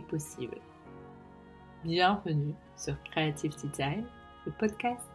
possible. 0.00 0.58
Bienvenue 1.84 2.54
sur 2.76 2.94
Creative 3.04 3.54
Time, 3.72 4.06
le 4.46 4.52
podcast. 4.52 5.08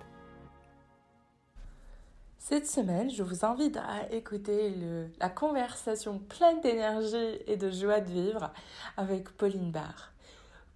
Cette 2.38 2.68
semaine, 2.68 3.10
je 3.10 3.24
vous 3.24 3.46
invite 3.46 3.78
à 3.78 4.12
écouter 4.12 4.74
la 5.20 5.30
conversation 5.30 6.20
pleine 6.20 6.62
d'énergie 6.62 7.40
et 7.46 7.58
de 7.58 7.70
joie 7.70 8.00
de 8.00 8.12
vivre 8.12 8.54
avec 8.96 9.30
Pauline 9.32 9.72
Barr. 9.72 10.14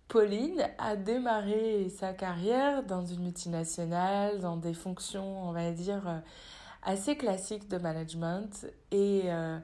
Pauline 0.07 0.67
a 0.77 0.97
démarré 0.97 1.87
sa 1.89 2.13
carrière 2.13 2.83
dans 2.83 3.05
une 3.05 3.23
multinationale, 3.23 4.41
dans 4.41 4.57
des 4.57 4.73
fonctions, 4.73 5.47
on 5.47 5.53
va 5.53 5.71
dire, 5.71 6.21
assez 6.83 7.15
classiques 7.15 7.69
de 7.69 7.77
management 7.77 8.65
et, 8.91 9.21
euh, 9.25 9.57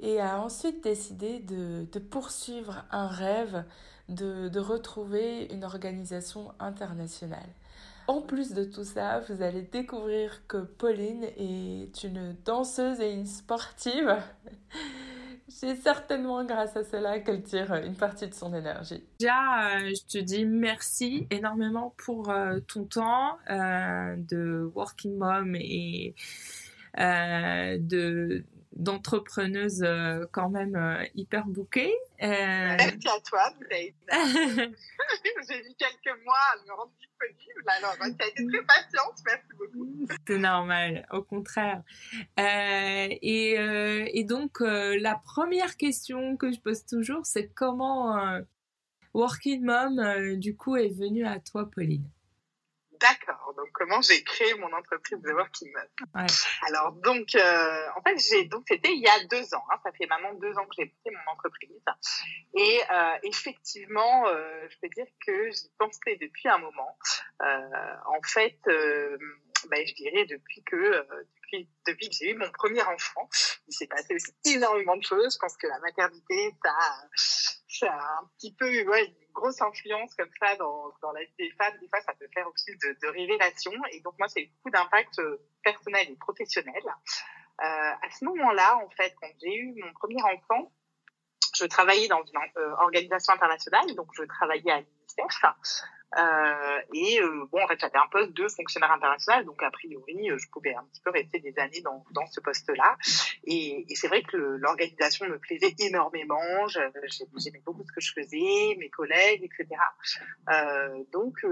et 0.00 0.20
a 0.20 0.40
ensuite 0.40 0.82
décidé 0.82 1.40
de, 1.40 1.86
poursuivre 1.98 2.84
un 2.90 3.06
rêve 3.06 3.64
de, 4.08 4.48
de, 4.48 4.60
retrouver 4.60 5.52
une 5.52 5.64
organisation 5.64 6.52
internationale. 6.60 7.48
En 8.06 8.22
plus 8.22 8.54
de 8.54 8.64
tout 8.64 8.84
ça, 8.84 9.20
vous 9.28 9.42
allez 9.42 9.62
découvrir 9.62 10.46
que 10.46 10.58
Pauline 10.58 11.24
est 11.36 12.04
une 12.04 12.34
danseuse 12.44 13.00
et 13.00 13.12
une 13.12 13.26
sportive. 13.26 14.16
C'est 15.48 15.76
certainement 15.76 16.44
grâce 16.44 16.76
à 16.76 16.84
cela 16.84 17.20
qu'elle 17.20 17.42
tire 17.42 17.74
une 17.74 17.94
partie 17.94 18.28
de 18.28 18.34
son 18.34 18.54
énergie. 18.54 19.02
Déjà, 19.18 19.78
euh, 19.78 19.88
je 19.94 20.18
te 20.18 20.22
dis 20.22 20.44
merci 20.44 21.26
énormément 21.30 21.94
pour 21.96 22.30
euh, 22.30 22.60
ton 22.60 22.84
temps 22.84 23.38
euh, 23.50 24.14
de 24.16 24.70
working 24.74 25.16
mom 25.16 25.56
et 25.56 26.14
de 26.96 28.44
d'entrepreneuse 28.72 29.84
quand 30.32 30.50
même 30.50 31.06
hyper 31.14 31.46
bouquée. 31.46 31.94
Merci 32.20 33.08
à 33.08 33.20
toi, 33.20 33.52
J'ai 35.48 35.62
mis 35.62 35.74
quelques 35.76 36.24
mois 36.24 36.36
à 36.52 36.64
me 36.66 36.72
rendre 36.72 36.92
disponible. 36.98 37.64
Alors, 37.66 37.94
tu 37.96 38.24
as 38.24 38.28
été 38.28 38.46
très 38.46 38.64
patiente. 38.64 39.18
Merci 39.24 39.46
beaucoup. 39.58 40.06
C'est 40.26 40.38
normal, 40.38 41.06
au 41.12 41.22
contraire. 41.22 41.82
Euh, 42.38 43.08
et, 43.22 43.58
euh, 43.58 44.08
et, 44.12 44.24
donc, 44.24 44.60
euh, 44.60 44.98
la 45.00 45.16
première 45.16 45.76
question 45.76 46.36
que 46.36 46.52
je 46.52 46.60
pose 46.60 46.84
toujours, 46.84 47.24
c'est 47.24 47.48
comment 47.48 48.40
Working 49.14 49.64
Mom, 49.64 50.36
du 50.36 50.56
coup, 50.56 50.76
est 50.76 50.88
venue 50.88 51.26
à 51.26 51.40
toi, 51.40 51.70
Pauline? 51.70 52.08
D'accord. 53.00 53.37
Donc, 53.58 53.70
comment 53.72 54.00
j'ai 54.02 54.22
créé 54.22 54.54
mon 54.54 54.72
entreprise 54.72 55.20
de 55.20 55.32
Working 55.32 55.72
Mom 55.72 56.26
Alors, 56.68 56.92
donc, 56.92 57.34
euh, 57.34 57.86
en 57.96 58.02
fait, 58.02 58.16
j'ai 58.16 58.44
donc 58.44 58.62
c'était 58.68 58.92
il 58.92 59.02
y 59.02 59.08
a 59.08 59.24
deux 59.24 59.52
ans. 59.52 59.64
Hein, 59.72 59.80
ça 59.82 59.90
fait 59.90 60.06
maintenant 60.06 60.32
deux 60.34 60.56
ans 60.58 60.64
que 60.64 60.76
j'ai 60.78 60.88
créé 60.88 61.12
mon 61.12 61.32
entreprise. 61.32 61.70
Et 62.54 62.80
euh, 62.88 63.18
effectivement, 63.24 64.28
euh, 64.28 64.68
je 64.70 64.76
peux 64.80 64.88
dire 64.94 65.06
que 65.26 65.50
j'y 65.50 65.68
pensais 65.76 66.16
depuis 66.20 66.48
un 66.48 66.58
moment. 66.58 66.96
Euh, 67.42 67.94
en 68.06 68.22
fait, 68.22 68.60
euh, 68.68 69.18
ben, 69.70 69.84
je 69.84 69.94
dirais 69.94 70.24
depuis 70.26 70.62
que 70.62 70.76
euh, 70.76 71.02
depuis, 71.52 71.68
depuis 71.86 72.08
que 72.08 72.14
j'ai 72.14 72.30
eu 72.30 72.34
mon 72.36 72.50
premier 72.52 72.82
enfant, 72.82 73.28
il 73.66 73.72
s'est 73.72 73.86
passé 73.86 74.14
aussi 74.14 74.34
énormément 74.44 74.96
de 74.96 75.02
choses. 75.02 75.34
Je 75.34 75.38
pense 75.38 75.56
que 75.56 75.66
la 75.66 75.78
maternité, 75.80 76.54
ça, 76.64 76.74
ça 77.68 77.92
a 77.92 78.20
un 78.22 78.30
petit 78.36 78.54
peu 78.54 78.66
ouais, 78.88 79.14
grosse 79.32 79.60
influence 79.60 80.14
comme 80.14 80.30
ça 80.40 80.56
dans, 80.56 80.92
dans 81.02 81.12
la 81.12 81.20
vie 81.20 81.34
des 81.38 81.50
femmes. 81.52 81.76
Des 81.80 81.88
fois, 81.88 82.00
ça 82.00 82.14
peut 82.14 82.28
faire 82.34 82.46
aussi 82.48 82.70
de, 82.82 82.96
de 83.02 83.08
révélation. 83.08 83.72
Et 83.92 84.00
donc, 84.00 84.14
moi, 84.18 84.28
c'est 84.28 84.50
beaucoup 84.56 84.70
d'impact 84.70 85.18
euh, 85.20 85.38
personnel 85.62 86.10
et 86.10 86.16
professionnel. 86.16 86.82
Euh, 87.60 87.64
à 87.64 88.10
ce 88.10 88.24
moment-là, 88.24 88.76
en 88.76 88.90
fait, 88.90 89.14
quand 89.20 89.28
j'ai 89.40 89.54
eu 89.54 89.74
mon 89.82 89.92
premier 89.94 90.22
enfant, 90.22 90.72
je 91.56 91.64
travaillais 91.64 92.08
dans 92.08 92.22
une 92.22 92.38
euh, 92.56 92.72
organisation 92.78 93.32
internationale, 93.32 93.94
donc 93.96 94.08
je 94.14 94.22
travaillais 94.22 94.70
à 94.70 94.80
l'UNICEF. 94.80 95.42
Euh, 96.16 96.80
et 96.94 97.20
euh, 97.20 97.44
bon, 97.52 97.62
en 97.62 97.68
fait, 97.68 97.78
j'avais 97.80 97.98
un 97.98 98.08
poste 98.10 98.32
de 98.32 98.48
fonctionnaire 98.48 98.92
international, 98.92 99.44
donc 99.44 99.62
a 99.62 99.70
priori, 99.70 100.30
euh, 100.30 100.38
je 100.38 100.48
pouvais 100.50 100.74
un 100.74 100.84
petit 100.84 101.02
peu 101.02 101.10
rester 101.10 101.38
des 101.40 101.58
années 101.58 101.82
dans, 101.82 102.04
dans 102.12 102.26
ce 102.26 102.40
poste-là. 102.40 102.96
Et, 103.44 103.84
et 103.88 103.94
c'est 103.94 104.08
vrai 104.08 104.22
que 104.22 104.36
l'organisation 104.36 105.28
me 105.28 105.38
plaisait 105.38 105.74
énormément. 105.78 106.66
J'aimais 106.68 107.62
beaucoup 107.64 107.84
ce 107.84 107.92
que 107.92 108.00
je 108.00 108.12
faisais, 108.12 108.76
mes 108.78 108.88
collègues, 108.90 109.44
etc. 109.44 109.68
Euh, 110.50 111.04
donc, 111.12 111.44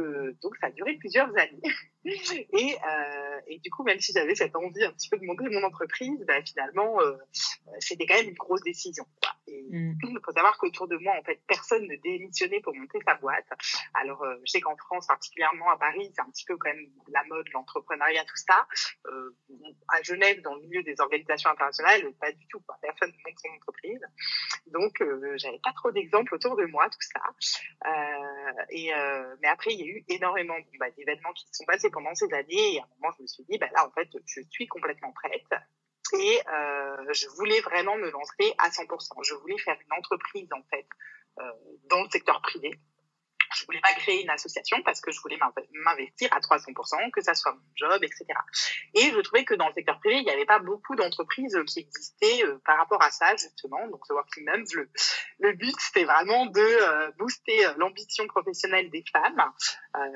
donc, 0.42 0.56
ça 0.60 0.68
a 0.68 0.70
duré 0.70 0.94
plusieurs 0.94 1.28
années. 1.36 1.62
Et, 2.06 2.76
euh, 2.76 3.40
et 3.48 3.58
du 3.58 3.70
coup, 3.70 3.82
même 3.82 3.98
si 4.00 4.12
j'avais 4.12 4.34
cette 4.34 4.54
envie 4.54 4.84
un 4.84 4.92
petit 4.92 5.08
peu 5.08 5.18
de 5.18 5.24
monter 5.24 5.44
mon 5.50 5.62
entreprise, 5.64 6.24
bah, 6.26 6.40
finalement, 6.44 7.00
euh, 7.00 7.16
c'était 7.80 8.06
quand 8.06 8.14
même 8.14 8.28
une 8.28 8.34
grosse 8.34 8.62
décision. 8.62 9.04
Quoi. 9.20 9.32
Et 9.48 9.64
mm. 9.70 9.98
il 10.02 10.18
faut 10.24 10.32
savoir 10.32 10.56
qu'autour 10.58 10.86
de 10.86 10.96
moi, 10.98 11.14
en 11.18 11.22
fait, 11.24 11.40
personne 11.48 11.86
ne 11.86 11.96
démissionnait 11.96 12.60
pour 12.60 12.74
monter 12.74 12.98
sa 13.04 13.14
boîte. 13.16 13.46
Alors, 13.94 14.22
euh, 14.22 14.36
je 14.46 14.52
sais 14.52 14.60
qu'en 14.60 14.76
France, 14.76 15.06
particulièrement 15.06 15.70
à 15.70 15.76
Paris, 15.76 16.10
c'est 16.14 16.22
un 16.22 16.30
petit 16.30 16.44
peu 16.44 16.56
quand 16.56 16.70
même 16.70 16.86
la 17.08 17.24
mode, 17.24 17.46
l'entrepreneuriat, 17.52 18.24
tout 18.24 18.36
ça. 18.36 18.66
Euh, 19.06 19.36
à 19.88 20.02
Genève, 20.02 20.40
dans 20.42 20.54
le 20.54 20.62
milieu 20.62 20.82
des 20.82 21.00
organisations 21.00 21.50
internationales, 21.50 22.12
pas 22.20 22.32
du 22.32 22.46
tout. 22.48 22.62
Personne 22.80 23.10
ne 23.10 23.30
monte 23.30 23.38
son 23.38 23.48
entreprise. 23.56 24.00
Donc, 24.66 25.00
euh, 25.02 25.34
j'avais 25.36 25.60
pas 25.62 25.72
trop 25.72 25.90
d'exemples 25.90 26.34
autour 26.34 26.56
de 26.56 26.64
moi, 26.66 26.88
tout 26.88 26.98
ça. 27.00 27.20
Euh, 27.86 28.64
et 28.70 28.92
mais 29.42 29.48
après, 29.48 29.72
il 29.72 29.80
y 29.80 29.82
a 29.82 29.86
eu 29.86 30.04
énormément 30.08 30.56
bah, 30.78 30.90
d'événements 30.96 31.32
qui 31.32 31.46
se 31.46 31.54
sont 31.54 31.64
passés 31.64 31.90
pendant 31.90 32.14
ces 32.14 32.32
années. 32.32 32.74
Et 32.74 32.80
à 32.80 32.84
un 32.84 32.88
moment, 33.00 33.14
je 33.18 33.22
me 33.22 33.26
suis 33.26 33.44
dit, 33.44 33.58
bah 33.58 33.68
là, 33.74 33.86
en 33.86 33.90
fait, 33.90 34.08
je 34.26 34.40
suis 34.50 34.66
complètement 34.66 35.12
prête. 35.12 35.62
Et 36.14 36.40
euh, 36.48 37.12
je 37.12 37.26
voulais 37.36 37.60
vraiment 37.60 37.96
me 37.96 38.10
lancer 38.10 38.54
à 38.58 38.68
100%. 38.68 39.24
Je 39.24 39.34
voulais 39.34 39.58
faire 39.58 39.76
une 39.84 39.98
entreprise, 39.98 40.48
en 40.52 40.62
fait, 40.70 40.86
euh, 41.40 41.52
dans 41.90 42.02
le 42.02 42.10
secteur 42.10 42.40
privé 42.42 42.78
je 43.56 43.66
voulais 43.66 43.80
pas 43.80 43.92
créer 43.94 44.22
une 44.22 44.30
association 44.30 44.82
parce 44.82 45.00
que 45.00 45.10
je 45.10 45.20
voulais 45.20 45.38
m'investir 45.84 46.28
à 46.32 46.40
300%, 46.40 47.10
que 47.10 47.20
ça 47.20 47.34
soit 47.34 47.52
mon 47.52 47.60
job, 47.74 48.02
etc. 48.04 48.26
Et 48.94 49.10
je 49.10 49.20
trouvais 49.20 49.44
que 49.44 49.54
dans 49.54 49.68
le 49.68 49.74
secteur 49.74 49.98
privé, 50.00 50.16
il 50.16 50.24
n'y 50.24 50.30
avait 50.30 50.44
pas 50.44 50.58
beaucoup 50.58 50.94
d'entreprises 50.94 51.56
qui 51.66 51.80
existaient 51.80 52.44
euh, 52.44 52.58
par 52.64 52.78
rapport 52.78 53.02
à 53.02 53.10
ça, 53.10 53.34
justement. 53.36 53.86
Donc, 53.88 54.06
The 54.06 54.12
Working 54.12 54.44
Moms, 54.44 54.64
le, 54.74 54.88
le 55.40 55.52
but, 55.54 55.74
c'était 55.78 56.04
vraiment 56.04 56.46
de 56.46 56.60
euh, 56.60 57.10
booster 57.18 57.66
euh, 57.66 57.74
l'ambition 57.78 58.26
professionnelle 58.26 58.90
des 58.90 59.04
femmes 59.12 59.52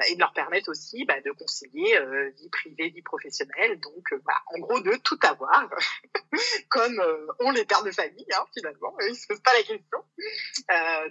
et 0.08 0.14
de 0.14 0.20
leur 0.20 0.34
permettre 0.34 0.68
aussi 0.70 1.06
bah, 1.06 1.18
de 1.22 1.30
concilier 1.30 1.98
vie 2.36 2.50
privée, 2.50 2.90
vie 2.90 3.00
professionnelle. 3.00 3.80
Donc, 3.80 4.14
bah, 4.26 4.36
en 4.54 4.58
gros, 4.58 4.78
de 4.80 4.94
tout 4.96 5.18
avoir, 5.22 5.70
comme 6.68 7.02
ont 7.38 7.50
les 7.50 7.64
pères 7.64 7.82
de 7.82 7.90
famille, 7.90 8.26
hein, 8.34 8.44
finalement. 8.52 8.94
Ils 9.08 9.16
se 9.16 9.26
posent 9.26 9.40
pas 9.40 9.54
la 9.54 9.62
question. 9.62 10.04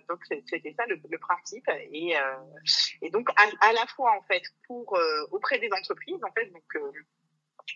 donc, 0.08 0.20
c'était 0.48 0.76
ça 0.78 0.86
le, 0.86 1.00
le 1.10 1.18
principe. 1.18 1.68
Et 1.92 2.16
et 3.02 3.10
donc 3.10 3.30
à, 3.36 3.74
la 3.74 3.86
fois 3.88 4.12
en 4.18 4.22
fait 4.24 4.44
pour 4.68 4.98
euh, 4.98 5.28
auprès 5.32 5.60
des 5.60 5.70
entreprises 5.72 6.24
en 6.24 6.32
fait 6.32 6.48
donc 6.52 6.64
euh, 6.76 6.92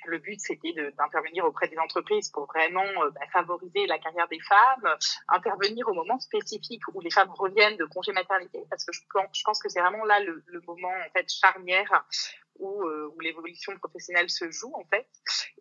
le 0.05 0.19
but, 0.19 0.39
c'était 0.39 0.73
d'intervenir 0.97 1.45
auprès 1.45 1.67
des 1.67 1.77
entreprises 1.77 2.29
pour 2.29 2.45
vraiment 2.45 2.85
bah, 3.13 3.27
favoriser 3.31 3.85
la 3.87 3.99
carrière 3.99 4.27
des 4.27 4.39
femmes, 4.39 4.97
intervenir 5.27 5.87
au 5.87 5.93
moment 5.93 6.19
spécifique 6.19 6.81
où 6.93 7.01
les 7.01 7.11
femmes 7.11 7.31
reviennent 7.31 7.77
de 7.77 7.85
congé 7.85 8.11
maternité, 8.11 8.63
parce 8.69 8.85
que 8.85 8.91
je, 8.93 9.01
je 9.33 9.43
pense 9.43 9.61
que 9.61 9.69
c'est 9.69 9.81
vraiment 9.81 10.05
là 10.05 10.19
le, 10.19 10.43
le, 10.47 10.61
moment 10.67 10.89
en 10.89 11.09
fait 11.11 11.29
charnière 11.29 12.05
où, 12.57 12.83
euh, 12.83 13.11
où 13.15 13.19
l'évolution 13.19 13.75
professionnelle 13.77 14.29
se 14.29 14.49
joue 14.51 14.71
en 14.73 14.85
fait. 14.85 15.07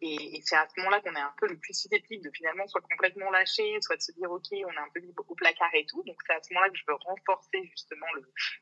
Et, 0.00 0.36
et 0.36 0.42
c'est 0.44 0.56
à 0.56 0.66
ce 0.68 0.80
moment-là 0.80 1.00
qu'on 1.00 1.14
est 1.14 1.20
un 1.20 1.34
peu 1.38 1.48
le 1.48 1.58
plus 1.58 1.74
susceptible 1.74 2.24
de 2.24 2.30
finalement 2.34 2.66
soit 2.68 2.82
complètement 2.82 3.30
lâcher, 3.30 3.78
soit 3.80 3.96
de 3.96 4.02
se 4.02 4.12
dire 4.12 4.30
ok, 4.30 4.46
on 4.52 4.72
est 4.72 4.78
un 4.78 4.88
peu 4.94 5.00
mis 5.00 5.14
au 5.16 5.34
placard 5.34 5.74
et 5.74 5.86
tout. 5.86 6.02
Donc 6.04 6.16
c'est 6.26 6.34
à 6.34 6.42
ce 6.42 6.52
moment-là 6.52 6.70
que 6.70 6.76
je 6.76 6.84
veux 6.86 6.94
renforcer 6.94 7.64
justement 7.70 8.06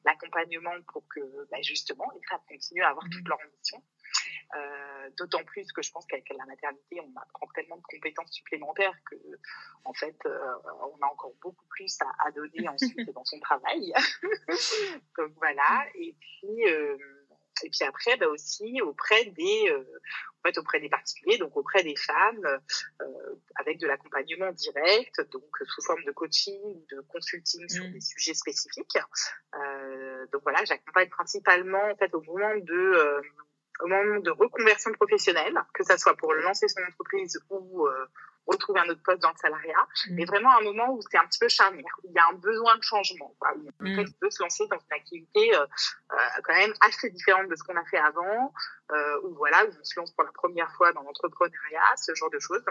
l'accompagnement 0.04 0.74
pour 0.92 1.04
que 1.08 1.20
bah, 1.50 1.58
justement 1.62 2.06
les 2.14 2.22
femmes 2.28 2.40
continuent 2.48 2.84
à 2.84 2.90
avoir 2.90 3.04
toute 3.10 3.26
leur 3.26 3.38
ambition. 3.38 3.82
Euh, 4.56 5.10
D'autant 5.16 5.42
plus 5.44 5.70
que 5.72 5.82
je 5.82 5.90
pense 5.90 6.06
qu'avec 6.06 6.28
la 6.30 6.44
maternité, 6.46 7.00
on 7.00 7.20
apprend 7.20 7.46
tellement 7.54 7.76
de 7.76 7.82
compétences 7.82 8.30
supplémentaires 8.32 8.96
que, 9.10 9.16
en 9.84 9.92
fait, 9.92 10.16
euh, 10.26 10.54
on 10.64 11.04
a 11.04 11.06
encore 11.06 11.32
beaucoup 11.42 11.66
plus 11.68 11.98
à, 12.00 12.26
à 12.26 12.30
donner 12.30 12.68
ensuite 12.68 13.10
dans 13.12 13.24
son 13.24 13.40
travail. 13.40 13.92
Donc 15.18 15.32
voilà. 15.36 15.86
Et 15.94 16.14
puis, 16.20 16.68
euh, 16.68 16.96
et 17.62 17.70
puis 17.70 17.84
après, 17.84 18.16
bah 18.16 18.28
aussi 18.28 18.80
auprès 18.80 19.26
des 19.26 19.68
euh, 19.70 19.84
en 20.42 20.48
fait, 20.48 20.58
auprès 20.58 20.80
des 20.80 20.88
particuliers, 20.88 21.38
donc 21.38 21.56
auprès 21.56 21.82
des 21.82 21.96
femmes, 21.96 22.60
euh, 23.02 23.34
avec 23.56 23.78
de 23.78 23.86
l'accompagnement 23.86 24.50
direct, 24.52 25.20
donc 25.32 25.44
sous 25.66 25.82
forme 25.82 26.02
de 26.04 26.12
coaching, 26.12 26.86
de 26.90 27.00
consulting 27.08 27.68
sur 27.68 27.84
mmh. 27.84 27.92
des 27.92 28.00
sujets 28.00 28.34
spécifiques. 28.34 28.98
Euh, 29.54 30.26
donc 30.32 30.42
voilà, 30.42 30.64
j'accompagne 30.64 31.10
principalement 31.10 31.84
en 31.90 31.96
fait 31.96 32.14
au 32.14 32.22
moment 32.22 32.56
de 32.56 32.72
euh, 32.72 33.20
au 33.82 33.86
moment 33.86 34.20
de 34.20 34.30
reconversion 34.30 34.92
professionnelle, 34.92 35.60
que 35.74 35.84
ça 35.84 35.98
soit 35.98 36.16
pour 36.16 36.32
lancer 36.34 36.68
son 36.68 36.82
entreprise 36.82 37.40
ou 37.50 37.86
euh, 37.86 38.06
retrouver 38.46 38.80
un 38.80 38.88
autre 38.88 39.02
poste 39.02 39.22
dans 39.22 39.30
le 39.30 39.36
salariat, 39.36 39.86
mmh. 40.08 40.14
mais 40.14 40.24
vraiment 40.24 40.56
un 40.56 40.62
moment 40.62 40.92
où 40.92 41.00
c'est 41.02 41.18
un 41.18 41.26
petit 41.26 41.38
peu 41.38 41.48
charnière, 41.48 41.94
où 42.02 42.08
il 42.08 42.14
y 42.14 42.18
a 42.18 42.26
un 42.28 42.34
besoin 42.34 42.76
de 42.76 42.82
changement, 42.82 43.34
quoi, 43.38 43.52
où 43.56 43.68
on 43.80 43.84
mmh. 43.84 44.12
peut 44.20 44.30
se 44.30 44.42
lancer 44.42 44.66
dans 44.68 44.78
une 44.78 44.92
activité 44.92 45.54
euh, 45.54 45.66
euh, 46.12 46.16
quand 46.44 46.54
même 46.54 46.72
assez 46.80 47.10
différente 47.10 47.48
de 47.48 47.56
ce 47.56 47.62
qu'on 47.62 47.76
a 47.76 47.84
fait 47.84 47.98
avant, 47.98 48.52
euh, 48.92 49.20
ou 49.24 49.34
voilà, 49.34 49.64
où 49.64 49.68
on 49.68 49.84
se 49.84 49.98
lance 49.98 50.12
pour 50.12 50.24
la 50.24 50.32
première 50.32 50.70
fois 50.72 50.92
dans 50.92 51.02
l'entrepreneuriat, 51.02 51.96
ce 51.96 52.14
genre 52.14 52.30
de 52.30 52.38
choses. 52.38 52.64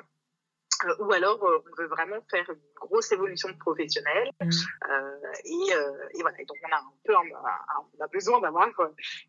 Euh, 0.86 0.96
ou 1.00 1.12
alors 1.12 1.44
euh, 1.44 1.64
on 1.70 1.82
veut 1.82 1.88
vraiment 1.88 2.22
faire 2.30 2.50
une 2.50 2.60
grosse 2.76 3.12
évolution 3.12 3.54
professionnelle. 3.58 4.30
Mmh. 4.42 4.50
euh, 4.90 5.32
et, 5.44 5.74
euh, 5.74 6.08
et, 6.16 6.22
voilà. 6.22 6.40
Et 6.42 6.46
donc 6.46 6.58
on 6.64 6.72
a 6.72 6.78
un 6.78 6.94
peu 7.04 7.16
on 7.16 8.04
a 8.04 8.08
besoin 8.08 8.40
d'avoir 8.40 8.70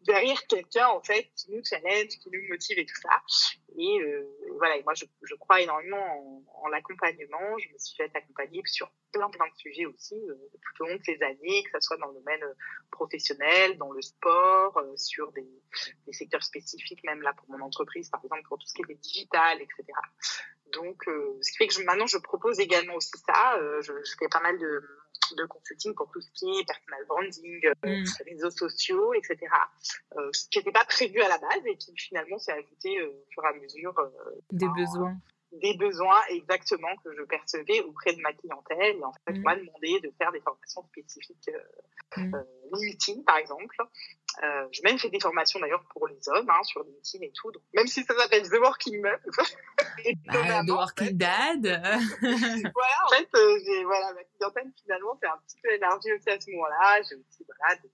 derrière 0.03 0.47
quelqu'un 0.47 0.89
en 0.89 1.03
fait 1.03 1.29
qui 1.37 1.51
nous 1.53 1.63
challenge 1.65 2.09
qui 2.09 2.31
nous 2.33 2.49
motive 2.49 2.79
et 2.79 2.87
tout 2.87 3.01
ça. 3.03 3.21
Et, 3.77 3.99
voilà. 4.59 4.77
Et 4.77 4.83
moi 4.85 4.95
je, 4.95 5.05
je 5.23 5.35
crois 5.37 5.61
énormément 5.61 6.45
en, 6.57 6.65
en 6.65 6.69
l'accompagnement. 6.69 7.59
Je 7.59 7.73
me 7.73 7.79
suis 7.79 7.97
fait 7.97 8.11
accompagner 8.15 8.63
sur 8.67 8.91
plein 9.13 9.29
plein 9.31 9.47
de 9.47 9.57
sujets 9.57 9.87
aussi 9.87 10.15
tout 10.15 10.85
au 10.85 10.87
long 10.87 10.95
de 10.95 11.03
ces 11.03 11.21
années 11.23 11.65
que 11.65 11.71
ce 11.75 11.81
soit 11.81 11.97
dans 11.97 12.07
le 12.07 12.15
domaine 12.15 12.45
professionnel 12.93 13.77
dans 13.77 13.91
le 13.91 14.01
sport 14.03 14.81
sur 14.95 15.33
des, 15.33 15.49
des 16.07 16.13
secteurs 16.13 16.45
spécifiques 16.45 17.03
même 17.03 17.21
là 17.23 17.33
pour 17.33 17.51
mon 17.51 17.61
entreprise 17.65 18.09
par 18.09 18.25
exemple 18.25 18.45
pour 18.47 18.59
tout 18.59 18.69
ce 18.69 18.75
qui 18.75 18.83
est 18.89 18.95
digital 18.95 19.61
etc 19.61 19.85
donc, 20.73 21.07
euh, 21.09 21.39
ce 21.43 21.53
qui 21.53 21.59
fait 21.59 21.67
que 21.69 21.75
je, 21.75 21.83
maintenant, 21.83 22.07
je 22.07 22.19
propose 22.19 22.61
également 22.61 22.95
aussi 22.95 23.13
ça. 23.27 23.57
Euh, 23.59 23.81
je, 23.83 23.93
je, 24.05 24.13
fais 24.19 24.29
pas 24.29 24.41
mal 24.41 24.59
de, 24.59 24.83
de, 25.37 25.45
consulting 25.47 25.95
pour 25.95 26.11
tout 26.11 26.21
ce 26.21 26.31
qui 26.33 26.47
est 26.59 26.65
personal 26.67 27.05
branding, 27.07 27.67
euh, 27.67 28.01
mm. 28.03 28.05
réseaux 28.27 28.51
sociaux, 28.51 29.15
etc. 29.15 29.39
Euh, 30.17 30.31
ce 30.33 30.49
qui 30.49 30.59
n'était 30.59 30.73
pas 30.73 30.85
prévu 30.85 31.21
à 31.21 31.29
la 31.29 31.39
base 31.39 31.67
et 31.67 31.77
qui 31.77 31.93
finalement 31.97 32.39
s'est 32.39 32.53
ajouté 32.53 33.03
au 33.03 33.25
fur 33.31 33.45
et 33.45 33.49
à 33.49 33.61
mesure. 33.61 33.95
Des 34.53 34.69
besoins 34.69 35.17
des 35.53 35.77
besoins 35.77 36.21
exactement 36.29 36.95
que 37.05 37.15
je 37.17 37.23
percevais 37.23 37.81
auprès 37.83 38.13
de 38.13 38.21
ma 38.21 38.33
clientèle. 38.33 38.97
Et 38.97 39.05
en 39.05 39.13
fait, 39.13 39.35
on 39.37 39.41
m'a 39.41 39.57
demandé 39.57 40.01
de 40.01 40.13
faire 40.17 40.31
des 40.33 40.41
formations 40.41 40.83
spécifiques 40.89 41.49
euh, 41.49 42.21
mmh. 42.21 42.35
euh, 42.35 42.43
LinkedIn, 42.73 43.23
par 43.23 43.37
exemple. 43.39 43.77
Euh, 44.43 44.69
j'ai 44.71 44.83
même 44.85 44.99
fait 44.99 45.11
des 45.11 45.19
formations 45.19 45.59
d'ailleurs 45.59 45.85
pour 45.91 46.07
les 46.07 46.29
hommes 46.29 46.49
hein, 46.49 46.63
sur 46.63 46.85
LinkedIn 46.85 47.25
et 47.25 47.33
tout. 47.33 47.51
Donc, 47.51 47.63
même 47.75 47.87
si 47.89 48.05
ça 48.05 48.15
s'appelle 48.17 48.49
The 48.49 48.61
Working 48.61 49.03
Mom. 49.03 49.19
bah, 50.27 50.63
The 50.67 50.71
Working 50.71 51.17
Dad. 51.17 51.63
voilà, 52.23 52.97
en 53.05 53.09
fait, 53.09 53.29
euh, 53.35 53.59
j'ai, 53.65 53.85
voilà, 53.85 54.13
ma 54.15 54.25
clientèle 54.25 54.73
finalement 54.83 55.19
s'est 55.21 55.27
un 55.29 55.39
petit 55.47 55.59
peu 55.61 55.71
élargie 55.73 56.13
aussi 56.13 56.31
à 56.31 56.41
ce 56.41 56.51
moment-là. 56.53 57.03
J'ai 57.03 57.17
aussi 57.17 57.45
voilà, 57.45 57.75
des, 57.83 57.91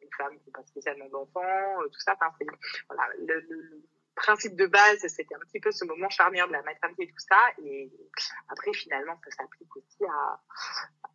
des 0.00 0.10
femmes 0.16 0.38
qui 0.38 0.46
n'ont 0.46 0.52
pas 0.52 0.66
spécialement 0.66 1.08
d'enfants, 1.10 1.82
euh, 1.82 1.88
tout 1.88 2.00
ça. 2.00 2.14
Enfin, 2.14 2.32
c'est, 2.38 2.46
voilà, 2.88 3.06
le, 3.18 3.40
le 3.40 3.84
principe 4.14 4.56
de 4.56 4.66
base, 4.66 4.98
c'était 5.08 5.34
un 5.34 5.38
petit 5.40 5.60
peu 5.60 5.70
ce 5.70 5.84
moment 5.84 6.08
charnière 6.08 6.46
de 6.46 6.52
la 6.52 6.62
maternité 6.62 7.04
et 7.04 7.08
tout 7.08 7.26
ça. 7.28 7.38
Et 7.64 7.90
après, 8.48 8.72
finalement, 8.72 9.18
ça 9.24 9.30
s'applique 9.36 9.76
aussi 9.76 10.04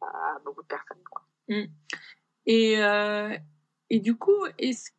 à, 0.01 0.39
beaucoup 0.43 0.61
de 0.61 0.67
personnes. 0.67 1.03
Mmh. 1.47 1.63
Et, 2.45 2.83
euh, 2.83 3.37
et 3.89 3.99
du 3.99 4.15
coup, 4.15 4.45
est-ce 4.57 4.91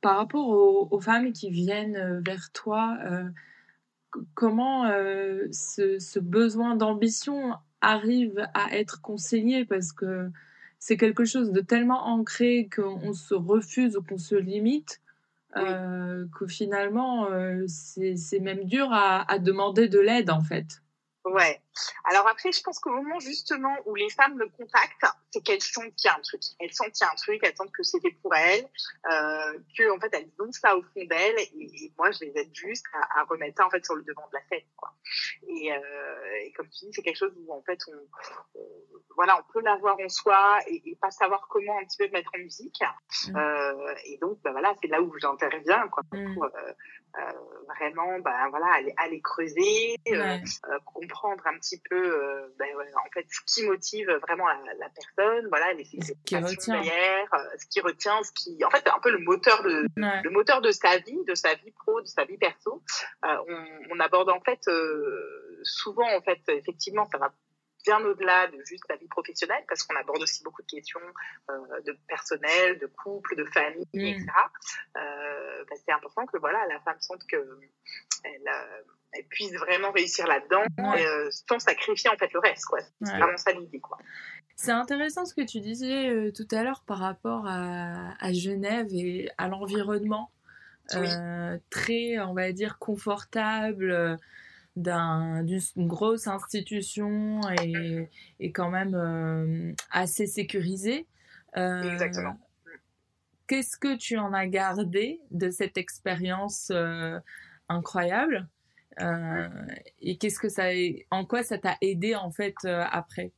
par 0.00 0.18
rapport 0.18 0.48
aux, 0.48 1.00
femmes 1.00 1.32
qui 1.32 1.50
viennent 1.50 2.22
vers 2.24 2.52
toi, 2.52 2.96
euh, 3.04 3.28
comment 4.34 4.84
euh, 4.84 5.46
ce, 5.50 5.98
ce, 5.98 6.20
besoin 6.20 6.76
d'ambition 6.76 7.54
arrive 7.80 8.46
à 8.54 8.76
être 8.76 9.00
conseillé 9.00 9.64
Parce 9.64 9.92
que 9.92 10.30
c'est 10.78 10.96
quelque 10.96 11.24
chose 11.24 11.50
de 11.50 11.60
tellement 11.60 12.06
ancré 12.06 12.68
qu'on 12.74 13.12
se 13.12 13.34
refuse 13.34 13.96
ou 13.96 14.02
qu'on 14.02 14.18
se 14.18 14.36
limite 14.36 15.00
euh, 15.56 16.26
que 16.38 16.46
finalement, 16.46 17.30
euh, 17.30 17.64
c'est 17.66 18.40
même 18.40 18.64
dur 18.64 18.88
à, 18.92 19.30
à 19.30 19.38
demander 19.38 19.88
de 19.88 19.98
l'aide, 19.98 20.30
en 20.30 20.42
fait. 20.42 20.82
Ouais. 21.24 21.60
Alors 22.04 22.26
après, 22.28 22.52
je 22.52 22.62
pense 22.62 22.78
qu'au 22.78 22.90
moment 22.90 23.18
justement 23.20 23.76
où 23.86 23.94
les 23.94 24.10
femmes 24.10 24.36
me 24.36 24.48
contactent, 24.48 25.06
c'est 25.30 25.42
qu'elles 25.42 25.62
sentent 25.62 25.94
qu'il 25.96 26.08
y 26.08 26.12
a 26.12 26.16
un 26.16 26.20
truc. 26.20 26.40
Elles 26.60 26.72
sentent 26.72 26.92
qu'il 26.92 27.04
y 27.04 27.08
a 27.08 27.12
un 27.12 27.16
truc, 27.16 27.40
elles 27.42 27.56
sentent 27.56 27.72
que 27.72 27.82
c'était 27.82 28.16
pour 28.22 28.34
elles, 28.34 28.68
euh, 29.10 29.58
que 29.76 29.90
en 29.94 30.00
fait 30.00 30.10
elles 30.12 30.30
ont 30.40 30.52
ça 30.52 30.76
au 30.76 30.82
fond 30.82 31.04
d'elles, 31.04 31.38
et, 31.38 31.92
moi 31.98 32.10
je 32.12 32.24
les 32.24 32.32
aide 32.36 32.54
juste 32.54 32.84
à, 32.92 33.20
à, 33.20 33.24
remettre 33.24 33.56
ça 33.58 33.66
en 33.66 33.70
fait 33.70 33.84
sur 33.84 33.94
le 33.94 34.02
devant 34.02 34.26
de 34.28 34.34
la 34.34 34.42
scène, 34.48 34.68
quoi. 34.76 34.94
Et, 35.48 35.72
euh, 35.72 36.44
et 36.44 36.52
comme 36.52 36.68
tu 36.68 36.86
dis, 36.86 36.92
c'est 36.92 37.02
quelque 37.02 37.18
chose 37.18 37.32
où 37.36 37.52
en 37.52 37.62
fait 37.62 37.78
on, 37.88 38.60
on 38.60 38.86
voilà, 39.16 39.38
on 39.38 39.52
peut 39.52 39.62
l'avoir 39.62 39.98
en 39.98 40.08
soi 40.08 40.58
et, 40.68 40.82
et, 40.84 40.96
pas 40.96 41.10
savoir 41.10 41.48
comment 41.48 41.78
un 41.78 41.84
petit 41.84 41.96
peu 41.96 42.08
mettre 42.12 42.30
en 42.34 42.38
musique. 42.38 42.80
Mmh. 43.28 43.36
Euh, 43.36 43.94
et 44.04 44.18
donc 44.18 44.38
bah 44.42 44.52
voilà, 44.52 44.74
c'est 44.80 44.88
là 44.88 45.00
où 45.00 45.12
j'interviens, 45.18 45.88
quoi. 45.88 46.02
Mmh. 46.12 46.34
Pour, 46.34 46.44
euh, 46.44 46.48
euh, 47.18 47.32
vraiment, 47.78 48.18
bah 48.20 48.48
voilà, 48.50 48.66
aller, 48.74 48.94
aller 48.98 49.20
creuser, 49.22 49.96
euh, 50.08 50.12
ouais. 50.12 50.42
comprendre 50.84 51.46
un 51.46 51.58
petit 51.58 51.65
peu 51.88 51.96
euh, 51.96 52.54
ben, 52.58 52.68
en 52.74 53.10
fait 53.12 53.26
ce 53.28 53.40
qui 53.54 53.66
motive 53.66 54.10
vraiment 54.22 54.46
la, 54.46 54.74
la 54.78 54.88
personne 54.90 55.46
voilà 55.48 55.72
les, 55.74 55.84
ce 55.84 56.12
qui 56.24 56.36
retient 56.36 56.74
derrière 56.74 57.34
euh, 57.34 57.38
ce 57.58 57.66
qui 57.66 57.80
retient 57.80 58.22
ce 58.22 58.32
qui 58.32 58.64
en 58.64 58.70
fait 58.70 58.86
un 58.88 58.98
peu 59.00 59.10
le 59.10 59.18
moteur 59.18 59.62
de 59.62 59.82
ouais. 59.96 60.22
le 60.22 60.30
moteur 60.30 60.60
de 60.60 60.70
sa 60.70 60.98
vie 60.98 61.24
de 61.26 61.34
sa 61.34 61.54
vie 61.54 61.72
pro 61.72 62.00
de 62.00 62.06
sa 62.06 62.24
vie 62.24 62.38
perso 62.38 62.82
euh, 63.24 63.28
on, 63.48 63.96
on, 63.96 64.00
aborde 64.00 64.30
en 64.30 64.40
fait 64.40 64.60
euh, 64.68 65.60
souvent 65.62 66.08
en 66.16 66.20
fait 66.22 66.40
effectivement 66.48 67.06
ça 67.06 67.18
va 67.18 67.32
bien 67.86 68.04
au-delà 68.04 68.48
de 68.48 68.62
juste 68.64 68.84
la 68.88 68.96
vie 68.96 69.06
professionnelle, 69.06 69.64
parce 69.68 69.84
qu'on 69.84 69.96
aborde 69.96 70.22
aussi 70.22 70.42
beaucoup 70.42 70.62
de 70.62 70.66
questions 70.66 71.00
euh, 71.50 71.80
de 71.86 71.96
personnel, 72.08 72.78
de 72.78 72.86
couple, 72.86 73.36
de 73.36 73.44
famille, 73.44 73.86
mmh. 73.94 74.00
etc. 74.00 74.26
Euh, 74.96 75.64
bah, 75.70 75.76
c'est 75.84 75.92
important 75.92 76.26
que 76.26 76.36
voilà, 76.38 76.58
la 76.68 76.80
femme 76.80 77.00
sente 77.00 77.24
que 77.26 77.36
elle, 78.24 78.48
euh, 78.48 78.82
elle 79.12 79.24
puisse 79.24 79.54
vraiment 79.54 79.92
réussir 79.92 80.26
là-dedans, 80.26 80.64
ouais. 80.78 81.06
euh, 81.06 81.30
sans 81.48 81.58
sacrifier 81.60 82.10
en 82.10 82.16
fait 82.16 82.32
le 82.32 82.40
reste. 82.40 82.64
Quoi. 82.64 82.80
C'est 83.02 83.12
ouais. 83.12 83.18
vraiment 83.18 83.36
ça 83.36 83.52
l'idée. 83.52 83.80
Quoi. 83.80 83.98
C'est 84.56 84.72
intéressant 84.72 85.24
ce 85.24 85.34
que 85.34 85.46
tu 85.46 85.60
disais 85.60 86.32
tout 86.32 86.48
à 86.50 86.64
l'heure 86.64 86.82
par 86.86 86.98
rapport 86.98 87.46
à, 87.46 88.14
à, 88.18 88.32
Genève 88.32 88.88
et 88.90 89.30
à 89.38 89.48
l'environnement. 89.48 90.30
Oui. 90.94 91.08
Très, 91.68 92.18
on 92.20 92.32
va 92.32 92.52
dire, 92.52 92.78
confortable 92.78 94.18
d'une 94.76 95.58
grosse 95.78 96.26
institution 96.26 97.40
et, 97.62 98.08
et 98.40 98.52
quand 98.52 98.70
même 98.70 98.94
euh, 98.94 99.72
assez 99.90 100.26
sécurisée. 100.26 101.06
Euh, 101.56 101.92
Exactement. 101.92 102.38
Qu'est-ce 103.46 103.78
que 103.78 103.96
tu 103.96 104.18
en 104.18 104.32
as 104.32 104.46
gardé 104.46 105.20
de 105.30 105.50
cette 105.50 105.78
expérience 105.78 106.70
euh, 106.70 107.18
incroyable 107.68 108.48
et 110.00 110.16
qu'est-ce 110.16 110.38
que 110.38 110.48
ça, 110.48 110.68
en 111.10 111.26
quoi 111.26 111.42
ça 111.42 111.58
t'a 111.58 111.76
aidé 111.82 112.14
en 112.14 112.30
fait 112.30 112.54
après? 112.64 113.30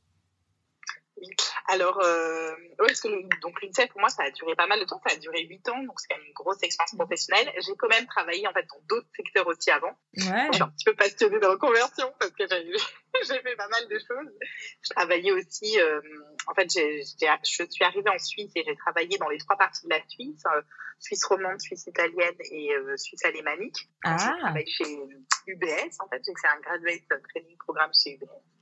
Alors, 1.71 1.99
euh, 2.03 2.51
ouais, 2.79 2.87
parce 2.87 3.01
que 3.01 3.39
donc 3.41 3.61
l'UNICEF 3.61 3.91
pour 3.91 4.01
moi 4.01 4.09
ça 4.09 4.23
a 4.23 4.31
duré 4.31 4.55
pas 4.55 4.65
mal 4.65 4.79
de 4.79 4.85
temps, 4.85 4.99
ça 5.05 5.13
a 5.13 5.17
duré 5.17 5.43
huit 5.43 5.67
ans, 5.69 5.83
donc 5.83 5.99
c'est 5.99 6.07
quand 6.09 6.17
même 6.17 6.25
une 6.25 6.33
grosse 6.33 6.63
expérience 6.63 6.95
professionnelle. 6.95 7.47
J'ai 7.59 7.75
quand 7.77 7.89
même 7.89 8.07
travaillé 8.07 8.47
en 8.47 8.53
fait 8.53 8.65
dans 8.67 8.81
d'autres 8.87 9.07
secteurs 9.15 9.45
aussi 9.45 9.69
avant. 9.69 9.95
Ouais. 10.17 10.47
Je 10.49 10.53
suis 10.53 10.63
un 10.63 10.69
petit 10.69 10.85
peu 10.85 10.95
passionnée 10.95 11.39
de 11.39 11.45
reconversion 11.45 12.11
parce 12.19 12.31
que 12.31 12.43
j'ai 13.27 13.39
fait 13.41 13.55
pas 13.55 13.67
mal 13.67 13.87
de 13.87 13.99
choses. 13.99 14.33
Je 14.81 14.89
travaillais 14.95 15.31
aussi, 15.31 15.79
euh, 15.79 16.01
en 16.47 16.55
fait, 16.55 16.71
j'ai, 16.71 17.03
je 17.03 17.63
suis 17.69 17.83
arrivée 17.83 18.09
en 18.09 18.17
Suisse 18.17 18.51
et 18.55 18.63
j'ai 18.65 18.75
travaillé 18.75 19.19
dans 19.19 19.29
les 19.29 19.37
trois 19.37 19.57
parties 19.57 19.85
de 19.85 19.91
la 19.91 20.01
Suisse, 20.07 20.41
euh, 20.47 20.61
Suisse 20.99 21.23
romande, 21.25 21.61
Suisse 21.61 21.85
italienne 21.85 22.35
et 22.51 22.73
euh, 22.73 22.97
Suisse 22.97 23.23
alémanique. 23.25 23.89
Ah. 24.03 24.17
J'ai 24.17 24.41
travaillé 24.41 24.65
chez 24.67 24.99
UBS, 25.45 25.97
en 25.99 26.07
fait, 26.09 26.21
c'est 26.23 26.47
un 26.47 26.59
graduate 26.61 27.21
training 27.29 27.57
programme 27.57 27.91
chez 27.93 28.15
UBS. 28.15 28.58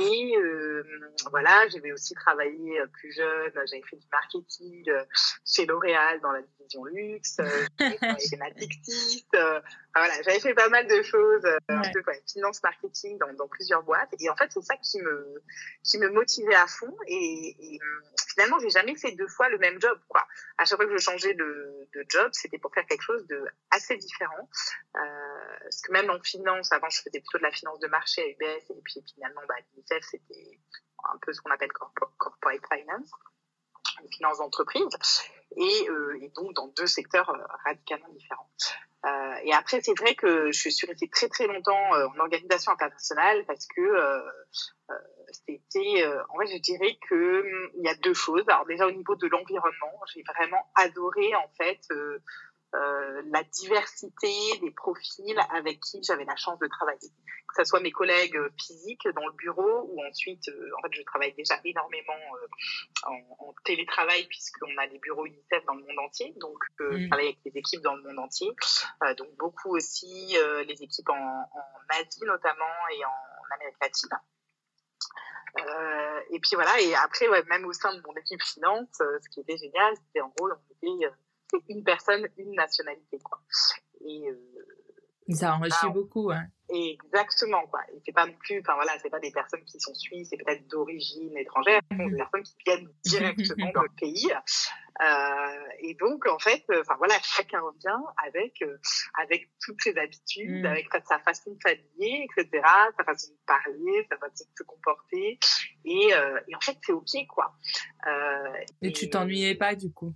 Et 0.00 0.36
euh, 0.36 0.84
voilà, 1.30 1.66
j'avais 1.68 1.90
aussi 1.90 2.14
travaillé 2.14 2.80
euh, 2.80 2.86
plus 2.86 3.12
jeune, 3.12 3.50
j'avais 3.54 3.82
fait 3.82 3.96
du 3.96 4.06
marketing 4.12 4.88
euh, 4.90 5.04
chez 5.44 5.66
L'Oréal 5.66 6.20
dans 6.20 6.30
la 6.30 6.40
division 6.42 6.84
luxe, 6.84 7.38
euh, 7.40 7.66
chez 8.18 8.36
Natixis. 8.36 9.26
Euh, 9.98 10.06
voilà, 10.06 10.22
j'avais 10.22 10.40
fait 10.40 10.54
pas 10.54 10.68
mal 10.68 10.86
de 10.86 11.02
choses, 11.02 11.44
euh, 11.44 11.58
ouais. 11.68 11.74
un 11.74 11.92
peu 11.92 12.02
ouais, 12.06 12.22
finance, 12.30 12.62
marketing 12.62 13.18
dans, 13.18 13.32
dans, 13.34 13.48
plusieurs 13.48 13.82
boîtes. 13.82 14.10
Et 14.20 14.30
en 14.30 14.36
fait, 14.36 14.50
c'est 14.50 14.62
ça 14.62 14.76
qui 14.76 15.00
me 15.00 15.42
qui 15.82 15.98
me 15.98 16.08
motivait 16.10 16.54
à 16.54 16.66
fond. 16.66 16.94
Et, 17.06 17.74
et 17.74 17.80
finalement, 18.32 18.58
j'ai 18.60 18.70
jamais 18.70 18.94
fait 18.96 19.12
deux 19.12 19.26
fois 19.26 19.48
le 19.48 19.58
même 19.58 19.80
job. 19.80 19.98
Quoi. 20.08 20.24
À 20.58 20.64
chaque 20.64 20.76
fois 20.76 20.86
que 20.86 20.96
je 20.96 21.02
changeais 21.02 21.34
de, 21.34 21.88
de 21.94 22.04
job, 22.08 22.30
c'était 22.32 22.58
pour 22.58 22.72
faire 22.72 22.86
quelque 22.86 23.02
chose 23.02 23.26
de 23.26 23.44
assez 23.70 23.96
différent. 23.96 24.48
Euh, 24.96 25.58
parce 25.62 25.80
que 25.82 25.92
même 25.92 26.10
en 26.10 26.20
finance, 26.20 26.72
avant, 26.72 26.88
je 26.90 27.02
faisais 27.02 27.20
plutôt 27.20 27.38
de 27.38 27.42
la 27.42 27.52
finance 27.52 27.80
de 27.80 27.88
marché 27.88 28.22
à 28.22 28.26
UBS, 28.28 28.70
et 28.70 28.82
puis 28.84 29.04
finalement, 29.14 29.42
bah, 29.48 29.54
l'UNICEF, 29.72 30.04
c'était 30.04 30.60
un 31.12 31.18
peu 31.18 31.32
ce 31.32 31.40
qu'on 31.40 31.50
appelle 31.50 31.72
corporate 31.72 32.62
finance 32.72 33.10
finance 34.16 34.38
d'entreprise 34.38 34.88
et, 35.56 35.88
euh, 35.88 36.18
et, 36.20 36.30
donc 36.36 36.54
dans 36.54 36.68
deux 36.68 36.86
secteurs 36.86 37.28
euh, 37.30 37.38
radicalement 37.64 38.08
différents. 38.10 38.50
et 39.44 39.52
après, 39.52 39.80
c'est 39.80 39.98
vrai 39.98 40.14
que 40.14 40.50
je 40.52 40.68
suis 40.68 40.86
restée 40.86 41.08
très 41.08 41.28
très 41.28 41.46
longtemps 41.46 41.90
en 41.90 42.18
organisation 42.18 42.72
internationale 42.72 43.44
parce 43.46 43.66
que 43.66 43.82
c'était, 45.30 46.04
en 46.28 46.38
fait, 46.38 46.48
je 46.48 46.60
dirais 46.60 46.98
que 47.08 47.40
hum, 47.40 47.70
il 47.76 47.84
y 47.84 47.88
a 47.88 47.94
deux 47.96 48.14
choses. 48.14 48.44
Alors 48.48 48.66
déjà 48.66 48.86
au 48.86 48.90
niveau 48.90 49.14
de 49.14 49.26
l'environnement, 49.28 49.94
j'ai 50.12 50.22
vraiment 50.34 50.62
adoré 50.74 51.34
en 51.36 51.48
fait 51.56 51.80
euh, 52.74 53.22
la 53.32 53.42
diversité 53.44 54.28
des 54.60 54.70
profils 54.72 55.38
avec 55.50 55.80
qui 55.80 56.02
j'avais 56.02 56.26
la 56.26 56.36
chance 56.36 56.58
de 56.58 56.66
travailler. 56.66 57.08
Que 57.48 57.54
ce 57.56 57.64
soit 57.64 57.80
mes 57.80 57.90
collègues 57.90 58.36
euh, 58.36 58.50
physiques 58.60 59.08
dans 59.14 59.26
le 59.26 59.32
bureau 59.32 59.88
ou 59.90 60.04
ensuite, 60.04 60.46
euh, 60.48 60.70
en 60.76 60.82
fait, 60.82 60.92
je 60.92 61.02
travaille 61.04 61.32
déjà 61.32 61.58
énormément 61.64 62.12
en, 63.06 63.14
en, 63.38 63.54
télétravail 63.64 64.26
puisqu'on 64.26 64.76
a 64.76 64.86
des 64.86 64.98
bureaux 64.98 65.24
UNICEF 65.24 65.64
dans 65.64 65.74
le 65.74 65.80
monde 65.80 65.98
entier. 66.04 66.34
Donc, 66.36 66.58
je 66.78 66.84
mm. 66.84 67.08
travaille 67.08 67.26
avec 67.28 67.42
des 67.42 67.58
équipes 67.58 67.80
dans 67.80 67.94
le 67.94 68.02
monde 68.02 68.18
entier. 68.18 68.50
donc, 69.16 69.28
beaucoup 69.38 69.74
aussi 69.74 70.36
les 70.66 70.82
équipes 70.82 71.08
en, 71.08 71.14
en, 71.14 72.00
Asie 72.00 72.24
notamment 72.26 72.74
et 72.94 73.04
en, 73.04 73.54
Amérique 73.54 73.76
latine. 73.80 74.10
Euh, 75.58 76.20
et 76.30 76.38
puis 76.38 76.50
voilà, 76.52 76.78
et 76.82 76.94
après, 76.94 77.28
ouais, 77.28 77.42
même 77.44 77.64
au 77.64 77.72
sein 77.72 77.94
de 77.94 78.02
mon 78.06 78.14
équipe 78.14 78.42
finance, 78.42 78.88
ce 78.98 79.28
qui 79.30 79.40
était 79.40 79.56
génial, 79.56 79.94
c'était 79.96 80.20
en 80.20 80.28
gros, 80.36 80.50
on 80.50 80.74
était 80.74 81.08
une 81.68 81.84
personne, 81.84 82.26
une 82.36 82.52
nationalité, 82.54 83.18
quoi. 83.20 83.40
Et, 84.00 84.30
euh, 84.30 85.34
ça 85.34 85.54
enrichit 85.54 85.90
beaucoup, 85.92 86.30
hein. 86.30 86.46
Exactement, 86.70 87.66
quoi. 87.66 87.80
Et 87.94 88.00
c'est 88.04 88.12
pas 88.12 88.26
non 88.26 88.34
plus, 88.40 88.60
enfin 88.60 88.74
voilà, 88.74 88.92
c'est 89.00 89.08
pas 89.10 89.20
des 89.20 89.30
personnes 89.30 89.64
qui 89.64 89.80
sont 89.80 89.94
suisses, 89.94 90.28
c'est 90.30 90.36
peut-être 90.36 90.66
d'origine 90.68 91.36
étrangère, 91.36 91.80
c'est 91.90 91.96
des 91.96 92.16
personnes 92.16 92.42
qui 92.42 92.56
viennent 92.66 92.88
directement 93.04 93.70
dans 93.74 93.82
le 93.82 93.94
pays. 93.98 94.30
Euh, 95.00 95.68
et 95.80 95.94
donc, 95.94 96.26
en 96.26 96.38
fait, 96.38 96.64
enfin 96.80 96.94
voilà, 96.98 97.14
chacun 97.22 97.60
revient 97.60 98.02
avec 98.26 98.60
euh, 98.62 98.78
avec 99.18 99.50
toutes 99.64 99.80
ses 99.82 99.96
habitudes, 99.96 100.62
mm. 100.62 100.66
avec 100.66 100.88
sa 101.06 101.18
façon 101.20 101.52
de 101.52 101.58
s'habiller, 101.64 102.24
etc., 102.24 102.62
sa 102.96 103.04
façon 103.04 103.32
de 103.32 103.38
parler, 103.46 104.06
sa 104.10 104.18
façon 104.18 104.44
de 104.44 104.56
se 104.58 104.62
comporter. 104.64 105.38
Et, 105.84 106.14
euh, 106.14 106.40
et 106.48 106.54
en 106.54 106.60
fait, 106.60 106.76
c'est 106.84 106.92
ok, 106.92 107.26
quoi. 107.28 107.54
Euh, 108.06 108.64
et, 108.82 108.88
et 108.88 108.92
tu 108.92 109.08
t'ennuyais 109.08 109.54
pas 109.54 109.74
du 109.74 109.90
coup? 109.90 110.14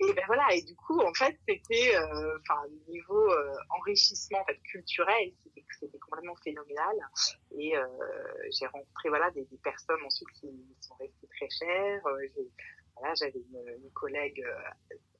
Et 0.00 0.12
ben 0.12 0.24
voilà, 0.26 0.52
et 0.52 0.62
du 0.62 0.74
coup, 0.74 1.00
en 1.00 1.14
fait, 1.14 1.38
c'était, 1.48 1.96
euh, 1.96 2.38
enfin, 2.40 2.60
niveau 2.88 3.30
euh, 3.30 3.54
enrichissement 3.70 4.40
en 4.40 4.44
fait, 4.44 4.60
culturel, 4.62 5.32
c'était 5.80 5.98
complètement 5.98 6.34
phénoménal. 6.42 6.96
Et 7.56 7.76
euh, 7.76 7.86
j'ai 8.50 8.66
rencontré 8.66 9.08
voilà 9.08 9.30
des, 9.30 9.46
personnes 9.62 10.02
ensuite 10.04 10.28
qui 10.32 10.48
sont 10.80 10.94
restées 10.94 11.28
très 11.28 11.48
chères. 11.48 12.02
voilà, 12.96 13.14
j'avais 13.14 13.38
une, 13.38 13.84
une, 13.84 13.90
collègue 13.92 14.44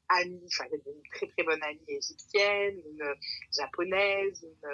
amie, 0.09 0.43
enfin, 0.47 0.65
une 0.73 1.03
très 1.13 1.27
très 1.29 1.43
bonne 1.45 1.63
amie 1.63 1.81
égyptienne, 1.89 2.81
une 2.91 3.15
japonaise, 3.57 4.45
une, 4.45 4.71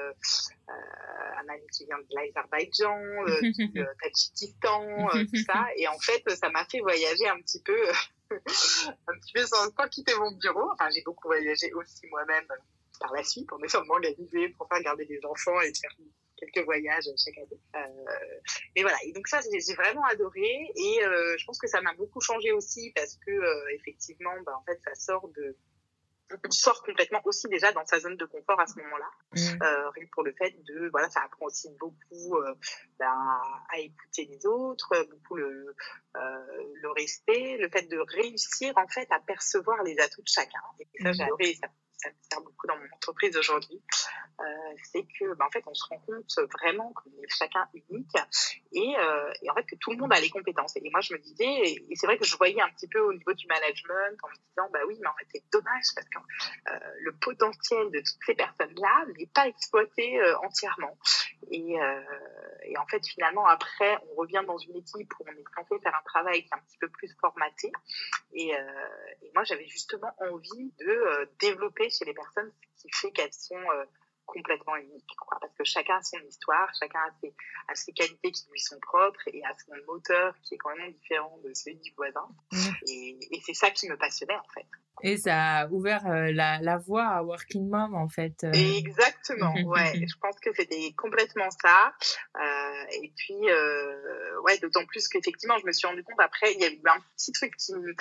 un 0.68 1.48
ami 1.48 1.66
qui 1.72 1.86
vient 1.86 1.98
de 1.98 2.14
l'Azerbaïdjan, 2.14 2.98
du 3.72 3.84
Tadjikistan, 4.02 5.08
tout 5.08 5.42
ça. 5.46 5.66
Et 5.76 5.88
en 5.88 5.98
fait, 5.98 6.22
ça 6.30 6.50
m'a 6.50 6.64
fait 6.64 6.80
voyager 6.80 7.28
un 7.28 7.40
petit 7.40 7.62
peu 7.62 7.78
un 8.30 9.18
petit 9.18 9.32
peu 9.34 9.44
sans, 9.46 9.70
pas 9.72 9.88
quitter 9.88 10.14
mon 10.16 10.32
bureau. 10.32 10.70
Enfin, 10.72 10.88
j'ai 10.94 11.02
beaucoup 11.02 11.28
voyagé 11.28 11.72
aussi 11.72 12.06
moi-même 12.08 12.46
euh, 12.50 12.56
par 13.00 13.12
la 13.12 13.24
suite. 13.24 13.50
On 13.52 13.58
est 13.62 13.68
sûrement 13.68 13.94
organisé 13.94 14.50
pour 14.50 14.68
faire 14.68 14.82
garder 14.82 15.04
des 15.06 15.20
enfants 15.24 15.60
et 15.60 15.72
faire 15.74 15.94
quelques 16.40 16.64
voyages 16.64 17.04
chaque 17.16 17.38
année. 17.38 17.60
Euh, 17.76 18.40
mais 18.74 18.82
voilà, 18.82 18.96
et 19.04 19.12
donc 19.12 19.28
ça, 19.28 19.40
j'ai 19.40 19.74
vraiment 19.74 20.04
adoré 20.04 20.72
et 20.74 21.04
euh, 21.04 21.36
je 21.38 21.44
pense 21.44 21.58
que 21.58 21.66
ça 21.66 21.80
m'a 21.80 21.94
beaucoup 21.94 22.20
changé 22.20 22.52
aussi 22.52 22.92
parce 22.94 23.16
que 23.26 23.30
euh, 23.30 23.74
effectivement, 23.74 24.34
bah, 24.44 24.52
en 24.58 24.64
fait, 24.64 24.80
ça 24.84 24.94
sort 24.94 25.28
de 25.28 25.56
on 26.44 26.50
sort 26.50 26.82
complètement 26.82 27.20
aussi 27.24 27.48
déjà 27.48 27.72
dans 27.72 27.84
sa 27.84 27.98
zone 27.98 28.16
de 28.16 28.24
confort 28.24 28.60
à 28.60 28.66
ce 28.66 28.78
moment-là. 28.78 29.10
Mmh. 29.32 29.62
Euh, 29.62 30.06
pour 30.12 30.22
le 30.22 30.32
fait 30.32 30.54
de, 30.64 30.88
voilà, 30.90 31.10
ça 31.10 31.22
apprend 31.22 31.46
aussi 31.46 31.68
beaucoup 31.78 32.36
euh, 32.36 32.54
ben, 32.98 33.40
à 33.68 33.78
écouter 33.78 34.26
les 34.26 34.46
autres, 34.46 34.94
beaucoup 35.10 35.36
le, 35.36 35.74
euh, 36.16 36.20
le 36.74 36.90
respect, 36.92 37.56
le 37.58 37.68
fait 37.68 37.88
de 37.88 37.98
réussir 37.98 38.72
en 38.76 38.86
fait 38.88 39.08
à 39.10 39.20
percevoir 39.20 39.82
les 39.82 39.98
atouts 39.98 40.22
de 40.22 40.28
chacun. 40.28 40.60
Et 40.78 41.02
ça, 41.02 41.12
j'ai 41.12 41.22
adoré, 41.24 41.54
ça 41.54 41.68
ça 42.02 42.08
me 42.10 42.14
sert 42.30 42.40
beaucoup 42.40 42.66
dans 42.66 42.76
mon 42.76 42.86
entreprise 42.94 43.36
aujourd'hui, 43.36 43.82
euh, 44.40 44.44
c'est 44.92 45.06
que 45.18 45.34
bah, 45.34 45.46
en 45.46 45.50
fait 45.50 45.62
on 45.66 45.74
se 45.74 45.84
rend 45.88 45.98
compte 45.98 46.32
vraiment 46.58 46.92
qu'on 46.92 47.10
est 47.10 47.28
chacun 47.28 47.68
unique 47.74 48.16
et, 48.72 48.96
euh, 48.98 49.32
et, 49.42 49.50
en 49.50 49.54
fait 49.54 49.64
que 49.64 49.76
tout 49.76 49.90
le 49.90 49.98
monde 49.98 50.12
a 50.12 50.20
les 50.20 50.30
compétences. 50.30 50.76
Et 50.76 50.90
moi 50.90 51.00
je 51.00 51.12
me 51.12 51.18
disais, 51.18 51.44
et, 51.44 51.94
c'est 51.94 52.06
vrai 52.06 52.16
que 52.16 52.24
je 52.24 52.36
voyais 52.36 52.60
un 52.60 52.68
petit 52.70 52.88
peu 52.88 53.00
au 53.00 53.12
niveau 53.12 53.34
du 53.34 53.46
management 53.46 54.18
en 54.22 54.28
me 54.28 54.34
disant 54.48 54.70
bah 54.72 54.80
oui 54.88 54.98
mais 55.00 55.08
en 55.08 55.14
fait 55.14 55.26
c'est 55.34 55.44
dommage 55.52 55.84
parce 55.94 56.08
que 56.08 56.18
euh, 56.72 56.90
le 57.00 57.12
potentiel 57.16 57.90
de 57.90 57.98
toutes 57.98 58.24
ces 58.24 58.34
personnes-là 58.34 59.04
n'est 59.18 59.30
pas 59.34 59.46
exploité 59.46 60.20
entièrement. 60.42 60.96
Et, 61.50 61.76
en 62.78 62.86
fait 62.86 63.04
finalement 63.06 63.44
après 63.46 63.98
on 64.10 64.20
revient 64.20 64.42
dans 64.46 64.56
une 64.56 64.76
équipe 64.76 65.12
où 65.20 65.24
on 65.26 65.32
est 65.32 65.44
censé 65.54 65.78
faire 65.82 65.94
un 65.94 66.04
travail 66.04 66.42
qui 66.42 66.48
est 66.48 66.54
un 66.54 66.62
petit 66.62 66.78
peu 66.78 66.88
plus 66.88 67.14
formaté. 67.20 67.70
Et 68.32 68.52
moi 69.34 69.44
j'avais 69.44 69.66
justement 69.66 70.14
envie 70.18 70.72
de 70.78 71.28
développer 71.40 71.89
chez 71.90 72.04
les 72.04 72.14
personnes 72.14 72.52
qui 72.76 72.88
fait 72.92 73.10
qu'elles 73.12 73.32
sont 73.32 73.54
euh, 73.56 73.84
complètement 74.26 74.76
uniques. 74.76 75.16
Quoi. 75.18 75.38
Parce 75.40 75.54
que 75.54 75.64
chacun 75.64 75.96
a 75.96 76.02
son 76.02 76.18
histoire, 76.28 76.68
chacun 76.78 77.00
a 77.00 77.12
ses, 77.20 77.34
a 77.68 77.74
ses, 77.74 77.92
qualités 77.92 78.30
qui 78.30 78.46
lui 78.50 78.60
sont 78.60 78.78
propres 78.80 79.20
et 79.26 79.42
a 79.44 79.54
son 79.64 79.74
moteur 79.86 80.34
qui 80.42 80.54
est 80.54 80.58
quand 80.58 80.74
même 80.76 80.92
différent 80.92 81.38
de 81.44 81.52
celui 81.54 81.76
du 81.78 81.92
voisin. 81.96 82.28
Mmh. 82.52 82.56
Et, 82.88 83.18
et 83.36 83.40
c'est 83.44 83.54
ça 83.54 83.70
qui 83.70 83.88
me 83.88 83.96
passionnait 83.96 84.36
en 84.36 84.52
fait. 84.54 84.66
Et 85.02 85.16
ça 85.16 85.60
a 85.60 85.66
ouvert 85.68 86.06
euh, 86.06 86.30
la, 86.32 86.60
la, 86.60 86.76
voie 86.76 87.06
à 87.06 87.22
Working 87.22 87.68
Mom 87.68 87.94
en 87.94 88.08
fait. 88.08 88.44
Euh. 88.44 88.52
Exactement, 88.52 89.54
ouais. 89.66 89.94
je 89.94 90.14
pense 90.20 90.38
que 90.40 90.50
c'était 90.54 90.92
complètement 90.96 91.48
ça. 91.62 91.94
Euh, 92.36 92.84
et 93.02 93.12
puis, 93.16 93.34
ouais, 94.44 94.58
d'autant 94.58 94.84
plus 94.86 95.08
qu'effectivement, 95.08 95.58
je 95.58 95.66
me 95.66 95.72
suis 95.72 95.86
rendu 95.86 96.02
compte 96.02 96.20
après, 96.20 96.52
il 96.52 96.60
y 96.60 96.64
a 96.64 96.70
eu 96.70 96.80
un 96.84 97.00
petit 97.16 97.32
truc 97.32 97.56
qui 97.56 97.74
me 97.74 97.94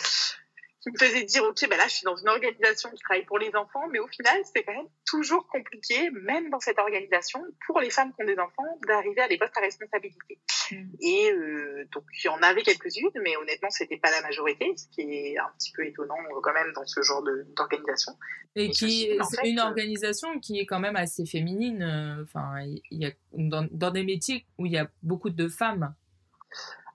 qui 0.81 0.91
me 0.91 0.97
faisait 0.97 1.23
dire 1.23 1.43
ok 1.43 1.67
ben 1.69 1.77
là 1.77 1.83
je 1.87 1.95
suis 1.95 2.05
dans 2.05 2.15
une 2.15 2.29
organisation 2.29 2.89
qui 2.91 3.01
travaille 3.01 3.25
pour 3.25 3.37
les 3.37 3.53
enfants 3.55 3.87
mais 3.91 3.99
au 3.99 4.07
final 4.07 4.41
c'est 4.53 4.63
quand 4.63 4.73
même 4.73 4.87
toujours 5.05 5.47
compliqué 5.47 6.09
même 6.11 6.49
dans 6.49 6.59
cette 6.59 6.79
organisation 6.79 7.43
pour 7.67 7.79
les 7.79 7.89
femmes 7.89 8.13
qui 8.13 8.23
ont 8.23 8.27
des 8.27 8.39
enfants 8.39 8.63
d'arriver 8.87 9.21
à 9.21 9.27
des 9.27 9.37
postes 9.37 9.57
à 9.57 9.61
responsabilité. 9.61 10.39
Mm. 10.71 10.75
et 11.01 11.31
euh, 11.31 11.85
donc 11.91 12.03
il 12.23 12.27
y 12.27 12.29
en 12.29 12.41
avait 12.41 12.61
quelques-unes 12.61 13.09
mais 13.23 13.35
honnêtement 13.37 13.69
c'était 13.69 13.97
pas 13.97 14.11
la 14.11 14.21
majorité 14.21 14.73
ce 14.77 14.87
qui 14.89 15.01
est 15.01 15.37
un 15.37 15.49
petit 15.57 15.71
peu 15.71 15.85
étonnant 15.85 16.15
euh, 16.15 16.39
quand 16.41 16.53
même 16.53 16.71
dans 16.73 16.85
ce 16.85 17.01
genre 17.01 17.23
d'organisation. 17.55 18.13
Et, 18.55 18.69
qui 18.69 19.09
c'est 19.29 19.47
une 19.47 19.59
euh, 19.59 19.63
organisation 19.63 20.39
qui 20.39 20.59
est 20.59 20.65
quand 20.65 20.79
même 20.79 20.95
assez 20.95 21.25
féminine 21.25 21.83
euh, 21.83 22.23
enfin 22.23 22.59
il 22.61 23.03
y 23.03 23.05
a 23.05 23.11
dans, 23.33 23.67
dans 23.71 23.91
des 23.91 24.03
métiers 24.03 24.45
où 24.57 24.65
il 24.65 24.71
y 24.71 24.77
a 24.77 24.89
beaucoup 25.03 25.29
de 25.29 25.47
femmes 25.47 25.93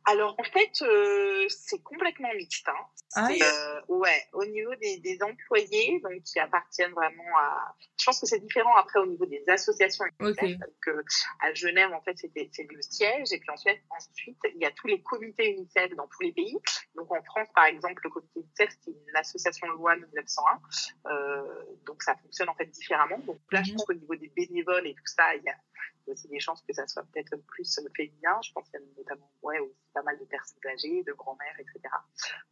alors 0.07 0.35
en 0.39 0.45
fait, 0.45 0.83
euh, 0.83 1.47
c'est 1.49 1.83
complètement 1.83 2.33
mixte. 2.35 2.69
Hein. 2.69 2.87
Ah 3.17 3.29
euh, 3.31 3.81
ouais, 3.89 4.23
au 4.33 4.45
niveau 4.45 4.75
des, 4.75 4.99
des, 4.99 5.23
employés, 5.23 6.01
donc 6.03 6.23
qui 6.25 6.39
appartiennent 6.39 6.93
vraiment 6.93 7.39
à. 7.39 7.75
Je 7.99 8.05
pense 8.05 8.21
que 8.21 8.27
c'est 8.27 8.41
différent 8.41 8.75
après 8.77 9.01
au 9.01 9.07
niveau 9.07 9.25
des 9.25 9.43
associations. 9.49 10.05
Okay. 10.21 10.59
Parce 10.59 10.73
que 10.83 11.05
à 11.41 11.55
Genève, 11.55 11.93
en 11.93 12.03
fait, 12.03 12.19
c'était 12.19 12.51
c'est 12.53 12.67
le 12.71 12.83
siège, 12.83 13.33
et 13.33 13.39
puis 13.39 13.51
ensuite, 13.51 13.81
ensuite, 13.91 14.39
il 14.55 14.61
y 14.61 14.67
a 14.67 14.73
tous 14.73 14.89
les 14.89 15.01
comités 15.01 15.53
UNICEF 15.53 15.95
dans 15.97 16.09
tous 16.09 16.23
les 16.23 16.33
pays. 16.33 16.59
Donc 16.97 17.11
en 17.11 17.23
France, 17.23 17.49
par 17.55 17.65
exemple, 17.65 18.03
le 18.05 18.11
comité 18.11 18.41
UNICEF, 18.41 18.77
c'est 18.85 18.91
une 18.91 19.17
association 19.17 19.69
loi 19.69 19.97
1901, 19.97 20.61
euh, 21.11 21.43
donc 21.87 22.03
ça 22.03 22.15
fonctionne 22.17 22.49
en 22.51 22.55
fait 22.55 22.67
différemment. 22.67 23.19
Donc 23.21 23.41
là, 23.51 23.63
je 23.63 23.71
mhm. 23.71 23.77
pense 23.77 23.87
qu'au 23.87 23.95
niveau 23.95 24.17
des 24.17 24.29
bénévoles 24.29 24.87
et 24.87 24.95
tout 24.95 25.07
ça, 25.07 25.35
il 25.35 25.43
y 25.45 25.49
a 25.49 25.57
y 26.09 26.11
a 26.11 26.15
aussi 26.15 26.29
des 26.29 26.41
chances 26.41 26.63
que 26.63 26.73
ça 26.73 26.87
soit 26.87 27.05
peut-être 27.13 27.37
plus 27.47 27.81
féminin. 27.97 28.39
Je 28.43 28.53
pense 28.53 28.69
qu'il 28.69 28.81
y 28.81 28.83
a 28.83 28.87
notamment 28.97 29.31
ouais, 29.43 29.59
aussi 29.59 29.89
pas 29.93 30.03
mal 30.03 30.19
de 30.19 30.25
personnes 30.25 30.59
âgées, 30.67 31.03
de 31.05 31.13
grand-mères, 31.13 31.57
etc. 31.59 31.81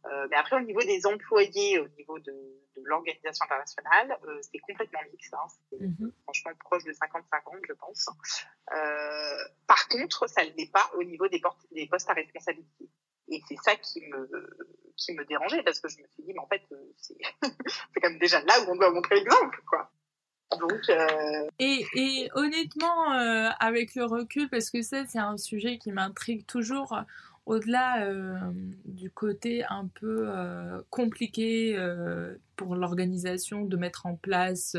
Euh, 0.05 0.27
mais 0.29 0.37
après, 0.37 0.57
au 0.57 0.61
niveau 0.61 0.81
des 0.81 1.05
employés, 1.05 1.79
au 1.79 1.87
niveau 1.89 2.19
de, 2.19 2.31
de 2.31 2.81
l'organisation 2.85 3.45
internationale, 3.45 4.17
euh, 4.25 4.39
c'est 4.41 4.59
complètement 4.59 4.99
mixte. 5.11 5.33
Hein. 5.33 5.47
C'est 5.69 5.77
mm-hmm. 5.77 6.11
franchement 6.23 6.51
proche 6.59 6.83
de 6.83 6.91
50-50, 6.93 7.59
je 7.67 7.73
pense. 7.73 8.09
Euh, 8.75 9.37
par 9.67 9.87
contre, 9.87 10.27
ça 10.29 10.43
ne 10.43 10.49
l'est 10.51 10.71
pas 10.71 10.89
au 10.95 11.03
niveau 11.03 11.27
des, 11.27 11.41
des 11.71 11.87
postes 11.87 12.09
à 12.09 12.13
responsabilité. 12.13 12.89
Et 13.29 13.41
c'est 13.47 13.57
ça 13.63 13.75
qui 13.77 14.01
me, 14.07 14.29
qui 14.97 15.13
me 15.13 15.25
dérangeait 15.25 15.63
parce 15.63 15.79
que 15.79 15.89
je 15.89 16.01
me 16.01 16.07
suis 16.07 16.23
dit, 16.23 16.33
mais 16.33 16.39
en 16.39 16.47
fait, 16.47 16.61
euh, 16.71 16.93
c'est 16.97 17.17
quand 18.01 18.09
même 18.09 18.19
déjà 18.19 18.41
là 18.41 18.53
où 18.61 18.71
on 18.71 18.75
doit 18.75 18.91
montrer 18.91 19.15
l'exemple, 19.15 19.61
quoi. 19.67 19.91
Euh, 20.61 21.47
et, 21.59 22.29
honnêtement, 22.35 23.13
euh, 23.13 23.49
avec 23.59 23.95
le 23.95 24.05
recul, 24.05 24.49
parce 24.49 24.69
que 24.69 24.81
ça, 24.81 25.05
c'est 25.07 25.19
un 25.19 25.37
sujet 25.37 25.77
qui 25.77 25.91
m'intrigue 25.91 26.45
toujours, 26.45 26.97
au-delà 27.45 28.05
euh, 28.05 28.37
du 28.85 29.09
côté 29.09 29.65
un 29.69 29.87
peu 29.87 30.29
compliqué 30.89 31.77
pour 32.55 32.75
l'organisation 32.75 33.65
de 33.65 33.77
mettre 33.77 34.05
en 34.05 34.15
place 34.15 34.77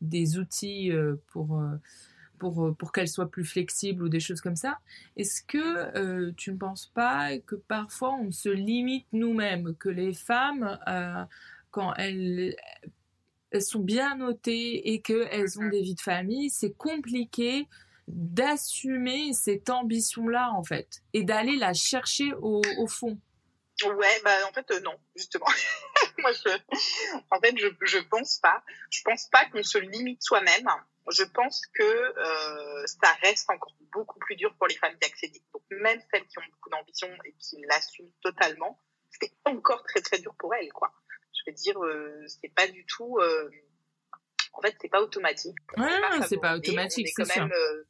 des 0.00 0.38
outils 0.38 0.90
pour, 1.28 1.62
pour, 2.38 2.74
pour 2.76 2.92
qu'elle 2.92 3.08
soit 3.08 3.30
plus 3.30 3.44
flexible 3.44 4.02
ou 4.02 4.08
des 4.08 4.18
choses 4.18 4.40
comme 4.40 4.56
ça, 4.56 4.78
est-ce 5.16 5.42
que 5.42 6.30
tu 6.32 6.50
ne 6.50 6.56
penses 6.56 6.86
pas 6.86 7.38
que 7.38 7.54
parfois 7.54 8.14
on 8.14 8.32
se 8.32 8.48
limite 8.48 9.06
nous-mêmes, 9.12 9.76
que 9.76 9.88
les 9.88 10.12
femmes, 10.12 10.78
quand 11.70 11.94
elles 11.94 12.56
sont 13.60 13.80
bien 13.80 14.16
notées 14.16 14.92
et 14.92 15.02
qu'elles 15.02 15.58
ont 15.58 15.68
des 15.68 15.82
vies 15.82 15.94
de 15.94 16.00
famille, 16.00 16.50
c'est 16.50 16.72
compliqué 16.72 17.68
d'assumer 18.08 19.32
cette 19.32 19.70
ambition-là, 19.70 20.50
en 20.54 20.64
fait, 20.64 21.02
et 21.12 21.24
d'aller 21.24 21.56
la 21.56 21.72
chercher 21.72 22.32
au, 22.40 22.62
fond. 22.88 23.18
Ouais, 23.84 24.20
bah 24.24 24.36
en 24.48 24.52
fait, 24.52 24.68
non, 24.82 24.94
justement. 25.16 25.46
Moi, 26.18 26.32
je, 26.32 26.50
en 27.30 27.40
fait, 27.40 27.56
je, 27.58 27.68
je 27.82 27.98
pense 27.98 28.38
pas. 28.38 28.62
Je 28.90 29.00
pense 29.04 29.28
pas 29.30 29.44
qu'on 29.46 29.62
se 29.62 29.78
limite 29.78 30.22
soi-même 30.22 30.68
je 31.10 31.24
pense 31.24 31.66
que 31.74 31.82
euh, 31.82 32.86
ça 32.86 33.12
reste 33.22 33.50
encore 33.50 33.74
beaucoup 33.92 34.18
plus 34.20 34.36
dur 34.36 34.54
pour 34.56 34.66
les 34.68 34.76
femmes 34.76 34.94
d'y 35.00 35.06
accéder. 35.06 35.42
Donc 35.52 35.62
même 35.70 36.00
celles 36.12 36.26
qui 36.26 36.38
ont 36.38 36.50
beaucoup 36.50 36.70
d'ambition 36.70 37.08
et 37.24 37.34
qui 37.38 37.56
l'assument 37.68 38.12
totalement, 38.22 38.78
c'est 39.10 39.32
encore 39.44 39.82
très 39.84 40.00
très 40.00 40.18
dur 40.18 40.34
pour 40.38 40.54
elles, 40.54 40.72
quoi. 40.72 40.92
Je 41.44 41.50
veux 41.50 41.54
dire, 41.54 41.82
euh, 41.82 42.24
c'est 42.26 42.52
pas 42.54 42.66
du 42.66 42.84
tout. 42.86 43.18
Euh, 43.18 43.50
en 44.52 44.60
fait, 44.60 44.76
c'est 44.80 44.88
pas 44.88 45.02
automatique. 45.02 45.56
Ouais, 45.76 45.86
c'est 46.28 46.40
pas 46.40 46.56
automatique, 46.56 47.08
c'est 47.08 47.40
euh, 47.40 47.84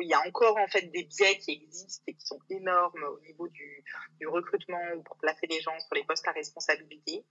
il 0.00 0.08
y 0.08 0.14
a 0.14 0.20
encore 0.26 0.56
en 0.56 0.68
fait 0.68 0.82
des 0.82 1.04
biais 1.04 1.38
qui 1.38 1.52
existent 1.52 2.02
et 2.06 2.14
qui 2.14 2.24
sont 2.24 2.38
énormes 2.50 3.02
au 3.04 3.20
niveau 3.20 3.48
du, 3.48 3.84
du 4.20 4.26
recrutement 4.28 4.80
pour 5.04 5.16
placer 5.18 5.46
les 5.48 5.60
gens 5.60 5.78
sur 5.80 5.94
les 5.94 6.04
postes 6.04 6.26
à 6.28 6.32
responsabilité. 6.32 7.24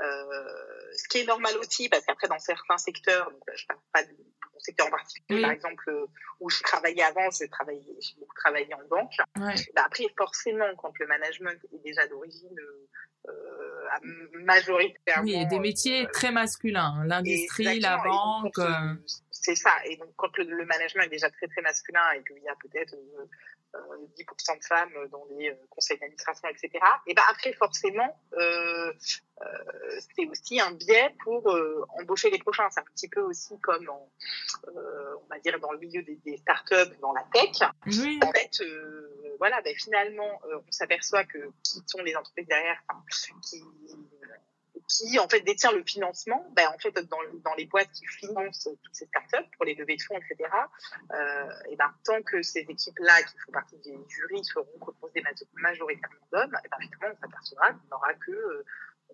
Euh, 0.00 0.94
ce 0.96 1.08
qui 1.08 1.18
est 1.18 1.26
normal 1.26 1.56
aussi, 1.58 1.88
parce 1.88 2.04
qu'après 2.04 2.28
dans 2.28 2.38
certains 2.38 2.78
secteurs, 2.78 3.30
donc 3.30 3.42
je 3.54 3.66
parle 3.66 3.80
pas 3.92 4.02
de 4.02 4.16
mon 4.58 4.64
secteur 4.64 4.86
en 4.86 4.90
particulier, 4.90 5.42
par 5.42 5.50
exemple 5.52 5.84
euh, 5.88 6.06
où 6.40 6.50
je 6.50 6.60
travaillais 6.62 7.02
avant, 7.02 7.30
j'ai 7.30 7.48
travaillé, 7.48 7.82
j'ai 8.00 8.14
beaucoup 8.18 8.34
travaillé 8.34 8.72
en 8.74 8.86
banque. 8.88 9.12
Ouais. 9.36 9.54
Bah 9.74 9.82
après, 9.86 10.04
forcément, 10.16 10.66
quand 10.76 10.92
le 10.98 11.06
management 11.06 11.58
est 11.72 11.82
déjà 11.84 12.06
d'origine 12.08 12.58
euh, 13.28 13.32
majoritairement. 14.44 15.24
Oui, 15.24 15.46
des 15.46 15.58
métiers 15.58 16.06
euh, 16.06 16.10
très 16.12 16.30
masculins, 16.30 16.94
hein, 16.98 17.04
l'industrie, 17.06 17.80
la 17.80 17.98
banque. 17.98 18.58
Euh, 18.58 18.94
c'est 19.30 19.54
ça. 19.54 19.72
Et 19.86 19.96
donc, 19.96 20.10
quand 20.16 20.36
le, 20.38 20.64
management 20.66 21.04
est 21.04 21.10
déjà 21.10 21.30
très, 21.30 21.46
très 21.46 21.62
masculin 21.62 22.00
et 22.16 22.22
qu'il 22.24 22.42
y 22.42 22.48
a 22.48 22.54
peut-être 22.56 22.94
10% 23.74 24.58
de 24.58 24.64
femmes 24.64 25.08
dans 25.10 25.24
les 25.30 25.56
conseils 25.70 25.98
d'administration, 25.98 26.48
etc., 26.48 26.70
et 27.06 27.14
ben 27.14 27.22
après, 27.30 27.52
forcément, 27.52 28.18
c'est 30.16 30.26
aussi 30.26 30.60
un 30.60 30.72
biais 30.72 31.14
pour 31.22 31.54
embaucher 32.00 32.30
les 32.30 32.38
prochains. 32.38 32.68
C'est 32.70 32.80
un 32.80 32.84
petit 32.94 33.08
peu 33.08 33.20
aussi 33.20 33.58
comme, 33.60 33.88
on 33.88 35.26
va 35.28 35.38
dire, 35.40 35.58
dans 35.60 35.72
le 35.72 35.78
milieu 35.78 36.02
des, 36.02 36.16
des 36.16 36.36
startups, 36.38 36.96
dans 37.00 37.12
la 37.12 37.24
tech. 37.32 37.68
Oui. 37.86 38.18
En 38.22 38.32
fait, 38.32 38.62
voilà, 39.38 39.60
ben, 39.62 39.74
finalement, 39.76 40.40
on 40.44 40.70
s'aperçoit 40.70 41.24
que 41.24 41.38
qui 41.62 41.82
sont 41.86 42.02
les 42.02 42.16
entreprises 42.16 42.46
derrière, 42.46 42.82
qui 43.42 43.62
qui 44.88 45.18
en 45.18 45.28
fait 45.28 45.40
détient 45.40 45.72
le 45.72 45.84
financement, 45.84 46.46
ben, 46.56 46.66
en 46.74 46.78
fait 46.78 46.92
dans, 47.08 47.18
dans 47.44 47.54
les 47.54 47.66
boîtes 47.66 47.90
qui 47.92 48.06
financent 48.06 48.68
toutes 48.82 48.94
ces 48.94 49.06
startups 49.06 49.48
pour 49.56 49.66
les 49.66 49.74
levées 49.74 49.96
de 49.96 50.02
fonds, 50.02 50.16
etc. 50.16 50.50
Euh, 51.12 51.48
et 51.70 51.76
ben 51.76 51.92
tant 52.04 52.22
que 52.22 52.42
ces 52.42 52.60
équipes-là 52.60 53.22
qui 53.22 53.38
font 53.44 53.52
partie 53.52 53.76
des 53.78 53.98
jurys 54.08 54.44
seront 54.44 54.66
composées 54.80 55.22
majoritairement 55.54 56.26
d'hommes, 56.32 56.58
et 56.64 56.68
ben 56.68 56.78
finalement 56.80 57.16
on 57.16 57.20
s'apercevra 57.20 57.72
qu'on 57.72 57.88
n'aura 57.90 58.14
que 58.14 58.32
euh, 58.32 58.64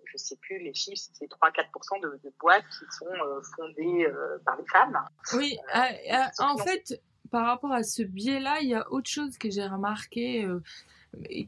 je 0.05 0.17
sais 0.17 0.35
plus 0.37 0.59
les 0.59 0.73
chiffres, 0.73 1.09
c'est 1.13 1.29
3-4% 1.29 2.01
de, 2.01 2.19
de, 2.23 2.33
boîtes 2.39 2.63
qui 2.69 2.97
sont 2.97 3.05
euh, 3.05 3.41
fondées 3.55 4.05
euh, 4.05 4.37
par 4.45 4.57
les 4.57 4.65
femmes. 4.67 4.99
Oui, 5.33 5.57
euh, 5.75 6.17
en 6.39 6.57
fait, 6.57 7.01
par 7.31 7.45
rapport 7.45 7.71
à 7.71 7.83
ce 7.83 8.03
biais-là, 8.03 8.59
il 8.61 8.69
y 8.69 8.75
a 8.75 8.89
autre 8.91 9.09
chose 9.09 9.37
que 9.37 9.49
j'ai 9.49 9.65
remarqué 9.65 10.47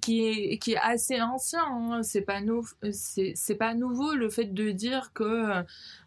qui 0.02 0.26
est 0.26 0.58
qui 0.58 0.74
est 0.74 0.80
assez 0.82 1.22
ancien 1.22 1.64
hein. 1.64 2.04
c'est 2.04 2.22
pas 2.22 2.40
c'est 2.92 3.56
pas 3.56 3.74
nouveau 3.74 4.14
le 4.14 4.30
fait 4.30 4.54
de 4.54 4.72
dire 4.72 5.12
que 5.14 5.64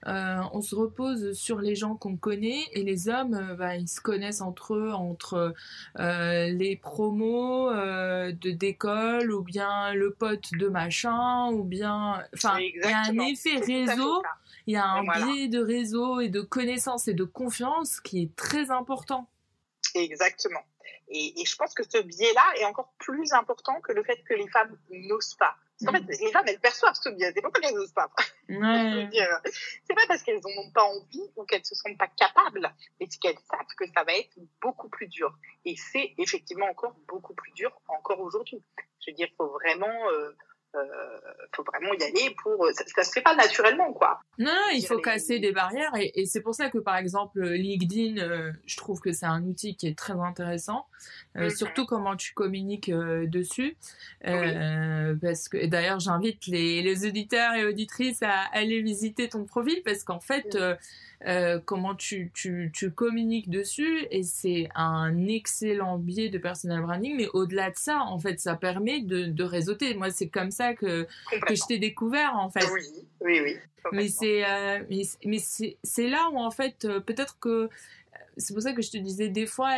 euh, 0.06 0.36
on 0.52 0.60
se 0.60 0.74
repose 0.74 1.32
sur 1.32 1.60
les 1.60 1.74
gens 1.74 1.96
qu'on 1.96 2.16
connaît 2.16 2.64
et 2.72 2.82
les 2.82 3.08
hommes 3.08 3.34
euh, 3.34 3.54
bah, 3.54 3.76
ils 3.76 3.88
se 3.88 4.00
connaissent 4.00 4.40
entre 4.40 4.74
eux 4.74 4.92
entre 4.92 5.54
euh, 5.98 6.46
les 6.48 6.76
promos 6.76 7.70
de 7.70 8.50
d'école 8.50 9.32
ou 9.32 9.42
bien 9.42 9.92
le 9.94 10.12
pote 10.12 10.50
de 10.52 10.68
machin 10.68 11.50
ou 11.52 11.64
bien 11.64 12.22
enfin 12.34 12.58
il 12.58 12.80
y 12.82 12.92
a 12.92 13.02
un 13.08 13.18
effet 13.26 13.58
réseau 13.58 14.22
il 14.66 14.74
y 14.74 14.76
a 14.76 14.86
un 14.86 15.02
biais 15.02 15.48
de 15.48 15.58
réseau 15.58 16.20
et 16.20 16.28
de 16.28 16.40
connaissances 16.40 17.08
et 17.08 17.14
de 17.14 17.24
confiance 17.24 18.00
qui 18.00 18.22
est 18.22 18.36
très 18.36 18.70
important. 18.70 19.28
Exactement 19.94 20.60
et, 21.10 21.40
et, 21.40 21.44
je 21.44 21.56
pense 21.56 21.74
que 21.74 21.82
ce 21.82 21.98
biais-là 21.98 22.42
est 22.56 22.64
encore 22.64 22.92
plus 22.98 23.32
important 23.32 23.80
que 23.80 23.92
le 23.92 24.02
fait 24.04 24.22
que 24.22 24.34
les 24.34 24.48
femmes 24.48 24.78
n'osent 24.90 25.34
pas. 25.34 25.56
Parce 25.80 25.92
qu'en 25.92 25.92
fait, 25.98 26.04
mm. 26.04 26.24
les 26.24 26.32
femmes, 26.32 26.44
elles 26.46 26.60
perçoivent 26.60 26.94
ce 26.94 27.08
biais. 27.08 27.32
C'est 27.34 27.42
pas 27.42 27.50
qu'elles 27.50 27.74
n'osent 27.74 27.92
pas. 27.92 28.10
C'est 28.48 29.94
pas 29.94 30.06
parce 30.06 30.22
qu'elles 30.22 30.40
n'en 30.40 30.62
ont 30.62 30.70
pas 30.70 30.84
envie 30.84 31.30
ou 31.36 31.44
qu'elles 31.44 31.64
se 31.64 31.74
sentent 31.74 31.98
pas 31.98 32.08
capables, 32.08 32.72
mais 32.98 33.06
c'est 33.08 33.18
qu'elles 33.18 33.38
savent 33.50 33.66
que 33.78 33.86
ça 33.94 34.04
va 34.04 34.14
être 34.14 34.36
beaucoup 34.60 34.88
plus 34.88 35.08
dur. 35.08 35.36
Et 35.64 35.76
c'est 35.76 36.14
effectivement 36.18 36.66
encore 36.66 36.94
beaucoup 37.06 37.34
plus 37.34 37.52
dur 37.52 37.72
encore 37.88 38.20
aujourd'hui. 38.20 38.62
Je 39.00 39.10
veux 39.10 39.16
dire, 39.16 39.28
il 39.30 39.36
faut 39.36 39.48
vraiment... 39.48 40.10
Euh, 40.12 40.36
faut 41.54 41.64
vraiment 41.64 41.92
y 41.94 42.02
aller 42.02 42.34
pour 42.42 42.64
ça, 42.72 42.84
ça 42.94 43.04
se 43.04 43.12
fait 43.12 43.22
pas 43.22 43.34
naturellement 43.34 43.92
quoi 43.92 44.20
non, 44.38 44.52
non 44.52 44.72
il 44.72 44.86
faut 44.86 44.98
casser 44.98 45.38
des 45.38 45.52
barrières 45.52 45.94
et, 45.96 46.12
et 46.14 46.26
c'est 46.26 46.40
pour 46.40 46.54
ça 46.54 46.70
que 46.70 46.78
par 46.78 46.96
exemple 46.96 47.42
LinkedIn 47.42 48.18
euh, 48.18 48.52
je 48.66 48.76
trouve 48.76 49.00
que 49.00 49.12
c'est 49.12 49.26
un 49.26 49.42
outil 49.44 49.76
qui 49.76 49.88
est 49.88 49.98
très 49.98 50.12
intéressant 50.12 50.86
euh, 51.36 51.46
mm-hmm. 51.46 51.56
surtout 51.56 51.86
comment 51.86 52.16
tu 52.16 52.34
communiques 52.34 52.88
euh, 52.88 53.26
dessus 53.26 53.76
euh, 54.26 55.14
parce 55.20 55.48
que 55.48 55.66
d'ailleurs 55.66 56.00
j'invite 56.00 56.46
les, 56.46 56.82
les 56.82 57.06
auditeurs 57.06 57.54
et 57.54 57.64
auditrices 57.64 58.22
à 58.22 58.46
aller 58.52 58.80
visiter 58.80 59.28
ton 59.28 59.44
profil 59.44 59.82
parce 59.84 60.04
qu'en 60.04 60.20
fait 60.20 60.54
mm. 60.54 60.76
Euh, 61.26 61.60
comment 61.62 61.94
tu, 61.94 62.30
tu, 62.32 62.70
tu, 62.72 62.90
communiques 62.92 63.50
dessus 63.50 64.06
et 64.10 64.22
c'est 64.22 64.70
un 64.74 65.26
excellent 65.26 65.98
biais 65.98 66.30
de 66.30 66.38
personal 66.38 66.80
branding 66.80 67.14
mais 67.14 67.28
au-delà 67.34 67.70
de 67.70 67.76
ça 67.76 68.00
en 68.04 68.18
fait 68.18 68.40
ça 68.40 68.56
permet 68.56 69.02
de, 69.02 69.26
de 69.26 69.44
réseauter. 69.44 69.92
Moi 69.92 70.10
c'est 70.10 70.28
comme 70.28 70.50
ça 70.50 70.72
que, 70.72 71.06
que 71.46 71.54
je 71.54 71.66
t'ai 71.68 71.78
découvert 71.78 72.36
en 72.36 72.48
fait. 72.48 72.66
Oui 72.72 72.80
oui 73.20 73.40
oui 73.44 73.56
mais 73.92 74.08
c'est 74.08 74.46
euh, 74.46 74.82
mais, 74.88 75.02
mais 75.26 75.38
c'est 75.38 76.08
là 76.08 76.30
où 76.32 76.38
en 76.38 76.50
fait 76.50 76.86
euh, 76.86 77.00
peut-être 77.00 77.38
que 77.38 77.68
c'est 78.38 78.54
pour 78.54 78.62
ça 78.62 78.72
que 78.72 78.80
je 78.80 78.90
te 78.90 78.96
disais 78.96 79.28
des 79.28 79.46
fois 79.46 79.72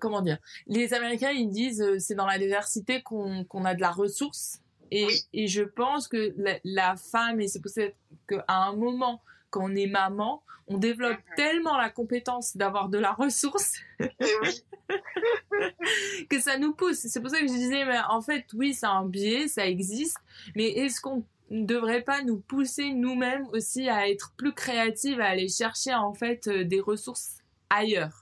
comment 0.00 0.20
dire 0.20 0.36
les 0.66 0.92
américains 0.92 1.30
ils 1.30 1.48
disent 1.48 1.96
c'est 1.98 2.14
dans 2.14 2.26
la 2.26 2.38
diversité 2.38 3.00
qu'on 3.00 3.44
qu'on 3.44 3.64
a 3.64 3.74
de 3.74 3.80
la 3.80 3.90
ressource. 3.90 4.60
Et, 4.92 5.06
et 5.32 5.46
je 5.46 5.62
pense 5.62 6.08
que 6.08 6.34
la, 6.36 6.58
la 6.64 6.96
femme 6.96 7.40
et 7.40 7.46
c'est 7.46 7.60
pour 7.60 7.70
ça 7.70 7.82
qu'à 8.28 8.44
un 8.48 8.74
moment 8.74 9.22
quand 9.50 9.64
on 9.64 9.74
est 9.74 9.86
maman, 9.86 10.42
on 10.66 10.78
développe 10.78 11.18
mhm. 11.18 11.34
tellement 11.36 11.76
la 11.76 11.90
compétence 11.90 12.56
d'avoir 12.56 12.88
de 12.88 12.98
la 12.98 13.12
ressource 13.12 13.74
que 16.30 16.40
ça 16.40 16.58
nous 16.58 16.72
pousse. 16.72 16.98
C'est 16.98 17.20
pour 17.20 17.30
ça 17.30 17.40
que 17.40 17.48
je 17.48 17.52
disais, 17.52 17.84
mais 17.84 17.98
en 18.08 18.20
fait, 18.20 18.46
oui, 18.54 18.72
c'est 18.74 18.86
un 18.86 19.04
biais, 19.04 19.48
ça 19.48 19.66
existe, 19.66 20.18
mais 20.54 20.68
est-ce 20.68 21.00
qu'on 21.00 21.24
ne 21.50 21.64
devrait 21.64 22.02
pas 22.02 22.22
nous 22.22 22.38
pousser 22.38 22.90
nous-mêmes 22.90 23.46
aussi 23.52 23.88
à 23.88 24.08
être 24.08 24.32
plus 24.36 24.54
créatifs, 24.54 25.18
à 25.18 25.26
aller 25.26 25.48
chercher 25.48 25.94
en 25.94 26.14
fait 26.14 26.46
euh, 26.46 26.64
des 26.64 26.80
ressources 26.80 27.38
ailleurs? 27.68 28.19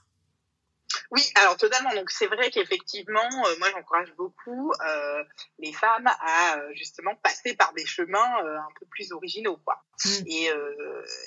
Oui, 1.11 1.21
alors 1.35 1.57
totalement. 1.57 1.93
Donc 1.93 2.09
c'est 2.09 2.27
vrai 2.27 2.49
qu'effectivement, 2.51 3.29
euh, 3.45 3.55
moi 3.59 3.69
j'encourage 3.71 4.13
beaucoup 4.15 4.71
euh, 4.85 5.23
les 5.59 5.73
femmes 5.73 6.07
à 6.07 6.57
euh, 6.57 6.71
justement 6.73 7.15
passer 7.15 7.55
par 7.55 7.73
des 7.73 7.85
chemins 7.85 8.37
un 8.37 8.69
peu 8.79 8.85
plus 8.87 9.11
originaux, 9.11 9.57
quoi. 9.65 9.83
Mm. 10.05 10.09
Et, 10.27 10.45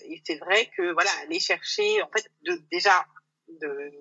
et 0.08 0.22
c'est 0.26 0.38
vrai 0.38 0.70
que 0.76 0.92
voilà, 0.92 1.10
aller 1.22 1.40
chercher, 1.40 2.02
en 2.02 2.10
fait, 2.10 2.30
de, 2.42 2.60
déjà 2.70 3.06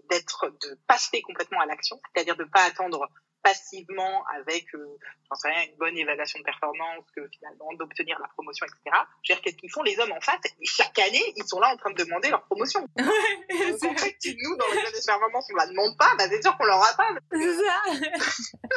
d'être 0.09 0.49
de 0.61 0.79
passer 0.87 1.21
complètement 1.21 1.59
à 1.59 1.65
l'action, 1.65 1.99
c'est-à-dire 2.13 2.37
de 2.37 2.45
pas 2.45 2.63
attendre 2.63 3.09
passivement 3.43 4.23
avec, 4.35 4.73
euh, 4.75 4.97
j'en 5.29 5.35
sais 5.35 5.49
rien, 5.49 5.63
une 5.69 5.77
bonne 5.77 5.97
évaluation 5.97 6.39
de 6.39 6.43
performance, 6.43 7.05
que 7.15 7.27
finalement 7.29 7.73
d'obtenir 7.77 8.19
la 8.19 8.27
promotion, 8.29 8.65
etc. 8.65 8.79
Je 9.23 9.33
veux 9.33 9.35
dire, 9.35 9.41
qu'est-ce 9.41 9.57
qu'ils 9.57 9.71
font 9.71 9.83
les 9.83 9.99
hommes 9.99 10.11
en 10.11 10.21
face? 10.21 10.41
Chaque 10.63 10.97
année, 10.99 11.33
ils 11.35 11.45
sont 11.45 11.59
là 11.59 11.73
en 11.73 11.77
train 11.77 11.91
de 11.91 12.03
demander 12.03 12.29
leur 12.29 12.43
promotion. 12.43 12.81
Donc 12.97 13.91
en 13.91 13.97
fait, 13.97 14.17
nous, 14.25 14.55
dans 14.57 14.67
les 14.67 14.91
de 14.91 15.05
performance, 15.05 15.47
on 15.51 15.55
la 15.55 15.67
demande 15.67 15.97
pas, 15.97 16.13
bah, 16.17 16.25
c'est 16.29 16.41
sûr 16.41 16.57
qu'on 16.57 16.65
l'aura 16.65 16.93
pas. 16.95 17.07
C'est 17.31 17.55
ça. 17.55 17.81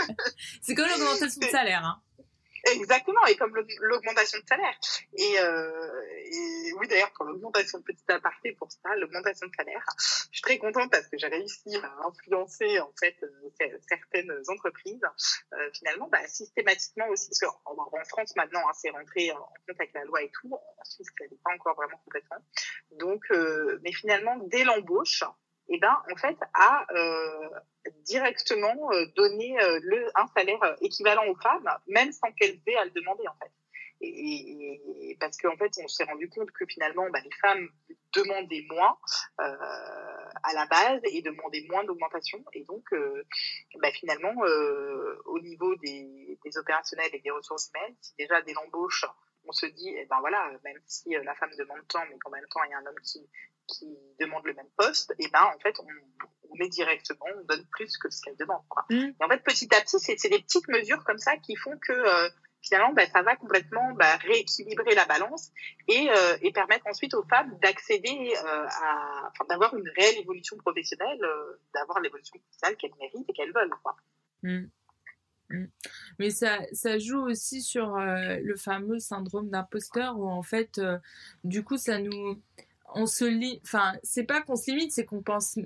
c'est 0.63 0.75
comme 0.75 0.89
l'augmentation 0.89 1.41
de 1.41 1.47
salaire. 1.47 1.85
Hein. 1.85 2.01
Exactement, 2.73 3.25
et 3.27 3.37
comme 3.37 3.55
l'augmentation 3.81 4.39
de 4.39 4.45
salaire. 4.47 4.75
Et, 5.19 5.39
euh, 5.39 6.03
et 6.25 6.73
oui, 6.79 6.89
d'ailleurs, 6.89 7.13
pour 7.13 7.27
l'augmentation 7.27 7.83
petit 7.83 8.05
aparté 8.09 8.53
pour 8.53 8.71
ça, 8.73 8.97
l'augmentation 8.97 9.47
de 9.47 9.53
salaire, 9.55 9.85
je 9.99 10.37
suis 10.39 10.43
très 10.43 10.59
contente 10.59 10.91
parce 10.91 11.07
que 11.09 11.19
j'ai 11.19 11.27
réussi 11.27 11.77
à 11.77 12.07
influencer 12.07 12.81
en 12.81 12.93
fait 12.99 13.17
euh, 13.23 13.79
certaines 13.89 14.33
entreprises. 14.49 15.03
Euh, 15.53 15.71
finalement, 15.75 16.09
bah, 16.09 16.27
systématiquement 16.27 17.09
aussi, 17.09 17.29
parce 17.29 17.41
qu'en 17.41 17.77
en 17.77 18.05
France 18.05 18.35
maintenant, 18.37 18.67
hein, 18.67 18.73
c'est 18.75 18.91
rentré 18.91 19.31
en 19.33 19.37
compte 19.37 19.81
avec 19.81 19.93
la 19.95 20.05
loi 20.05 20.23
et 20.23 20.31
tout. 20.31 20.55
En 20.55 20.85
Suisse, 20.85 21.09
ça 21.19 21.25
n'est 21.25 21.39
pas 21.45 21.53
encore 21.55 21.77
vraiment 21.77 21.99
complètement. 22.05 22.39
Donc, 22.93 23.25
euh, 23.31 23.79
mais 23.83 23.93
finalement, 23.93 24.37
dès 24.47 24.65
l'embauche, 24.65 25.23
eh 25.69 25.79
ben 25.79 25.97
en 26.13 26.17
fait 26.17 26.37
à 26.55 26.87
euh, 26.95 27.49
directement 28.05 28.93
euh, 28.93 29.07
donner 29.17 29.61
euh, 29.63 29.81
le 29.83 30.07
un 30.15 30.27
salaire 30.37 30.77
équivalent 30.81 31.27
aux 31.27 31.37
femmes 31.37 31.69
même 31.87 32.13
sans 32.13 32.31
qu'elles 32.33 32.59
aient 32.67 32.77
à 32.77 32.85
le 32.85 32.91
demander 32.91 33.27
en 33.29 33.35
fait 33.43 33.51
et, 34.01 35.17
parce 35.21 35.37
qu'en 35.39 35.57
fait, 35.57 35.73
on 35.83 35.89
s'est 35.89 36.05
rendu 36.05 36.29
compte 36.29 36.51
que 36.51 36.67
finalement, 36.67 37.09
bah, 37.11 37.21
les 37.25 37.31
femmes 37.41 37.69
demandaient 38.15 38.67
moins 38.71 38.97
euh, 39.41 39.57
à 40.43 40.53
la 40.55 40.67
base 40.67 41.01
et 41.05 41.23
demandaient 41.23 41.67
moins 41.69 41.85
d'augmentation. 41.85 42.45
Et 42.53 42.65
donc, 42.65 42.85
euh, 42.93 43.25
bah, 43.81 43.91
finalement, 43.93 44.35
euh, 44.45 45.21
au 45.27 45.39
niveau 45.41 45.75
des, 45.77 46.39
des, 46.45 46.59
opérationnels 46.59 47.11
et 47.13 47.21
des 47.21 47.31
ressources 47.31 47.71
humaines, 47.75 47.97
déjà 48.19 48.41
dès 48.43 48.53
l'embauche, 48.53 49.05
on 49.47 49.53
se 49.53 49.67
dit, 49.67 49.95
eh 49.97 50.07
ben 50.07 50.21
voilà, 50.21 50.51
même 50.65 50.81
si 50.87 51.11
la 51.11 51.35
femme 51.35 51.51
demande 51.59 51.87
tant, 51.89 52.05
mais 52.09 52.19
qu'en 52.19 52.31
même 52.31 52.47
temps, 52.51 52.63
il 52.65 52.71
y 52.71 52.75
a 52.75 52.79
un 52.79 52.87
homme 52.87 53.01
qui, 53.03 53.29
qui 53.67 53.87
demande 54.21 54.45
le 54.45 54.55
même 54.55 54.69
poste, 54.77 55.13
et 55.19 55.25
eh 55.27 55.29
ben 55.33 55.43
en 55.43 55.59
fait, 55.61 55.75
on, 55.81 55.87
on 56.51 56.57
met 56.57 56.69
directement, 56.69 57.27
on 57.37 57.45
donne 57.45 57.65
plus 57.73 57.97
que 57.99 58.11
ce 58.11 58.21
qu'elle 58.23 58.37
demande. 58.37 58.63
Quoi. 58.69 58.85
Mmh. 58.91 58.95
Et 58.95 59.25
en 59.25 59.29
fait, 59.29 59.43
petit 59.43 59.75
à 59.75 59.81
petit, 59.81 59.99
c'est 59.99 60.29
des 60.29 60.41
petites 60.41 60.69
mesures 60.69 61.03
comme 61.05 61.19
ça 61.19 61.37
qui 61.39 61.57
font 61.57 61.77
que 61.79 62.31
finalement, 62.65 62.93
bah, 62.93 63.07
ça 63.07 63.23
va 63.23 63.37
complètement 63.37 63.93
bah, 63.93 64.17
rééquilibrer 64.17 64.95
la 64.95 65.05
balance 65.05 65.51
et, 65.89 66.09
euh, 66.11 66.37
et, 66.41 66.51
permettre 66.53 66.87
ensuite 66.87 67.15
aux 67.15 67.25
femmes 67.25 67.57
d'accéder 67.63 68.33
euh, 68.45 68.67
à, 68.67 69.31
enfin, 69.31 69.45
d'avoir 69.49 69.75
une 69.77 69.89
réelle 69.97 70.19
évolution 70.19 70.57
professionnelle, 70.57 71.23
euh, 71.23 71.61
d'avoir 71.75 72.01
l'évolution 72.01 72.39
professionnelle 72.39 72.77
qu'elles 72.77 72.95
méritent 72.99 73.29
et 73.29 73.33
qu'elles 73.33 73.53
veulent. 73.53 73.75
Quoi. 73.83 73.97
Mmh. 74.43 74.65
Mmh. 75.51 75.67
Mais 76.19 76.31
ça, 76.31 76.59
ça 76.73 76.99
joue 76.99 77.21
aussi 77.21 77.61
sur 77.61 77.97
le 77.99 78.57
fameux 78.57 78.99
syndrome 78.99 79.51
d'imposteur 79.51 80.19
où 80.19 80.27
en 80.27 80.43
fait, 80.43 80.81
du 81.45 81.63
coup, 81.63 81.77
ça 81.77 81.99
nous, 81.99 82.43
on 82.95 83.07
se 83.07 83.25
lit, 83.25 83.61
enfin, 83.65 83.93
c'est 84.03 84.25
pas 84.25 84.41
qu'on 84.43 84.57
se 84.57 84.71
limite, 84.71 84.93
c'est 84.93 85.05
qu'on 85.05 85.23
pense 85.23 85.59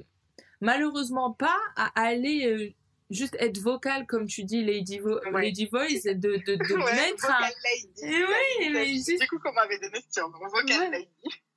malheureusement 0.60 1.32
pas 1.32 1.56
à 1.76 1.90
aller 1.94 2.74
juste 3.10 3.36
être 3.40 3.58
vocal 3.58 4.06
comme 4.06 4.26
tu 4.26 4.44
dis 4.44 4.64
Lady, 4.64 4.98
Vo 4.98 5.20
Lady 5.32 5.66
Voice 5.66 6.04
de, 6.04 6.12
de, 6.12 6.36
de 6.36 6.74
ouais, 6.84 6.94
mettre 6.94 7.22
vocal 7.22 7.42
un... 7.42 7.48
lady. 7.48 8.02
Et 8.02 8.20
eh 8.20 8.24
oui, 8.24 8.70
mais 8.72 8.86
juste... 8.86 9.20
du 9.20 9.28
coup 9.28 9.38
qu'on 9.38 9.52
m'avait 9.52 9.78
donné 9.78 10.00
ce 10.08 10.20
surnom 10.20 10.38
vocal 10.38 10.90
lady. 10.90 11.08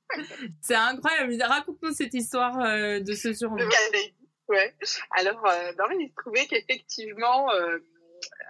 C'est 0.60 0.74
incroyable 0.74 1.42
raconte-nous 1.42 1.92
cette 1.92 2.14
histoire 2.14 2.58
euh, 2.60 3.00
de 3.00 3.14
ce 3.14 3.32
surnom. 3.32 3.56
Vocal 3.56 3.80
lady 3.92 4.14
ouais. 4.48 4.74
Alors 5.10 5.44
euh, 5.46 5.72
non, 5.78 5.84
il 5.98 6.08
se 6.08 6.14
trouvait 6.14 6.46
qu'effectivement 6.46 7.50
euh, 7.52 7.78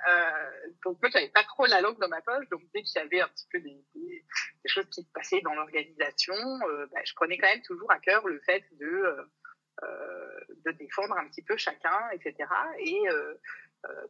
euh, 0.09 0.73
donc 0.85 1.01
moi 1.01 1.11
j'avais 1.11 1.29
pas 1.29 1.45
trop 1.45 1.67
la 1.67 1.81
langue 1.81 1.99
dans 1.99 2.09
ma 2.09 2.21
poche 2.23 2.49
donc 2.51 2.63
dès 2.75 2.83
qu'il 2.83 3.01
y 3.01 3.05
avait 3.05 3.21
un 3.21 3.29
petit 3.29 3.47
peu 3.53 3.61
des, 3.61 3.85
des, 3.95 4.25
choses 4.67 4.89
qui 4.91 5.03
se 5.03 5.13
passaient 5.13 5.41
dans 5.43 5.55
l'organisation 5.55 6.35
euh, 6.69 6.87
bah, 6.93 7.01
je 7.05 7.15
prenais 7.15 7.39
quand 7.39 7.49
même 7.49 7.63
toujours 7.63 7.91
à 7.91 7.99
cœur 7.99 8.27
le 8.27 8.41
fait 8.41 8.65
de 8.73 8.87
euh, 8.87 9.23
euh, 9.83 10.41
de 10.65 10.71
défendre 10.73 11.17
un 11.17 11.27
petit 11.29 11.43
peu 11.43 11.57
chacun, 11.57 11.99
etc. 12.13 12.49
Et 12.79 13.09
euh, 13.09 13.35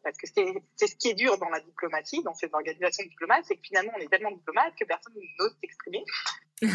parce 0.03 0.19
que 0.19 0.27
c'est 0.27 0.87
ce 0.87 0.97
qui 0.97 1.09
est 1.09 1.15
dur 1.15 1.39
dans 1.39 1.49
la 1.49 1.61
diplomatie, 1.61 2.23
dans 2.23 2.35
cette 2.35 2.53
organisation 2.53 3.05
diplomate, 3.05 3.45
c'est 3.47 3.57
que 3.57 3.63
finalement 3.63 3.93
on 3.97 4.01
est 4.01 4.11
tellement 4.11 4.33
diplomate 4.33 4.75
que 4.79 4.85
personne 4.85 5.15
n'ose 5.39 5.57
s'exprimer. 5.63 6.05
Et 6.63 6.69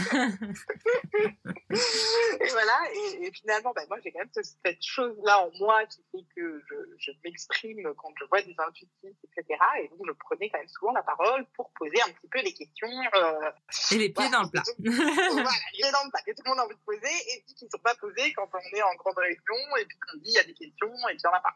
voilà, 2.52 2.78
et, 3.22 3.32
finalement, 3.32 3.72
ben, 3.74 3.86
moi 3.88 3.98
j'ai 4.04 4.12
quand 4.12 4.20
même 4.20 4.30
cette 4.34 4.84
chose-là 4.84 5.40
en 5.46 5.52
moi 5.60 5.86
qui 5.86 6.04
fait 6.12 6.26
que 6.36 6.62
je, 6.70 6.76
je 7.00 7.12
m'exprime 7.24 7.94
quand 7.96 8.12
je 8.20 8.26
vois 8.26 8.42
des 8.42 8.56
intuitifs, 8.58 9.18
etc. 9.24 9.60
Et 9.82 9.88
donc 9.88 10.02
je 10.06 10.12
prenais 10.12 10.50
quand 10.50 10.60
même 10.60 10.68
souvent 10.68 10.92
la 10.92 11.04
parole 11.04 11.46
pour 11.56 11.72
poser 11.72 12.02
un 12.02 12.12
petit 12.12 12.28
peu 12.28 12.42
les 12.42 12.54
questions. 12.54 12.90
Euh, 13.16 13.52
et 13.92 13.98
les 13.98 14.10
pieds 14.10 14.30
dans 14.30 14.44
le 14.44 14.50
plat. 14.50 14.64
voilà, 14.78 15.50
les 15.50 15.80
pieds 15.82 15.92
dans 15.92 16.04
le 16.04 16.10
plat 16.10 16.22
que 16.26 16.32
tout 16.32 16.44
le 16.44 16.50
monde 16.50 16.60
a 16.60 16.66
envie 16.66 16.76
de 16.76 16.82
poser 16.86 17.14
et 17.34 17.44
puis 17.46 17.56
qui 17.56 17.66
ne 17.66 17.70
sont 17.70 17.80
pas 17.80 17.96
posés 17.96 18.34
quand 18.34 18.50
on 18.54 18.76
est 18.76 18.82
en 18.82 18.96
grande 18.96 19.18
réunion 19.18 19.78
et 19.80 19.86
puis 19.86 19.98
qu'on 20.00 20.18
dit 20.18 20.32
il 20.32 20.34
y 20.34 20.40
a 20.40 20.44
des 20.44 20.54
questions 20.54 20.92
et 21.10 21.16
puis 21.16 21.24
il 21.24 21.28
n'y 21.28 21.32
en 21.32 21.38
a 21.38 21.42
pas. 21.42 21.56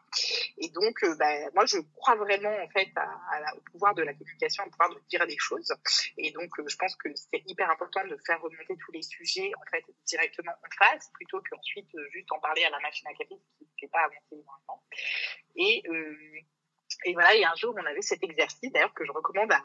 Et 0.58 0.68
donc, 0.70 1.02
euh, 1.04 1.14
ben, 1.16 1.50
moi 1.54 1.66
je 1.66 1.78
crois 1.96 2.16
vraiment 2.16 2.54
en 2.62 2.68
fait 2.68 2.88
à, 2.96 3.54
au 3.56 3.60
pouvoir 3.72 3.94
de 3.94 4.02
la 4.02 4.14
communication, 4.14 4.64
au 4.64 4.70
pouvoir 4.70 4.90
de 4.90 5.00
dire 5.08 5.26
des 5.26 5.38
choses. 5.38 5.72
Et 6.18 6.32
donc 6.32 6.50
euh, 6.58 6.64
je 6.66 6.76
pense 6.76 6.96
que 6.96 7.08
c'est 7.14 7.42
hyper 7.46 7.70
important 7.70 8.04
de 8.06 8.16
faire 8.26 8.40
remonter 8.40 8.76
tous 8.84 8.92
les 8.92 9.02
sujets 9.02 9.50
en 9.60 9.70
fait 9.70 9.84
directement 10.06 10.52
en 10.52 10.84
face 10.84 11.10
plutôt 11.14 11.40
qu'ensuite 11.48 11.94
euh, 11.94 12.08
juste 12.10 12.30
en 12.32 12.38
parler 12.40 12.64
à 12.64 12.70
la 12.70 12.80
machine 12.80 13.06
à 13.08 13.14
café 13.14 13.34
qui 13.58 13.64
ne 13.64 13.80
fait 13.80 13.88
pas 13.88 14.00
avancer 14.00 14.32
énormément. 14.32 14.82
Et 15.56 15.82
euh, 15.88 16.40
et 17.04 17.12
voilà, 17.14 17.34
et 17.34 17.44
un 17.44 17.54
jour, 17.54 17.74
on 17.76 17.86
avait 17.86 18.02
cet 18.02 18.22
exercice, 18.22 18.70
d'ailleurs, 18.72 18.94
que 18.94 19.04
je 19.04 19.12
recommande 19.12 19.52
à, 19.52 19.62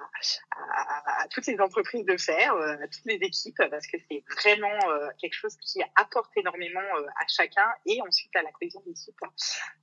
à, 0.51 1.23
à, 1.23 1.27
toutes 1.27 1.47
les 1.47 1.59
entreprises 1.59 2.05
de 2.05 2.17
faire, 2.17 2.53
euh, 2.55 2.75
à 2.83 2.87
toutes 2.87 3.05
les 3.05 3.19
équipes, 3.21 3.61
parce 3.69 3.87
que 3.87 3.97
c'est 4.09 4.23
vraiment 4.41 4.89
euh, 4.89 5.07
quelque 5.19 5.33
chose 5.33 5.55
qui 5.61 5.81
apporte 5.95 6.31
énormément 6.35 6.79
euh, 6.79 7.07
à 7.19 7.27
chacun 7.27 7.67
et 7.85 8.01
ensuite 8.01 8.35
à 8.35 8.41
la 8.41 8.51
cohésion 8.51 8.81
d'équipe. 8.85 9.15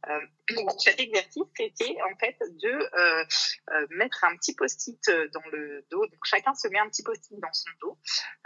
Euh, 0.09 0.21
donc, 0.55 0.71
cet 0.79 1.01
exercice, 1.01 1.43
c'était 1.57 1.97
en 2.03 2.17
fait 2.19 2.37
de 2.41 3.95
mettre 3.95 4.25
un 4.25 4.37
petit 4.37 4.55
post-it 4.55 5.01
dans 5.33 5.43
le 5.53 5.85
dos. 5.91 6.07
Donc, 6.07 6.21
chacun 6.25 6.55
se 6.55 6.69
met 6.69 6.79
un 6.79 6.89
petit 6.89 7.03
post-it 7.03 7.39
dans 7.41 7.53
son 7.53 7.71
dos. 7.81 7.99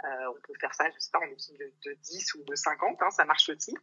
on 0.03 0.41
peut 0.41 0.53
faire 0.59 0.73
ça, 0.73 0.85
je 0.89 0.99
sais 0.99 1.11
pas, 1.11 1.19
en 1.19 1.31
équipe 1.31 1.57
de, 1.57 1.71
de 1.85 1.93
10 2.01 2.33
ou 2.35 2.43
de 2.43 2.55
50, 2.55 3.01
hein, 3.01 3.11
ça 3.11 3.25
marche 3.25 3.49
aussi. 3.49 3.75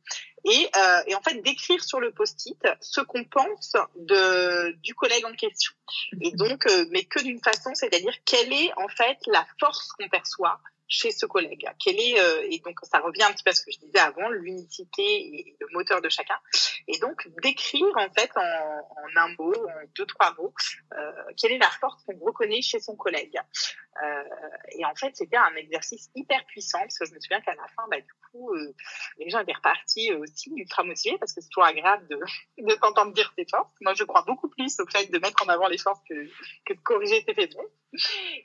Et, 0.44 0.70
et 1.06 1.14
en 1.14 1.22
fait, 1.22 1.40
d'écrire 1.42 1.82
sur 1.82 2.00
le 2.00 2.12
post-it 2.12 2.58
ce 2.80 3.00
qu'on 3.00 3.24
pense 3.24 3.76
de, 3.96 4.72
du 4.82 4.94
collègue 5.06 5.24
en 5.24 5.32
question. 5.32 5.72
Et 6.20 6.30
donc, 6.34 6.66
euh, 6.66 6.86
mais 6.90 7.04
que 7.04 7.22
d'une 7.22 7.40
façon, 7.40 7.74
c'est-à-dire 7.74 8.14
quelle 8.24 8.52
est 8.52 8.72
en 8.76 8.88
fait 8.88 9.18
la 9.26 9.46
force 9.60 9.92
qu'on 9.92 10.08
perçoit 10.08 10.60
chez 10.88 11.10
ce 11.10 11.26
collègue. 11.26 11.66
Quelle 11.82 11.98
est 11.98 12.20
euh, 12.20 12.46
et 12.50 12.60
donc 12.60 12.78
ça 12.82 12.98
revient 12.98 13.24
un 13.24 13.32
petit 13.32 13.42
peu 13.42 13.50
à 13.50 13.54
ce 13.54 13.64
que 13.64 13.72
je 13.72 13.78
disais 13.78 13.98
avant, 13.98 14.28
l'unicité 14.28 15.02
et 15.02 15.56
le 15.60 15.66
moteur 15.72 16.00
de 16.00 16.08
chacun. 16.08 16.36
Et 16.86 16.98
donc 16.98 17.26
d'écrire 17.42 17.86
en 17.96 18.08
fait 18.10 18.30
en, 18.36 18.40
en, 18.40 19.16
un 19.16 19.28
mot, 19.38 19.54
en 19.54 19.82
deux 19.96 20.06
trois 20.06 20.34
mots, 20.38 20.54
euh, 20.96 21.12
quelle 21.36 21.52
est 21.52 21.58
la 21.58 21.70
force 21.70 22.02
qu'on 22.04 22.18
reconnaît 22.18 22.62
chez 22.62 22.78
son 22.78 22.96
collègue. 22.96 23.38
Euh, 24.02 24.22
et 24.72 24.84
en 24.84 24.94
fait 24.94 25.16
c'était 25.16 25.36
un 25.36 25.54
exercice 25.56 26.10
hyper 26.14 26.44
puissant 26.46 26.80
parce 26.80 26.98
que 26.98 27.06
je 27.06 27.14
me 27.14 27.20
souviens 27.20 27.40
qu'à 27.40 27.54
la 27.54 27.66
fin, 27.68 27.84
bah, 27.90 28.00
du 28.00 28.12
coup, 28.30 28.54
euh, 28.54 28.74
les 29.18 29.30
gens 29.30 29.40
étaient 29.40 29.54
repartis 29.54 30.12
aussi 30.12 30.52
ultra 30.54 30.84
motivés 30.84 31.16
parce 31.18 31.32
que 31.32 31.40
c'est 31.40 31.48
toujours 31.48 31.64
agréable 31.64 32.06
de, 32.08 32.18
de 32.62 32.74
t'entendre 32.74 33.12
dire 33.12 33.32
tes 33.36 33.46
forces. 33.50 33.72
Moi 33.80 33.94
je 33.94 34.04
crois 34.04 34.22
beaucoup 34.22 34.48
plus 34.48 34.78
au 34.78 34.86
fait 34.86 35.10
de 35.10 35.18
mettre 35.18 35.42
en 35.44 35.48
avant 35.48 35.68
les 35.68 35.78
forces 35.78 36.00
que, 36.08 36.14
que 36.64 36.74
de 36.74 36.80
corriger 36.80 37.24
tes 37.24 37.34
faiblesses. 37.34 37.56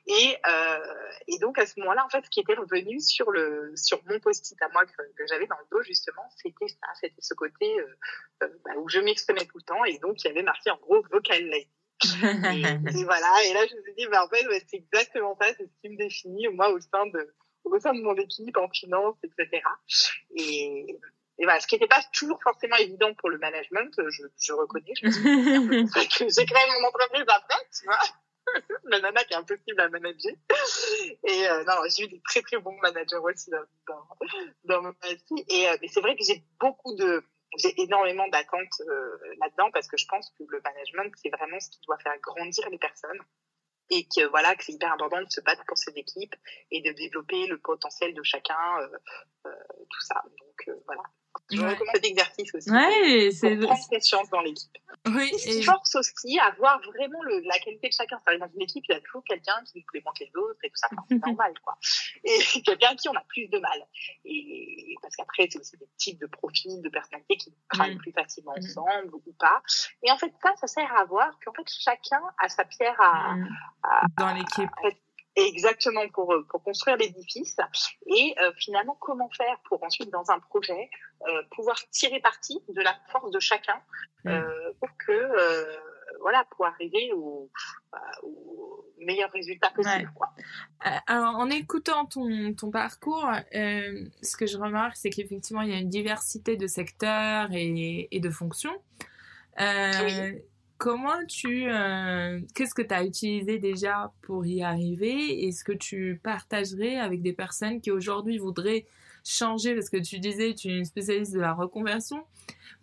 Et, 0.08 0.38
euh, 0.47 1.12
et 1.27 1.38
donc 1.39 1.58
à 1.58 1.65
ce 1.65 1.80
moment-là, 1.80 2.06
en 2.06 2.10
fait, 2.10 2.27
qui 2.32 2.39
était 2.39 2.54
revenu 2.54 3.00
sur 3.00 3.30
le 3.32 3.74
sur 3.76 4.02
mon 4.06 4.20
post-it 4.20 4.60
à 4.62 4.70
moi 4.70 4.86
que, 4.86 5.26
j'avais 5.30 5.48
dans 5.48 5.58
le 5.58 5.65
dos 5.70 5.84
justement, 5.84 6.28
c'était 6.38 6.67
ça, 6.67 6.88
c'était 7.00 7.22
ce 7.22 7.34
côté 7.34 7.80
euh, 7.80 7.86
euh 8.44 8.48
bah, 8.65 8.72
où 8.78 8.89
je 8.89 9.00
m'exprimais 9.00 9.46
tout 9.46 9.58
le 9.58 9.63
temps 9.63 9.84
et 9.86 9.98
donc 10.00 10.24
il 10.24 10.28
y 10.28 10.32
avait 10.32 10.44
marqué 10.44 10.72
en 10.72 10.78
gros 10.78 11.04
vocal 11.12 11.44
lady. 11.44 11.70
et, 12.04 13.04
voilà, 13.04 13.32
et 13.46 13.54
là 13.54 13.65
je 13.70 13.76
me 13.76 13.82
suis 13.84 13.94
dit, 13.96 14.08
bah, 14.08 14.26
en 14.26 14.30
fait, 14.30 14.48
ouais, 14.48 14.63
c'est 14.67 14.78
exactement 14.78 15.38
ça, 15.39 15.48
c'est 15.56 15.65
ce 15.65 15.82
qui 15.82 15.89
me 15.89 15.98
définit, 15.98 16.48
moi, 16.48 16.72
au 16.72 16.80
sein 16.80 17.06
de, 17.06 17.36
au 17.63 17.80
sein 17.80 17.94
de 17.94 18.02
mon 18.02 18.15
équipe, 18.15 18.58
en 18.58 18.67
finance, 18.70 19.17
etc. 19.24 19.62
Et, 20.36 20.98
et 21.38 21.44
voilà, 21.44 21.60
ce 21.60 21.67
qui 21.67 21.76
n'était 21.76 21.88
pas 21.88 22.02
toujours 22.13 22.41
forcément 22.41 22.76
évident 22.78 23.13
pour 23.15 23.30
le 23.30 23.38
management, 23.38 23.94
je, 24.10 24.24
je 24.39 24.54
reconnais. 24.54 24.94
Je 25.02 25.08
que 26.20 26.30
j'ai 26.30 26.46
créé 26.46 26.63
mon 26.80 26.88
entreprise 26.88 27.26
après, 27.28 27.67
tu 27.78 27.86
vois. 27.86 28.00
la 28.86 29.00
nana 29.00 29.24
qui 29.24 29.34
est 29.34 29.38
impossible 29.38 29.80
à 29.80 29.90
manager. 29.90 30.34
Et 31.24 31.48
euh, 31.48 31.64
non, 31.64 31.76
j'ai 31.88 32.06
eu 32.06 32.08
des 32.08 32.22
très 32.22 32.42
très 32.42 32.58
bons 32.58 32.78
managers 32.82 33.18
aussi 33.18 33.52
dans, 33.88 34.04
dans, 34.66 34.82
ma 34.82 35.14
vie. 35.14 35.46
Et 35.50 35.70
euh, 35.70 35.78
c'est 35.88 36.02
vrai 36.02 36.16
que 36.16 36.24
j'ai 36.24 36.44
beaucoup 36.60 36.96
de, 36.96 37.24
j'ai 37.58 37.74
énormément 37.82 38.28
d'attentes 38.30 38.82
euh, 38.82 39.18
là-dedans 39.40 39.72
parce 39.72 39.88
que 39.88 39.98
je 39.98 40.06
pense 40.08 40.32
que 40.38 40.44
le 40.48 40.62
management 40.64 41.14
c'est 41.22 41.30
vraiment 41.30 41.60
ce 41.60 41.70
qui 41.70 41.80
doit 41.86 41.98
faire 42.00 42.18
grandir 42.20 42.70
les 42.70 42.78
personnes 42.78 43.20
et 43.92 44.06
que 44.06 44.26
voilà 44.30 44.56
que 44.56 44.64
c'est 44.64 44.72
hyper 44.72 44.94
important 44.94 45.22
de 45.22 45.30
se 45.30 45.42
battre 45.42 45.64
pour 45.68 45.78
ses 45.78 45.92
équipes 45.92 46.34
et 46.72 46.82
de 46.82 46.92
développer 46.94 47.46
le 47.48 47.60
potentiel 47.60 48.14
de 48.14 48.24
chacun, 48.24 48.80
euh, 48.80 48.98
euh, 49.48 49.56
tout 49.90 50.02
ça. 50.02 50.24
Donc 50.40 50.70
euh, 50.70 50.76
voilà. 50.86 51.04
Je 51.52 51.62
ouais. 51.62 51.70
recommande 51.70 51.96
cet 51.96 52.06
exercice 52.06 52.56
aussi. 52.56 52.72
Ouais, 52.72 53.30
c'est 53.32 53.58
prendre 53.58 53.88
confiance 53.89 54.30
dans 54.30 54.41
l'équipe. 54.41 54.78
Oui, 55.08 55.32
et 55.46 55.63
force 55.63 55.96
aussi 55.96 56.39
à 56.39 56.52
voir 56.52 56.80
vraiment 56.82 57.22
le, 57.24 57.39
la 57.39 57.58
qualité 57.60 57.89
de 57.89 57.94
chacun. 57.94 58.20
C'est-à-dire 58.20 58.46
dans 58.46 58.54
une 58.54 58.62
équipe, 58.62 58.84
il 58.88 58.94
y 58.94 58.96
a 58.96 59.02
toujours 59.02 59.24
quelqu'un 59.24 59.56
qui 59.65 59.80
nous 59.80 59.84
plaît 59.86 60.02
moins 60.04 60.13
que 60.13 60.24
les 60.24 60.32
autres 60.36 60.60
et 60.63 60.70
tout 60.70 60.76
ça. 60.76 60.89
C'est 61.10 61.15
normal, 61.26 61.54
quoi. 61.63 61.78
Et 62.24 62.39
quelqu'un 62.65 62.89
à 62.89 62.96
qui 62.96 63.10
on 63.10 63.15
a 63.15 63.24
plus 63.28 63.48
de 63.48 63.58
mal. 63.58 63.88
Et 64.26 64.96
parce 65.02 65.15
qu'après, 65.15 65.48
c'est 65.50 65.60
aussi 65.60 65.78
des 65.78 65.89
types 65.98 66.20
de 66.20 66.28
profils, 66.28 66.82
de 66.82 66.89
personnalités 66.89 67.38
qui 67.38 67.54
travaillent 67.70 67.96
mmh. 67.96 68.00
plus 68.00 68.12
facilement 68.12 68.54
mmh. 68.56 68.65
ensemble 68.65 69.15
ou 69.15 69.34
pas. 69.39 69.62
Et 70.04 70.12
en 70.12 70.17
fait, 70.17 70.32
ça, 70.41 70.54
ça 70.58 70.67
sert 70.67 70.96
à 70.96 71.06
voir 71.06 71.32
qu'en 71.44 71.54
fait, 71.54 71.67
chacun 71.67 72.22
a 72.38 72.50
sa 72.50 72.65
pierre 72.65 73.00
à, 73.02 73.36
mmh. 73.36 73.50
à 73.84 74.02
dans 74.17 74.34
l'équipe. 74.34 74.70
Exactement 75.36 76.10
pour 76.10 76.36
pour 76.50 76.62
construire 76.62 76.98
l'édifice 76.98 77.56
et 78.06 78.36
euh, 78.41 78.52
finalement 78.58 78.98
comment 79.00 79.30
faire 79.30 79.58
pour 79.70 79.82
ensuite 79.82 80.10
dans 80.10 80.30
un 80.30 80.39
projet 80.39 80.89
euh, 81.26 81.44
pouvoir 81.52 81.78
tirer 81.89 82.20
parti 82.20 82.62
de 82.67 82.82
la 82.82 82.94
force 83.13 83.32
de 83.32 83.39
chacun 83.39 83.82
euh, 84.26 84.74
pour 84.82 84.89
que 84.98 85.13
euh, 85.13 85.78
voilà 86.20 86.44
pour 86.52 86.65
arriver 86.65 87.13
au, 87.13 87.50
au 88.24 88.86
meilleur 89.00 89.32
résultat 89.32 89.70
possible. 89.70 90.04
Ouais. 90.04 90.13
Quoi. 90.13 90.34
Euh, 90.86 90.98
alors 91.08 91.38
en 91.38 91.50
écoutant 91.50 92.06
ton 92.08 92.54
ton 92.54 92.70
parcours, 92.70 93.32
ce 93.54 94.36
que 94.36 94.46
je 94.46 94.58
remarque 94.58 94.98
c'est 94.98 95.12
qu'effectivement 95.12 95.62
il 95.62 95.70
y 95.70 95.74
a 95.74 95.78
une 95.78 95.88
diversité 95.88 96.58
de 96.58 96.67
secteurs 96.67 97.48
et, 97.54 98.10
et 98.12 98.20
de 98.20 98.30
fonctions. 98.30 98.76
Oui 99.58 100.44
comment 100.82 101.24
tu, 101.28 101.67
qu'est-ce 102.56 102.74
que 102.74 102.82
tu 102.82 102.94
as 102.94 103.04
utilisé 103.04 103.60
déjà 103.60 104.12
pour 104.24 104.48
y 104.48 104.63
arriver 104.63 105.46
et 105.46 105.52
ce 105.52 105.63
que 105.63 105.74
tu 105.74 106.20
partagerais 106.24 106.98
avec 106.98 107.22
des 107.22 107.34
personnes 107.34 107.82
qui 107.82 107.91
aujourd'hui 107.91 108.39
voudraient 108.39 108.88
changer, 109.24 109.76
parce 109.76 109.89
que 109.89 109.98
tu 109.98 110.17
disais, 110.20 110.56
tu 110.56 110.70
es 110.70 110.78
une 110.78 110.86
spécialiste 110.86 111.34
de 111.34 111.39
la 111.39 111.54
reconversion, 111.54 112.26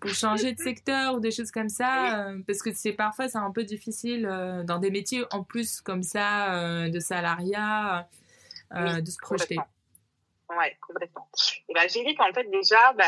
pour 0.00 0.10
changer 0.10 0.52
de 0.52 0.60
secteur 0.60 1.14
ou 1.14 1.20
des 1.20 1.30
choses 1.30 1.50
comme 1.50 1.68
ça, 1.68 2.28
euh, 2.28 2.38
parce 2.46 2.62
que 2.62 2.72
c'est 2.72 2.92
parfois 2.92 3.28
c'est 3.28 3.38
un 3.38 3.50
peu 3.50 3.64
difficile 3.64 4.26
euh, 4.30 4.62
dans 4.62 4.78
des 4.78 4.90
métiers 4.90 5.24
en 5.32 5.42
plus 5.42 5.80
comme 5.80 6.02
ça 6.02 6.54
euh, 6.54 6.88
de 6.88 7.00
salariat 7.00 8.08
de 8.70 9.10
se 9.10 9.18
projeter. 9.18 9.56
Ouais, 10.50 10.76
complètement. 10.86 11.28
Et 11.68 11.88
j'ai 11.88 12.04
dit 12.04 12.14
qu'en 12.14 12.32
fait 12.32 12.48
déjà, 12.50 12.92
bah, 12.92 13.04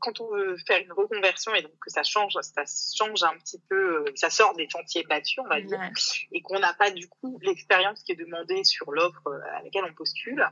quand 0.00 0.20
on 0.20 0.30
veut 0.30 0.56
faire 0.66 0.80
une 0.82 0.92
reconversion 0.92 1.54
et 1.54 1.62
donc 1.62 1.72
que 1.80 1.90
ça 1.90 2.02
change, 2.02 2.34
ça 2.40 2.64
change 2.96 3.22
un 3.22 3.36
petit 3.38 3.60
peu, 3.68 4.04
euh, 4.06 4.12
ça 4.14 4.30
sort 4.30 4.54
des 4.54 4.68
chantiers 4.68 5.04
battus, 5.04 5.38
on 5.44 5.48
va 5.48 5.60
dire, 5.60 5.80
et 6.32 6.42
qu'on 6.42 6.58
n'a 6.58 6.74
pas 6.74 6.90
du 6.90 7.08
coup 7.08 7.38
l'expérience 7.42 8.02
qui 8.02 8.12
est 8.12 8.16
demandée 8.16 8.62
sur 8.64 8.92
l'offre 8.92 9.26
euh, 9.26 9.40
à 9.56 9.62
laquelle 9.62 9.84
on 9.84 9.94
postule. 9.94 10.46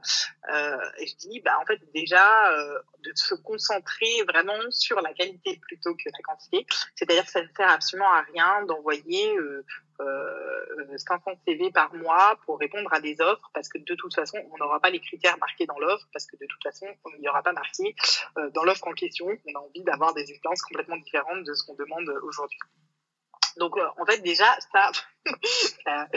Euh, 0.53 0.77
et 0.99 1.07
je 1.07 1.17
dis, 1.17 1.41
bah 1.41 1.59
en 1.61 1.67
fait 1.67 1.81
déjà 1.93 2.53
euh, 2.53 2.79
de 3.05 3.13
se 3.15 3.35
concentrer 3.35 4.23
vraiment 4.29 4.59
sur 4.71 5.01
la 5.01 5.13
qualité 5.13 5.61
plutôt 5.69 5.95
que 5.95 6.05
la 6.07 6.19
quantité. 6.23 6.67
C'est-à-dire 6.95 7.25
que 7.25 7.31
ça 7.31 7.43
ne 7.43 7.49
sert 7.57 7.69
absolument 7.69 8.13
à 8.13 8.23
rien 8.23 8.65
d'envoyer 8.65 9.37
euh, 9.37 9.65
euh, 10.01 10.99
500 10.99 11.33
CV 11.47 11.71
par 11.71 11.95
mois 11.95 12.39
pour 12.45 12.59
répondre 12.59 12.93
à 12.93 13.01
des 13.01 13.21
offres 13.21 13.51
parce 13.55 13.69
que 13.69 13.79
de 13.79 13.95
toute 13.95 14.15
façon, 14.15 14.39
on 14.53 14.59
n'aura 14.59 14.81
pas 14.81 14.91
les 14.91 15.01
critères 15.01 15.39
marqués 15.39 15.67
dans 15.67 15.79
l'offre 15.79 16.09
parce 16.13 16.27
que 16.27 16.37
de 16.37 16.47
toute 16.47 16.63
façon, 16.63 16.87
il 17.15 17.21
n'y 17.21 17.29
aura 17.29 17.43
pas 17.43 17.53
marqué 17.53 17.95
euh, 18.39 18.51
dans 18.51 18.65
l'offre 18.65 18.87
en 18.89 18.93
question 18.93 19.27
qu'on 19.27 19.59
a 19.59 19.63
envie 19.63 19.83
d'avoir 19.83 20.15
des 20.15 20.31
expériences 20.31 20.63
complètement 20.63 20.97
différentes 20.97 21.45
de 21.45 21.55
ce 21.55 21.65
qu'on 21.65 21.75
demande 21.75 22.09
aujourd'hui. 22.23 22.59
Donc 23.57 23.77
euh, 23.77 23.87
en 23.99 24.07
fait 24.07 24.19
déjà 24.19 24.47
ça, 24.73 24.91
ça 25.85 26.09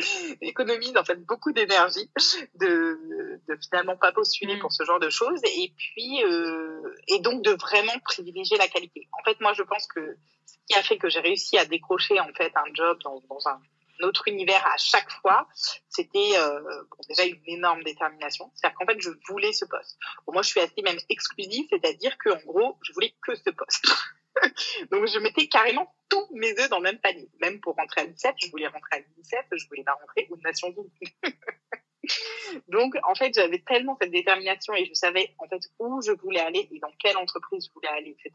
économise 0.41 0.95
en 0.97 1.04
fait 1.04 1.23
beaucoup 1.26 1.52
d'énergie 1.52 2.10
de, 2.56 3.39
de 3.47 3.56
finalement 3.58 3.97
pas 3.97 4.12
postuler 4.12 4.56
mm. 4.56 4.60
pour 4.60 4.71
ce 4.71 4.84
genre 4.84 5.00
de 5.00 5.10
choses 5.10 5.41
et 5.43 5.73
puis 5.78 6.23
euh, 6.23 6.95
et 7.08 7.19
donc 7.19 7.43
de 7.43 7.52
vraiment 7.52 7.97
privilégier 8.04 8.58
la 8.58 8.67
qualité. 8.67 9.08
En 9.13 9.23
fait 9.23 9.39
moi 9.41 9.54
je 9.54 9.63
pense 9.63 9.88
que 9.88 10.17
ce 10.45 10.56
qui 10.67 10.80
a 10.80 10.84
fait 10.84 10.97
que 10.97 11.10
j'ai 11.10 11.19
réussi 11.19 11.58
à 11.58 11.65
décrocher 11.65 12.19
en 12.19 12.30
fait 12.34 12.52
un 12.56 12.73
job 12.73 12.97
dans, 13.04 13.21
dans 13.30 13.47
un 13.47 13.60
autre 14.04 14.28
univers 14.28 14.65
à 14.67 14.78
chaque 14.78 15.12
fois, 15.21 15.47
c'était 15.89 16.34
euh, 16.38 16.60
bon, 16.62 16.97
déjà 17.08 17.26
une 17.26 17.41
énorme 17.47 17.84
détermination. 17.84 18.52
C'est-à-dire 18.56 18.78
qu'en 18.78 18.86
fait, 18.86 19.00
je 19.00 19.10
voulais 19.28 19.54
ce 19.54 19.65
poste. 19.65 19.97
Bon, 20.26 20.34
moi, 20.34 20.41
je 20.41 20.50
suis 20.50 20.60
assez 20.60 20.82
même 20.84 21.00
exclusive, 21.10 21.65
c'est-à-dire 21.69 22.17
que 22.17 22.30
en 22.30 22.45
gros, 22.45 22.78
je 22.82 22.93
voulais 22.93 23.13
que 23.21 23.36
ce 23.36 23.50
poste. 23.50 23.86
Donc, 24.91 25.08
je 25.08 25.19
mettais 25.19 25.47
carrément 25.47 25.93
tous 26.10 26.28
mes 26.34 26.52
œufs 26.60 26.69
dans 26.69 26.78
le 26.78 26.84
même 26.84 27.00
panier. 27.00 27.30
Même 27.41 27.60
pour 27.60 27.76
rentrer 27.76 28.02
à 28.02 28.06
l'INSEP, 28.06 28.36
je 28.38 28.50
voulais 28.50 28.67
rentrer 28.67 28.97
à 28.97 29.00
l'INSEP, 29.00 29.45
je 29.52 29.67
voulais 29.67 29.84
pas 29.84 29.93
rentrer 29.93 30.28
aux 30.30 30.38
Nations 30.38 30.69
Unies. 30.78 31.36
Donc, 32.67 32.95
en 33.04 33.15
fait, 33.15 33.34
j'avais 33.34 33.60
tellement 33.60 33.97
cette 34.02 34.12
détermination 34.12 34.73
et 34.73 34.86
je 34.86 34.93
savais 34.93 35.36
en 35.39 35.47
fait 35.47 35.62
où 35.80 36.02
je 36.02 36.12
voulais 36.12 36.39
aller 36.39 36.67
et 36.71 36.80
dans 36.80 36.91
quelle 37.00 37.17
entreprise 37.17 37.67
je 37.67 37.73
voulais 37.73 37.89
aller, 37.89 38.12
etc. 38.12 38.34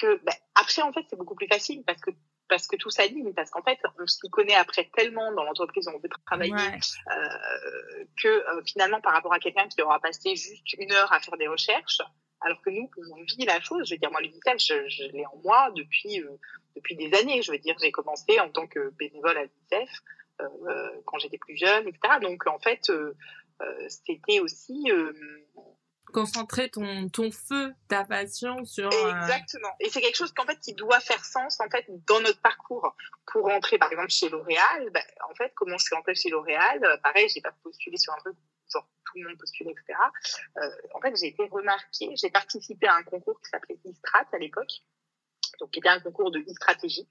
Que 0.00 0.16
ben, 0.24 0.34
après, 0.54 0.82
en 0.82 0.92
fait, 0.92 1.04
c'est 1.08 1.16
beaucoup 1.16 1.34
plus 1.34 1.48
facile 1.48 1.82
parce 1.84 2.00
que 2.00 2.10
parce 2.48 2.66
que 2.66 2.76
tout 2.76 2.90
s'aligne, 2.90 3.32
parce 3.34 3.50
qu'en 3.50 3.62
fait, 3.62 3.78
on 3.98 4.06
s'y 4.06 4.28
connaît 4.30 4.54
après 4.54 4.90
tellement 4.96 5.32
dans 5.32 5.44
l'entreprise 5.44 5.86
où 5.88 5.90
on 5.90 5.98
veut 5.98 6.08
travailler 6.26 6.52
euh, 6.54 8.04
que 8.16 8.28
euh, 8.28 8.62
finalement, 8.66 9.00
par 9.00 9.12
rapport 9.12 9.32
à 9.32 9.38
quelqu'un 9.38 9.68
qui 9.68 9.80
aura 9.82 10.00
passé 10.00 10.34
juste 10.34 10.72
une 10.78 10.92
heure 10.92 11.12
à 11.12 11.20
faire 11.20 11.36
des 11.36 11.48
recherches, 11.48 12.00
alors 12.40 12.60
que 12.62 12.70
nous, 12.70 12.90
on 13.12 13.22
vit 13.24 13.44
la 13.44 13.60
chose. 13.60 13.88
Je 13.88 13.94
veux 13.94 13.98
dire, 13.98 14.10
moi, 14.10 14.20
le 14.20 14.28
je, 14.28 14.88
je 14.88 15.04
l'ai 15.12 15.26
en 15.26 15.36
moi 15.44 15.70
depuis 15.74 16.20
euh, 16.20 16.38
depuis 16.76 16.96
des 16.96 17.12
années. 17.18 17.42
Je 17.42 17.52
veux 17.52 17.58
dire, 17.58 17.76
j'ai 17.80 17.90
commencé 17.90 18.38
en 18.40 18.50
tant 18.50 18.66
que 18.66 18.90
bénévole 18.98 19.36
à 19.36 19.42
l'UNICEF 19.42 19.90
euh, 20.40 21.00
quand 21.04 21.18
j'étais 21.18 21.38
plus 21.38 21.56
jeune, 21.56 21.88
etc. 21.88 22.18
Donc, 22.22 22.46
en 22.46 22.58
fait, 22.58 22.90
euh, 22.90 23.14
c'était 23.88 24.40
aussi 24.40 24.90
concentrer 26.12 26.70
ton, 26.70 27.08
ton 27.08 27.30
feu, 27.30 27.72
ta 27.88 28.04
passion 28.04 28.64
sur... 28.64 28.86
Exactement. 28.86 29.70
Et 29.80 29.90
c'est 29.90 30.00
quelque 30.00 30.16
chose 30.16 30.32
qu'en 30.32 30.44
fait, 30.44 30.58
qui 30.60 30.74
doit 30.74 31.00
faire 31.00 31.24
sens, 31.24 31.60
en 31.60 31.68
fait, 31.70 31.84
dans 32.06 32.20
notre 32.20 32.40
parcours. 32.40 32.94
Pour 33.26 33.44
rentrer, 33.44 33.78
par 33.78 33.90
exemple, 33.92 34.10
chez 34.10 34.28
L'Oréal, 34.28 34.90
ben, 34.92 35.02
en 35.30 35.34
fait, 35.34 35.52
comment 35.54 35.76
je 35.78 35.84
suis 35.84 35.94
rentrée 35.94 36.14
chez 36.14 36.30
L'Oréal, 36.30 37.00
pareil, 37.02 37.28
j'ai 37.28 37.40
pas 37.40 37.52
postulé 37.62 37.96
sur 37.96 38.12
un 38.14 38.18
truc 38.18 38.36
genre 38.72 38.86
tout 39.06 39.18
le 39.18 39.28
monde 39.28 39.38
postulait, 39.38 39.72
etc. 39.72 39.98
Euh, 40.56 40.70
en 40.94 41.00
fait, 41.00 41.14
j'ai 41.16 41.28
été 41.28 41.46
remarquée, 41.46 42.14
j'ai 42.16 42.30
participé 42.30 42.86
à 42.86 42.96
un 42.96 43.02
concours 43.02 43.40
qui 43.40 43.50
s'appelait 43.50 43.78
e-strat 43.86 44.26
à 44.32 44.38
l'époque, 44.38 44.72
donc 45.60 45.70
qui 45.70 45.78
était 45.78 45.88
un 45.88 46.00
concours 46.00 46.30
de 46.30 46.40
e-stratégie. 46.40 47.08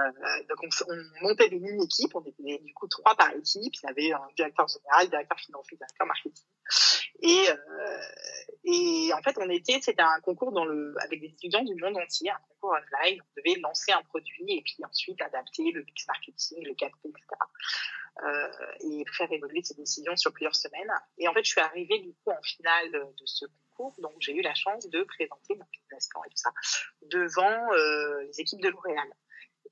Euh, 0.00 0.10
donc 0.48 0.58
on, 0.62 0.92
on, 0.92 1.26
montait 1.28 1.48
des 1.48 1.60
mini-équipes, 1.60 2.14
on 2.14 2.24
était 2.24 2.58
du 2.64 2.74
coup 2.74 2.88
trois 2.88 3.14
par 3.14 3.30
équipe, 3.30 3.74
il 3.74 3.86
y 3.86 3.88
avait 3.88 4.12
un 4.12 4.26
directeur 4.36 4.66
général, 4.66 5.08
directeur 5.08 5.38
financier, 5.38 5.76
directeur 5.76 6.06
marketing. 6.06 6.44
Et, 7.20 7.48
euh, 7.48 7.98
et 8.64 9.12
en 9.12 9.22
fait, 9.22 9.36
on 9.38 9.48
était, 9.48 9.80
c'était 9.80 10.02
un 10.02 10.20
concours 10.20 10.52
dans 10.52 10.64
le, 10.64 10.94
avec 11.02 11.20
des 11.20 11.28
étudiants 11.28 11.62
du 11.62 11.74
monde 11.76 11.96
entier, 11.96 12.30
un 12.30 12.38
concours 12.48 12.76
online. 12.76 13.20
On 13.20 13.40
devait 13.40 13.60
lancer 13.60 13.92
un 13.92 14.02
produit 14.02 14.44
et 14.48 14.62
puis 14.62 14.76
ensuite 14.84 15.20
adapter 15.22 15.70
le 15.72 15.82
mix 15.82 16.06
marketing, 16.06 16.64
le 16.66 16.74
capter, 16.74 17.08
etc. 17.08 17.26
Euh, 18.22 18.48
et 18.80 19.04
faire 19.12 19.30
évoluer 19.32 19.62
ces 19.62 19.74
décisions 19.74 20.16
sur 20.16 20.32
plusieurs 20.32 20.54
semaines. 20.54 20.92
Et 21.18 21.26
en 21.26 21.34
fait, 21.34 21.44
je 21.44 21.50
suis 21.50 21.60
arrivée 21.60 21.98
du 21.98 22.12
coup 22.12 22.30
en 22.30 22.42
finale 22.42 22.92
de 22.92 23.26
ce 23.26 23.44
concours, 23.74 23.94
donc 23.98 24.14
j'ai 24.20 24.34
eu 24.34 24.40
la 24.40 24.54
chance 24.54 24.88
de 24.88 25.02
présenter 25.02 25.56
mon 25.56 25.66
business 25.72 26.08
plan 26.08 26.22
et 26.24 26.30
tout 26.30 26.36
ça 26.36 26.50
devant 27.02 27.72
euh, 27.72 28.22
les 28.22 28.40
équipes 28.40 28.60
de 28.60 28.68
L'Oréal. 28.68 29.08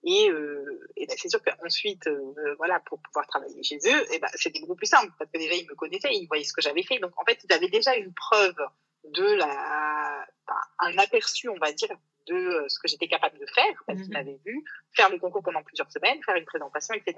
Et, 0.05 0.31
euh, 0.31 0.88
et 0.97 1.07
ben, 1.07 1.17
c'est 1.17 1.29
sûr 1.29 1.41
qu'ensuite, 1.43 2.07
euh, 2.09 2.55
voilà, 2.59 2.81
pour 2.81 3.01
pouvoir 3.01 3.27
travailler 3.27 3.62
chez 3.62 3.79
eux, 3.87 4.15
et 4.15 4.19
ben, 4.19 4.29
c'était 4.35 4.61
beaucoup 4.61 4.75
plus 4.75 4.87
simple 4.88 5.12
parce 5.19 5.31
que 5.31 5.38
déjà 5.38 5.55
ils 5.55 5.67
me 5.69 5.75
connaissaient, 5.75 6.12
ils 6.12 6.27
voyaient 6.27 6.45
ce 6.45 6.53
que 6.53 6.62
j'avais 6.62 6.83
fait. 6.83 6.99
Donc 6.99 7.12
en 7.17 7.25
fait, 7.25 7.38
ils 7.45 7.53
avaient 7.53 7.69
déjà 7.69 7.95
une 7.95 8.12
preuve 8.12 8.57
de 9.05 9.35
la, 9.35 10.27
un 10.81 10.99
aperçu, 10.99 11.49
on 11.49 11.59
va 11.59 11.73
dire, 11.73 11.97
de 12.29 12.35
euh, 12.35 12.69
ce 12.69 12.79
que 12.79 12.88
j'étais 12.88 13.09
capable 13.09 13.38
de 13.38 13.47
faire, 13.47 13.75
parce 13.87 13.99
qu'ils 13.99 14.09
mhm. 14.09 14.15
m'avaient 14.15 14.41
vu 14.45 14.65
faire 14.93 15.11
le 15.11 15.19
concours 15.19 15.43
pendant 15.43 15.62
plusieurs 15.62 15.91
semaines, 15.91 16.23
faire 16.25 16.37
une 16.37 16.45
présentation, 16.45 16.95
etc. 16.95 17.17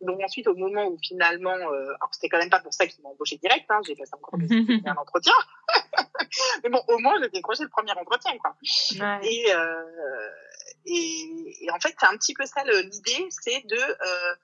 Donc 0.00 0.20
ensuite, 0.22 0.46
au 0.48 0.54
moment 0.54 0.86
où 0.86 0.98
finalement, 0.98 1.54
euh, 1.54 1.84
alors 1.84 2.10
c'était 2.12 2.28
quand 2.28 2.38
même 2.38 2.50
pas 2.50 2.60
pour 2.60 2.72
ça 2.72 2.86
qu'ils 2.86 3.02
m'ont 3.02 3.10
embauché 3.10 3.36
direct, 3.38 3.66
hein, 3.68 3.80
j'ai 3.86 3.94
passé 3.94 4.12
encore 4.14 4.34
un 4.86 4.96
entretien, 4.96 5.34
mais 6.64 6.70
bon, 6.70 6.82
au 6.88 6.98
moins 6.98 7.14
j'ai 7.22 7.28
décroché 7.28 7.62
le 7.62 7.68
premier 7.68 7.92
entretien, 7.92 8.36
quoi. 8.38 8.56
Ouais. 8.98 9.28
Et, 9.28 9.52
euh, 9.54 10.30
et, 10.86 11.64
et, 11.64 11.70
en 11.70 11.80
fait, 11.80 11.94
c'est 11.98 12.06
un 12.06 12.16
petit 12.16 12.34
peu 12.34 12.46
ça 12.46 12.62
l'idée, 12.64 13.28
c'est 13.30 13.66
de 13.66 13.76
euh, 13.76 14.34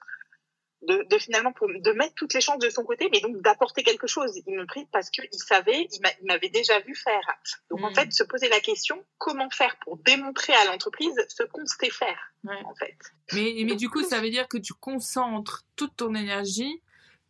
de, 0.82 1.06
de, 1.08 1.18
finalement 1.18 1.52
pour, 1.52 1.68
de 1.68 1.92
mettre 1.92 2.14
toutes 2.14 2.34
les 2.34 2.40
chances 2.40 2.58
de 2.58 2.70
son 2.70 2.84
côté, 2.84 3.08
mais 3.10 3.20
donc 3.20 3.40
d'apporter 3.40 3.82
quelque 3.82 4.06
chose. 4.06 4.30
Ils 4.46 4.56
m'ont 4.56 4.66
pris 4.66 4.86
parce 4.92 5.10
qu'ils 5.10 5.28
savaient, 5.32 5.88
ils 5.92 6.26
m'avaient 6.26 6.48
déjà 6.48 6.78
vu 6.80 6.94
faire. 6.94 7.26
Donc 7.70 7.82
en 7.82 7.90
mm. 7.90 7.94
fait, 7.94 8.12
se 8.12 8.24
poser 8.24 8.48
la 8.48 8.60
question 8.60 9.04
comment 9.18 9.50
faire 9.50 9.76
pour 9.80 9.96
démontrer 9.98 10.52
à 10.54 10.64
l'entreprise 10.66 11.14
ce 11.28 11.42
qu'on 11.44 11.66
sait 11.66 11.90
faire. 11.90 12.32
En 12.64 12.74
fait. 12.74 12.96
Mais, 13.32 13.64
mais 13.64 13.74
du 13.74 13.88
coup, 13.88 14.02
ça 14.02 14.20
veut 14.20 14.30
dire 14.30 14.48
que 14.48 14.58
tu 14.58 14.72
concentres 14.74 15.64
toute 15.74 15.96
ton 15.96 16.14
énergie 16.14 16.82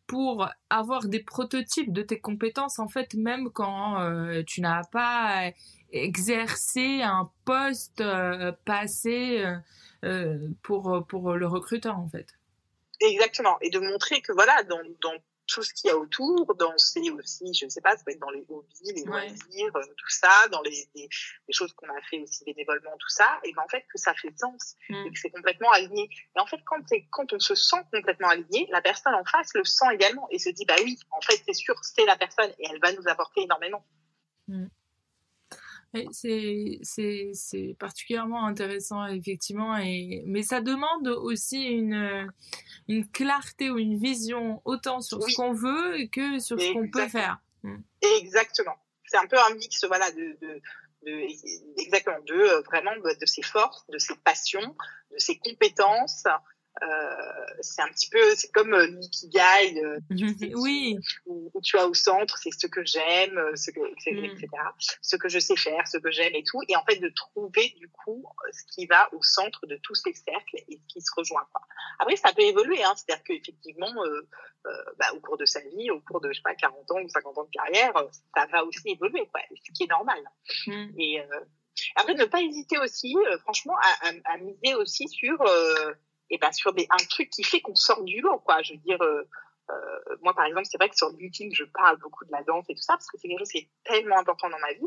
pour 0.06 0.48
avoir 0.70 1.06
des 1.06 1.20
prototypes 1.20 1.92
de 1.92 2.02
tes 2.02 2.20
compétences, 2.20 2.78
en 2.78 2.88
fait, 2.88 3.14
même 3.14 3.50
quand 3.50 4.00
euh, 4.00 4.42
tu 4.46 4.60
n'as 4.60 4.84
pas 4.84 5.50
exercé 5.92 7.02
un 7.02 7.30
poste 7.44 8.00
euh, 8.00 8.52
passé 8.64 9.44
euh, 10.04 10.48
pour, 10.62 11.06
pour 11.08 11.34
le 11.34 11.46
recruteur, 11.46 11.98
en 11.98 12.08
fait. 12.08 12.28
Exactement. 13.00 13.58
Et 13.60 13.70
de 13.70 13.78
montrer 13.78 14.20
que 14.22 14.32
voilà, 14.32 14.62
dans, 14.64 14.80
dans 15.00 15.14
tout 15.46 15.62
ce 15.62 15.72
qu'il 15.72 15.88
y 15.88 15.92
a 15.92 15.96
autour, 15.96 16.54
dans 16.56 16.76
ces 16.76 17.10
aussi, 17.10 17.54
je 17.54 17.68
sais 17.68 17.80
pas, 17.80 17.96
ça 17.96 18.02
peut 18.04 18.12
être 18.12 18.20
dans 18.20 18.30
les 18.30 18.44
hobbies, 18.48 18.92
les 18.94 19.04
loisirs, 19.04 19.76
euh, 19.76 19.82
tout 19.96 20.08
ça, 20.08 20.48
dans 20.50 20.60
les, 20.62 20.88
les, 20.94 21.08
les 21.48 21.54
choses 21.54 21.72
qu'on 21.74 21.88
a 21.88 22.00
fait 22.10 22.20
aussi 22.20 22.44
bénévolement, 22.44 22.96
tout 22.98 23.08
ça, 23.08 23.38
et 23.44 23.52
ben 23.52 23.62
en 23.62 23.68
fait 23.68 23.84
que 23.92 23.98
ça 23.98 24.12
fait 24.14 24.36
sens 24.36 24.76
mm. 24.88 25.06
et 25.06 25.12
que 25.12 25.18
c'est 25.18 25.30
complètement 25.30 25.70
aligné. 25.70 26.08
Et 26.36 26.40
en 26.40 26.46
fait, 26.46 26.60
quand, 26.64 26.82
quand 27.10 27.32
on 27.32 27.38
se 27.38 27.54
sent 27.54 27.82
complètement 27.92 28.28
aligné, 28.28 28.68
la 28.72 28.82
personne 28.82 29.14
en 29.14 29.24
face 29.24 29.50
le 29.54 29.64
sent 29.64 29.86
également 29.92 30.28
et 30.30 30.38
se 30.38 30.50
dit 30.50 30.64
bah 30.64 30.76
oui, 30.82 30.98
en 31.10 31.20
fait 31.20 31.40
c'est 31.46 31.54
sûr, 31.54 31.74
c'est 31.82 32.06
la 32.06 32.16
personne 32.16 32.50
et 32.58 32.66
elle 32.70 32.80
va 32.80 32.92
nous 32.92 33.06
apporter 33.06 33.42
énormément. 33.42 33.84
Mm. 34.48 34.66
C'est 36.12 37.76
particulièrement 37.78 38.46
intéressant, 38.46 39.06
effectivement, 39.06 39.76
et, 39.76 40.22
mais 40.26 40.42
ça 40.42 40.60
demande 40.60 41.08
aussi 41.08 41.62
une, 41.64 42.30
une 42.88 43.08
clarté 43.08 43.70
ou 43.70 43.78
une 43.78 43.98
vision 43.98 44.60
autant 44.64 45.00
sur 45.00 45.22
ce 45.22 45.34
qu'on 45.36 45.52
veut 45.52 46.06
que 46.12 46.38
sur 46.38 46.60
ce 46.60 46.72
qu'on 46.72 46.88
peut 46.90 47.08
faire. 47.08 47.38
Exactement. 48.20 48.76
C'est 49.04 49.18
un 49.18 49.26
peu 49.26 49.36
un 49.38 49.54
mix 49.54 49.84
voilà, 49.84 50.10
de, 50.10 50.36
de, 50.40 50.60
de 51.06 51.80
exactement, 51.80 52.18
de 52.26 52.34
euh, 52.34 52.60
vraiment 52.62 52.96
de, 52.96 53.26
ses 53.26 53.42
forces, 53.42 53.86
de 53.88 53.98
ses 53.98 54.16
passions, 54.16 54.74
de 55.12 55.18
ses 55.18 55.38
compétences, 55.38 56.24
euh, 56.26 56.30
c'est 57.60 57.82
un 57.82 57.88
petit 57.88 58.10
peu, 58.10 58.34
c'est 58.34 58.52
comme 58.52 58.74
euh, 58.74 58.86
l'ikigai, 58.86 59.82
euh, 59.82 59.98
oui, 60.54 60.98
où, 61.26 61.50
tu 61.62 61.78
as 61.78 61.86
au 61.86 61.94
centre, 61.94 62.36
c'est 62.38 62.50
ce 62.52 62.66
que 62.66 62.84
j'aime, 62.84 63.40
ce 63.56 63.70
que, 63.70 63.80
etc., 63.90 64.46
mm. 64.46 64.80
ce 65.00 65.16
que 65.16 65.28
je 65.28 65.38
sais 65.38 65.56
faire, 65.56 65.86
ce 65.88 65.98
que 65.98 66.10
j'aime 66.10 66.34
et 66.34 66.44
tout, 66.44 66.60
et 66.68 66.76
en 66.76 66.84
fait 66.84 66.96
de 66.96 67.08
trouver 67.08 67.74
du 67.78 67.88
coup 67.88 68.24
ce 68.52 68.74
qui 68.74 68.86
va 68.86 69.08
au 69.14 69.22
centre 69.22 69.66
de 69.66 69.78
tous 69.82 69.94
ces 69.94 70.12
cercles 70.12 70.56
et 70.68 70.76
ce 70.76 70.94
qui 70.94 71.00
se 71.00 71.10
rejoint. 71.16 71.46
Quoi. 71.52 71.62
Après, 71.98 72.16
ça 72.16 72.32
peut 72.32 72.42
évoluer, 72.42 72.82
hein, 72.82 72.94
c'est-à-dire 72.96 73.24
qu'effectivement, 73.24 73.92
euh, 74.04 74.28
euh, 74.66 74.70
bah, 74.98 75.06
au 75.14 75.20
cours 75.20 75.36
de 75.36 75.46
sa 75.46 75.60
vie, 75.60 75.90
au 75.90 76.00
cours 76.00 76.20
de 76.20 76.30
je 76.30 76.36
sais 76.36 76.42
pas 76.42 76.54
40 76.54 76.90
ans 76.90 77.00
ou 77.02 77.08
50 77.08 77.38
ans 77.38 77.44
de 77.44 77.50
carrière, 77.50 77.92
ça 78.34 78.46
va 78.46 78.64
aussi 78.64 78.90
évoluer, 78.90 79.28
quoi, 79.32 79.40
ce 79.50 79.72
qui 79.72 79.84
est 79.84 79.90
normal. 79.90 80.22
Mm. 80.66 81.00
Et 81.00 81.20
euh, 81.20 81.40
après, 81.96 82.14
ne 82.14 82.24
pas 82.24 82.40
hésiter 82.40 82.78
aussi, 82.78 83.16
euh, 83.16 83.38
franchement, 83.38 83.76
à, 83.76 84.08
à, 84.08 84.34
à, 84.34 84.38
miser 84.38 84.74
aussi 84.74 85.08
sur, 85.08 85.40
euh, 85.42 85.94
et 86.30 86.38
ben 86.38 86.52
sur 86.52 86.72
des, 86.72 86.86
un 86.90 87.04
truc 87.08 87.30
qui 87.30 87.44
fait 87.44 87.60
qu'on 87.60 87.74
sort 87.74 88.02
du 88.02 88.20
lot, 88.20 88.38
quoi. 88.38 88.62
Je 88.62 88.72
veux 88.72 88.78
dire, 88.80 89.00
euh, 89.02 89.22
euh, 89.70 90.16
moi, 90.22 90.34
par 90.34 90.44
exemple, 90.44 90.66
c'est 90.70 90.78
vrai 90.78 90.88
que 90.88 90.96
sur 90.96 91.10
LinkedIn, 91.10 91.50
je 91.52 91.64
parle 91.64 91.98
beaucoup 91.98 92.24
de 92.24 92.32
la 92.32 92.42
danse 92.42 92.64
et 92.68 92.74
tout 92.74 92.82
ça, 92.82 92.94
parce 92.94 93.06
que 93.06 93.18
c'est 93.18 93.28
quelque 93.28 93.40
chose 93.40 93.50
qui 93.50 93.58
est 93.58 93.70
tellement 93.84 94.18
important 94.18 94.48
dans 94.48 94.58
ma 94.58 94.72
vie. 94.72 94.86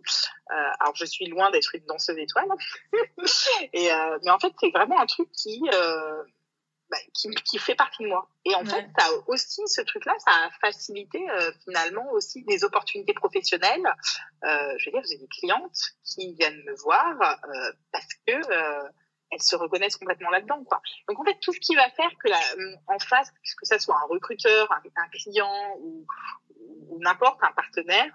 Euh, 0.51 0.71
alors, 0.79 0.95
je 0.95 1.05
suis 1.05 1.25
loin 1.27 1.51
d'être 1.51 1.75
une 1.75 1.85
danseuse 1.85 2.17
étoile. 2.17 2.47
et, 3.73 3.91
euh, 3.91 4.19
mais 4.23 4.31
en 4.31 4.39
fait, 4.39 4.53
c'est 4.59 4.71
vraiment 4.71 4.99
un 4.99 5.05
truc 5.05 5.29
qui, 5.31 5.61
euh, 5.73 6.23
bah, 6.89 6.97
qui, 7.13 7.29
qui, 7.29 7.59
fait 7.59 7.75
partie 7.75 8.03
de 8.03 8.07
moi. 8.07 8.27
Et 8.45 8.55
en 8.55 8.65
fait, 8.65 8.87
ça 8.97 9.09
aussi, 9.27 9.61
ce 9.67 9.81
truc-là, 9.81 10.15
ça 10.19 10.31
a 10.31 10.49
facilité 10.59 11.23
euh, 11.29 11.51
finalement 11.63 12.09
aussi 12.13 12.43
des 12.45 12.63
opportunités 12.63 13.13
professionnelles. 13.13 13.85
Euh, 14.43 14.73
je 14.77 14.85
veux 14.85 14.93
dire, 14.93 15.03
j'ai 15.07 15.17
des 15.17 15.27
clientes 15.27 15.79
qui 16.03 16.33
viennent 16.33 16.63
me 16.63 16.75
voir 16.81 17.15
euh, 17.21 17.71
parce 17.91 18.07
que 18.25 18.33
euh, 18.33 18.89
elles 19.31 19.41
se 19.41 19.55
reconnaissent 19.55 19.97
complètement 19.97 20.29
là-dedans, 20.29 20.63
quoi. 20.63 20.81
Donc 21.07 21.19
en 21.19 21.23
fait, 21.23 21.37
tout 21.41 21.53
ce 21.53 21.59
qui 21.59 21.75
va 21.75 21.89
faire 21.91 22.11
que 22.17 22.29
la, 22.29 22.39
en 22.87 22.99
face, 22.99 23.31
que 23.31 23.65
ça 23.65 23.79
soit 23.79 23.95
un 23.95 24.07
recruteur, 24.07 24.71
un, 24.71 25.09
client 25.09 25.75
ou, 25.79 26.05
ou 26.89 26.99
n'importe 26.99 27.43
un 27.43 27.51
partenaire, 27.51 28.11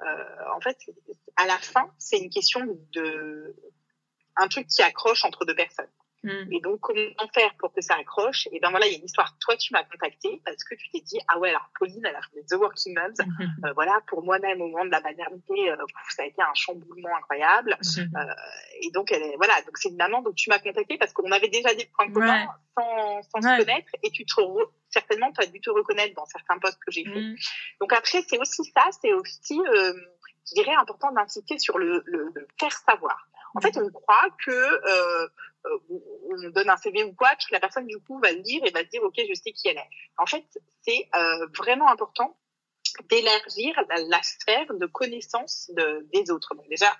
euh, 0.00 0.24
en 0.54 0.60
fait, 0.60 0.78
à 1.36 1.46
la 1.46 1.58
fin, 1.58 1.90
c'est 1.98 2.18
une 2.18 2.30
question 2.30 2.60
de 2.92 3.54
un 4.36 4.48
truc 4.48 4.66
qui 4.66 4.82
accroche 4.82 5.24
entre 5.24 5.44
deux 5.44 5.54
personnes. 5.54 5.90
Mm. 6.24 6.52
Et 6.52 6.60
donc, 6.60 6.80
comment 6.80 7.28
faire 7.32 7.54
pour 7.58 7.72
que 7.72 7.80
ça 7.80 7.94
accroche? 7.94 8.48
Et 8.52 8.58
ben 8.60 8.70
voilà, 8.70 8.86
il 8.86 8.92
y 8.92 8.94
a 8.96 8.98
une 8.98 9.04
histoire. 9.04 9.36
Toi, 9.38 9.56
tu 9.56 9.72
m'as 9.72 9.84
contacté 9.84 10.40
parce 10.44 10.64
que 10.64 10.74
tu 10.74 10.90
t'es 10.90 11.00
dit, 11.00 11.18
ah 11.28 11.38
ouais, 11.38 11.50
alors 11.50 11.68
Pauline, 11.78 12.04
elle 12.04 12.16
a 12.16 12.22
fait 12.22 12.42
The 12.48 12.54
Working 12.58 12.94
Moms. 12.94 13.12
Mm-hmm. 13.12 13.66
Euh, 13.66 13.72
voilà, 13.74 14.00
pour 14.08 14.22
moi-même, 14.24 14.60
au 14.60 14.68
moment 14.68 14.84
de 14.86 14.90
la 14.90 15.00
maternité, 15.00 15.70
euh, 15.70 15.76
ça 16.08 16.22
a 16.22 16.26
été 16.26 16.42
un 16.42 16.54
chamboulement 16.54 17.14
incroyable. 17.16 17.76
Mm-hmm. 17.80 18.16
Euh, 18.16 18.34
et 18.82 18.90
donc, 18.90 19.12
elle 19.12 19.22
est, 19.22 19.36
voilà, 19.36 19.54
donc 19.62 19.76
c'est 19.76 19.90
une 19.90 19.96
maman. 19.96 20.22
Donc, 20.22 20.34
tu 20.34 20.50
m'as 20.50 20.58
contacté 20.58 20.98
parce 20.98 21.12
qu'on 21.12 21.30
avait 21.30 21.48
déjà 21.48 21.74
des 21.74 21.86
points 21.96 22.10
communs 22.10 22.46
sans, 22.76 23.22
sans 23.22 23.42
se 23.42 23.58
connaître. 23.60 23.90
Et 24.02 24.10
tu 24.10 24.24
te 24.24 24.34
certainement, 24.94 25.32
tu 25.32 25.42
as 25.42 25.46
dû 25.46 25.60
te 25.60 25.70
reconnaître 25.70 26.14
dans 26.14 26.26
certains 26.26 26.58
postes 26.58 26.78
que 26.84 26.90
j'ai 26.90 27.04
fait. 27.04 27.20
Mm. 27.20 27.36
Donc 27.80 27.92
après, 27.92 28.22
c'est 28.26 28.38
aussi 28.38 28.64
ça, 28.64 28.84
c'est 29.00 29.12
aussi, 29.12 29.60
euh, 29.60 29.92
je 30.48 30.54
dirais, 30.54 30.74
important 30.74 31.12
d'inciter 31.12 31.58
sur 31.58 31.78
le, 31.78 32.02
le, 32.06 32.30
le 32.34 32.46
faire 32.58 32.72
savoir. 32.72 33.28
En 33.54 33.60
fait, 33.60 33.76
on 33.76 33.88
croit 33.90 34.28
que 34.44 34.50
euh, 34.50 35.28
euh, 35.66 35.78
on 36.30 36.50
donne 36.50 36.68
un 36.68 36.76
CV 36.76 37.04
ou 37.04 37.14
quoi, 37.14 37.30
que 37.36 37.52
la 37.52 37.60
personne 37.60 37.86
du 37.86 37.98
coup 38.00 38.18
va 38.20 38.32
le 38.32 38.38
lire 38.38 38.62
et 38.64 38.70
va 38.70 38.80
se 38.80 38.88
dire 38.88 39.02
ok, 39.02 39.14
je 39.16 39.34
sais 39.34 39.52
qui 39.52 39.68
elle 39.68 39.78
est. 39.78 39.90
En 40.18 40.26
fait, 40.26 40.44
c'est 40.82 41.08
euh, 41.14 41.46
vraiment 41.56 41.88
important 41.88 42.36
d'élargir 43.08 43.74
la, 43.88 44.02
la, 44.08 44.22
sphère 44.22 44.72
de 44.74 44.86
connaissance 44.86 45.70
de, 45.74 46.06
des 46.12 46.30
autres. 46.30 46.54
Donc 46.54 46.68
déjà 46.68 46.94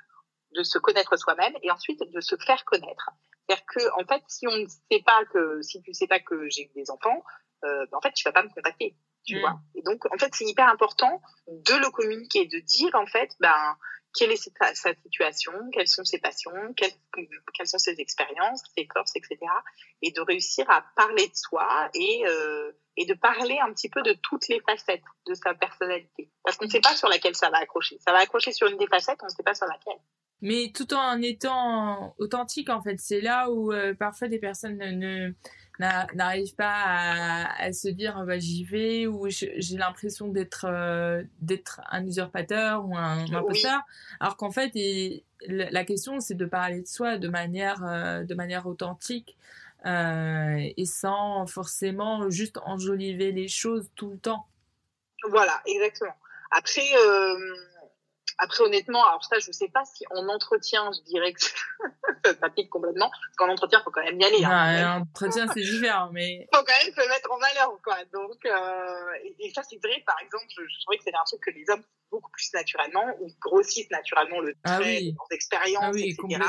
de 0.54 0.62
se 0.62 0.78
connaître 0.78 1.16
soi-même 1.16 1.54
et 1.62 1.70
ensuite 1.70 2.00
de 2.00 2.20
se 2.20 2.36
faire 2.36 2.64
connaître. 2.64 3.10
C'est-à-dire 3.46 3.66
que 3.66 4.00
en 4.00 4.06
fait, 4.06 4.22
si 4.28 4.46
on 4.46 4.56
ne 4.56 4.66
sait 4.66 5.02
pas 5.04 5.24
que 5.32 5.60
si 5.62 5.82
tu 5.82 5.92
sais 5.92 6.06
pas 6.06 6.20
que 6.20 6.48
j'ai 6.48 6.70
des 6.74 6.90
enfants, 6.90 7.22
euh, 7.64 7.86
ben, 7.90 7.98
en 7.98 8.00
fait, 8.00 8.12
tu 8.12 8.24
vas 8.24 8.32
pas 8.32 8.42
me 8.42 8.48
contacter. 8.48 8.96
Tu 9.26 9.36
mmh. 9.36 9.40
vois. 9.40 9.58
Et 9.74 9.82
donc, 9.82 10.04
en 10.12 10.18
fait, 10.18 10.30
c'est 10.34 10.44
hyper 10.44 10.68
important 10.68 11.20
de 11.48 11.74
le 11.74 11.90
communiquer, 11.90 12.46
de 12.46 12.58
dire 12.58 12.94
en 12.94 13.06
fait, 13.06 13.34
ben 13.40 13.76
quelle 14.14 14.30
est 14.32 14.50
sa, 14.74 14.94
situation, 14.94 15.52
quelles 15.72 15.88
sont 15.88 16.04
ses 16.04 16.18
passions, 16.18 16.52
quelles, 16.76 16.92
sont 17.66 17.78
ses 17.78 18.00
expériences, 18.00 18.62
ses 18.76 18.86
forces, 18.92 19.16
etc. 19.16 19.38
Et 20.02 20.12
de 20.12 20.20
réussir 20.20 20.68
à 20.70 20.84
parler 20.96 21.26
de 21.26 21.34
soi 21.34 21.90
et, 21.94 22.22
euh, 22.26 22.72
et 22.96 23.06
de 23.06 23.14
parler 23.14 23.58
un 23.60 23.72
petit 23.72 23.88
peu 23.88 24.02
de 24.02 24.12
toutes 24.22 24.48
les 24.48 24.60
facettes 24.60 25.02
de 25.26 25.34
sa 25.34 25.54
personnalité. 25.54 26.30
Parce 26.44 26.56
qu'on 26.56 26.66
ne 26.66 26.70
sait 26.70 26.80
pas 26.80 26.94
sur 26.94 27.08
laquelle 27.08 27.34
ça 27.34 27.50
va 27.50 27.58
accrocher. 27.58 27.98
Ça 27.98 28.12
va 28.12 28.18
accrocher 28.18 28.52
sur 28.52 28.68
une 28.68 28.78
des 28.78 28.86
facettes, 28.86 29.18
on 29.22 29.26
ne 29.26 29.30
sait 29.30 29.42
pas 29.42 29.54
sur 29.54 29.66
laquelle. 29.66 30.00
Mais 30.40 30.72
tout 30.74 30.92
en 30.94 31.20
étant 31.22 32.14
authentique, 32.18 32.68
en 32.68 32.82
fait, 32.82 32.98
c'est 32.98 33.20
là 33.20 33.50
où 33.50 33.72
euh, 33.72 33.94
parfois 33.94 34.28
des 34.28 34.38
personnes 34.38 34.76
ne, 34.76 35.32
n'arrive 35.78 36.54
pas 36.54 36.72
à, 36.72 37.62
à, 37.64 37.72
se 37.72 37.88
dire 37.88 38.22
bah, 38.26 38.38
j'y 38.38 38.64
vais 38.64 39.06
ou 39.06 39.28
j'ai 39.28 39.76
l'impression 39.76 40.28
d'être 40.28 40.66
euh, 40.68 41.22
d'être 41.40 41.80
un 41.90 42.06
usurpateur 42.06 42.86
ou 42.86 42.96
un, 42.96 43.24
un 43.24 43.34
imposteur 43.34 43.80
alors 44.20 44.36
qu'en 44.36 44.50
fait 44.50 44.70
et, 44.74 45.24
la 45.48 45.84
question 45.84 46.20
c'est 46.20 46.34
de 46.34 46.46
parler 46.46 46.80
de 46.80 46.86
soi 46.86 47.18
de 47.18 47.28
manière 47.28 47.84
euh, 47.84 48.22
de 48.22 48.34
manière 48.34 48.66
authentique 48.66 49.36
euh, 49.84 50.70
et 50.76 50.86
sans 50.86 51.46
forcément 51.46 52.30
juste 52.30 52.58
enjoliver 52.64 53.32
les 53.32 53.48
choses 53.48 53.90
tout 53.94 54.10
le 54.10 54.16
temps. 54.16 54.46
Voilà 55.28 55.60
exactement. 55.66 56.14
Après 56.50 56.88
après, 58.38 58.64
honnêtement, 58.64 59.04
alors 59.06 59.24
ça, 59.24 59.38
je 59.38 59.50
sais 59.52 59.68
pas 59.68 59.84
si 59.84 60.04
en 60.10 60.28
entretien, 60.28 60.90
je 60.92 61.02
dirais 61.02 61.32
que 61.32 61.40
ça 61.40 62.48
pique 62.56 62.70
complètement. 62.70 63.10
Parce 63.10 63.36
qu'en 63.36 63.48
entretien, 63.48 63.80
faut 63.82 63.90
quand 63.90 64.04
même 64.04 64.20
y 64.20 64.24
aller. 64.24 64.44
Hein. 64.44 65.02
entretien, 65.02 65.46
c'est 65.48 65.60
différent, 65.60 66.10
mais. 66.12 66.46
faut 66.54 66.62
quand 66.62 66.84
même 66.84 66.92
se 66.92 67.08
mettre 67.08 67.30
en 67.30 67.38
valeur, 67.38 67.78
quoi. 67.82 67.96
Donc, 68.12 68.44
euh, 68.46 69.30
et, 69.38 69.52
ça, 69.54 69.62
c'est 69.62 69.80
vrai, 69.82 70.02
par 70.06 70.16
exemple, 70.22 70.46
je, 70.48 70.62
je 70.62 70.80
trouvais 70.82 70.98
que 70.98 71.04
c'était 71.04 71.16
un 71.16 71.24
truc 71.26 71.40
que 71.40 71.50
les 71.50 71.64
hommes 71.70 71.84
beaucoup 72.10 72.30
plus 72.30 72.52
naturellement, 72.54 73.04
ou 73.20 73.28
grossissent 73.40 73.90
naturellement 73.90 74.40
le 74.40 74.52
trait, 74.52 74.74
ah 74.74 74.78
oui. 74.80 75.14
leurs 75.16 75.32
expériences, 75.32 75.84
ah 75.84 75.90
oui, 75.92 76.16
etc. 76.18 76.40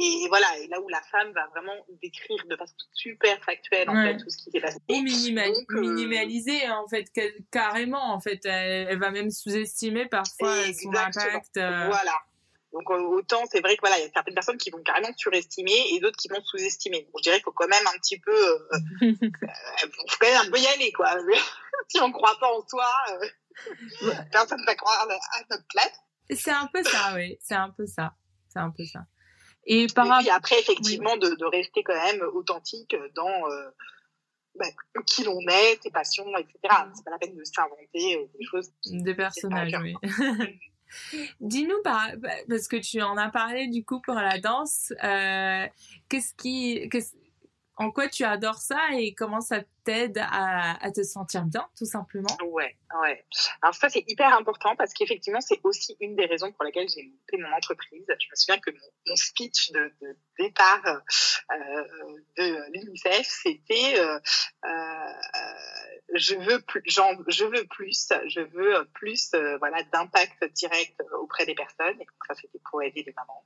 Et 0.00 0.28
voilà, 0.28 0.46
et 0.58 0.68
là 0.68 0.80
où 0.80 0.88
la 0.88 1.02
femme 1.02 1.32
va 1.32 1.48
vraiment 1.48 1.74
décrire 2.00 2.38
de 2.48 2.56
façon 2.56 2.74
super 2.92 3.42
factuelle 3.42 3.90
en 3.90 3.96
ouais. 3.96 4.12
fait 4.12 4.18
tout 4.18 4.30
ce 4.30 4.36
qui 4.38 4.50
s'est 4.52 4.60
passé. 4.60 4.78
Et 4.88 5.02
minimal, 5.02 5.52
Donc, 5.52 5.72
euh... 5.72 5.80
minimaliser 5.80 6.68
en 6.70 6.86
fait 6.86 7.06
carrément 7.50 8.14
en 8.14 8.20
fait, 8.20 8.38
elle, 8.44 8.86
elle 8.90 8.98
va 9.00 9.10
même 9.10 9.30
sous-estimer 9.30 10.06
parfois 10.06 10.54
son 10.72 10.90
impact. 10.90 11.56
Euh... 11.56 11.86
Voilà. 11.88 12.12
Donc 12.72 12.88
autant 12.90 13.42
c'est 13.50 13.60
vrai 13.60 13.74
que 13.74 13.80
voilà, 13.80 13.98
il 13.98 14.04
y 14.04 14.06
a 14.06 14.10
certaines 14.12 14.34
personnes 14.34 14.58
qui 14.58 14.70
vont 14.70 14.82
carrément 14.84 15.08
surestimer 15.16 15.94
et 15.94 15.98
d'autres 15.98 16.16
qui 16.16 16.28
vont 16.28 16.40
sous-estimer. 16.44 17.08
Bon, 17.12 17.18
je 17.18 17.22
dirais 17.24 17.36
qu'il 17.36 17.44
faut 17.44 17.52
quand 17.52 17.66
même 17.66 17.86
un 17.86 17.98
petit 17.98 18.20
peu, 18.20 18.30
euh, 18.30 18.68
euh, 19.02 19.14
faut 19.20 20.16
quand 20.20 20.28
même 20.28 20.46
un 20.46 20.50
peu 20.50 20.58
y 20.58 20.66
aller 20.68 20.92
quoi. 20.92 21.16
si 21.88 22.00
on 22.00 22.12
croit 22.12 22.38
pas 22.38 22.52
en 22.52 22.64
soi, 22.68 22.88
euh, 23.10 24.12
personne 24.30 24.62
va 24.64 24.76
croire 24.76 25.08
à 25.08 25.40
notre 25.50 25.66
place. 25.68 25.98
C'est 26.30 26.52
un 26.52 26.68
peu 26.72 26.84
ça, 26.84 27.14
oui. 27.16 27.36
C'est 27.40 27.56
un 27.56 27.70
peu 27.70 27.86
ça. 27.86 28.12
C'est 28.48 28.60
un 28.60 28.70
peu 28.70 28.84
ça. 28.84 29.00
Et, 29.70 29.86
par 29.94 30.06
et 30.06 30.22
puis 30.22 30.30
après, 30.30 30.58
effectivement, 30.58 31.12
oui. 31.12 31.20
de, 31.20 31.34
de, 31.36 31.44
rester 31.44 31.82
quand 31.82 31.94
même 31.94 32.22
authentique 32.32 32.96
dans 33.14 33.50
euh, 33.50 33.68
bah, 34.58 34.66
qui 35.06 35.24
l'on 35.24 35.40
est, 35.40 35.78
ses 35.82 35.90
passions, 35.90 36.26
etc. 36.36 36.54
Mm. 36.64 36.92
C'est 36.94 37.04
pas 37.04 37.10
la 37.10 37.18
peine 37.18 37.36
de 37.36 37.44
s'inventer 37.44 38.16
euh, 38.16 38.26
des 38.38 38.46
choses. 38.46 38.72
Des 38.86 39.14
personnages, 39.14 39.76
oui. 39.82 39.94
Dis-nous, 41.40 41.82
parce 41.84 42.66
que 42.66 42.76
tu 42.76 43.02
en 43.02 43.18
as 43.18 43.28
parlé 43.28 43.68
du 43.68 43.84
coup 43.84 44.00
pour 44.00 44.14
la 44.14 44.38
danse, 44.38 44.90
euh, 45.04 45.66
qu'est-ce 46.08 46.32
qui, 46.34 46.88
qu 46.88 46.98
en 47.78 47.92
quoi 47.92 48.08
tu 48.08 48.24
adores 48.24 48.60
ça 48.60 48.80
et 48.92 49.14
comment 49.14 49.40
ça 49.40 49.60
t'aide 49.84 50.18
à, 50.18 50.84
à, 50.84 50.90
te 50.90 51.02
sentir 51.02 51.44
bien, 51.44 51.66
tout 51.76 51.84
simplement 51.84 52.36
Ouais, 52.44 52.76
ouais. 53.02 53.24
Alors 53.62 53.74
ça, 53.74 53.88
c'est 53.88 54.04
hyper 54.08 54.34
important 54.36 54.74
parce 54.76 54.92
qu'effectivement, 54.92 55.40
c'est 55.40 55.60
aussi 55.62 55.96
une 56.00 56.16
des 56.16 56.26
raisons 56.26 56.50
pour 56.52 56.64
lesquelles 56.64 56.88
j'ai 56.88 57.04
monté 57.04 57.36
mon 57.38 57.56
entreprise. 57.56 58.04
Je 58.08 58.26
me 58.26 58.34
souviens 58.34 58.58
que 58.58 58.70
mon, 58.72 58.86
mon 59.06 59.16
speech 59.16 59.70
de, 59.70 59.92
de 60.02 60.16
départ 60.38 60.84
euh, 60.86 61.84
de 62.36 62.72
l'UNICEF, 62.72 63.26
c'était 63.26 63.98
euh, 64.00 64.18
euh, 64.64 65.12
je 66.14 66.34
veux 66.34 66.60
plus, 66.62 66.82
je 66.86 67.44
veux 67.44 67.64
plus, 67.66 68.08
je 68.26 68.40
veux 68.40 68.88
plus, 68.94 69.30
euh, 69.34 69.56
voilà, 69.58 69.82
d'impact 69.84 70.44
direct 70.54 71.00
auprès 71.20 71.46
des 71.46 71.54
personnes. 71.54 71.94
Et 72.00 72.04
donc 72.04 72.24
ça, 72.26 72.34
c'était 72.34 72.60
pour 72.70 72.82
aider 72.82 73.04
les 73.06 73.12
mamans. 73.12 73.44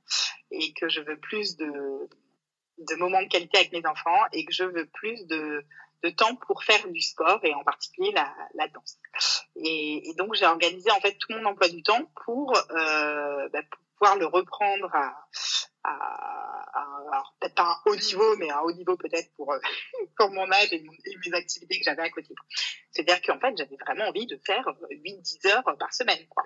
Et 0.51 0.73
que 0.73 0.89
je 0.89 1.01
veux 1.01 1.17
plus 1.19 1.57
de 1.57 2.09
de 2.77 2.95
moments 2.95 3.21
de 3.21 3.27
qualité 3.27 3.57
avec 3.59 3.71
mes 3.71 3.85
enfants 3.85 4.19
et 4.31 4.45
que 4.45 4.53
je 4.53 4.63
veux 4.63 4.85
plus 4.87 5.25
de, 5.27 5.63
de 6.03 6.09
temps 6.09 6.35
pour 6.35 6.63
faire 6.63 6.87
du 6.89 7.01
sport 7.01 7.39
et 7.43 7.53
en 7.53 7.63
particulier 7.63 8.11
la, 8.13 8.33
la 8.55 8.67
danse. 8.67 8.97
Et, 9.55 10.09
et 10.09 10.13
donc 10.15 10.33
j'ai 10.35 10.45
organisé 10.45 10.91
en 10.91 10.99
fait 10.99 11.15
tout 11.17 11.31
mon 11.33 11.45
emploi 11.45 11.69
du 11.69 11.81
temps 11.81 12.11
pour, 12.25 12.55
euh, 12.57 13.49
bah, 13.49 13.61
pour 13.69 13.81
pouvoir 13.97 14.17
le 14.17 14.25
reprendre 14.25 14.93
à, 14.93 15.27
à, 15.83 15.93
à 16.73 17.23
peut-être 17.39 17.55
pas 17.55 17.63
un 17.63 17.89
haut 17.91 17.95
niveau, 17.95 18.35
mais 18.37 18.49
un 18.49 18.59
haut 18.59 18.73
niveau 18.73 18.97
peut-être 18.97 19.29
pour, 19.35 19.53
pour 20.17 20.29
mon 20.31 20.51
âge 20.51 20.73
et, 20.73 20.81
mon, 20.81 20.91
et, 21.05 21.17
mes 21.25 21.33
activités 21.37 21.79
que 21.79 21.85
j'avais 21.85 22.03
à 22.03 22.09
côté. 22.09 22.33
C'est-à-dire 22.91 23.21
qu'en 23.21 23.39
fait 23.39 23.55
j'avais 23.57 23.77
vraiment 23.77 24.09
envie 24.09 24.25
de 24.25 24.39
faire 24.45 24.65
8-10 24.91 25.47
heures 25.47 25.77
par 25.77 25.93
semaine. 25.93 26.25
quoi. 26.29 26.43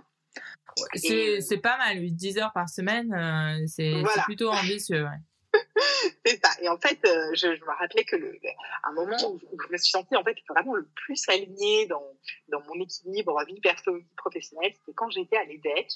C'est, 0.93 1.41
c'est 1.41 1.57
pas 1.57 1.77
mal, 1.77 1.97
8-10 1.97 2.39
heures 2.39 2.53
par 2.53 2.69
semaine, 2.69 3.11
euh, 3.11 3.65
c'est, 3.67 4.01
voilà. 4.01 4.21
plutôt 4.23 4.51
ambitieux. 4.51 5.03
Ouais. 5.03 5.17
c'est 6.25 6.39
ça. 6.43 6.51
Et 6.61 6.69
en 6.69 6.77
fait, 6.77 6.99
euh, 7.05 7.33
je, 7.33 7.47
me 7.47 7.77
rappelais 7.79 8.03
que 8.03 8.15
le, 8.15 8.37
un 8.83 8.91
moment 8.93 9.15
où, 9.29 9.39
je 9.39 9.71
me 9.71 9.77
suis 9.77 9.91
sentie 9.91 10.15
en 10.15 10.23
fait 10.23 10.35
vraiment 10.49 10.75
le 10.75 10.87
plus 10.95 11.27
alignée 11.29 11.87
dans, 11.87 12.03
dans 12.49 12.61
mon 12.63 12.81
équilibre 12.81 13.43
vie 13.45 13.59
perso 13.61 13.95
vie 13.95 14.05
professionnelle, 14.17 14.73
c'était 14.75 14.93
quand 14.93 15.09
j'étais 15.09 15.37
à 15.37 15.45
l'EDEC 15.45 15.89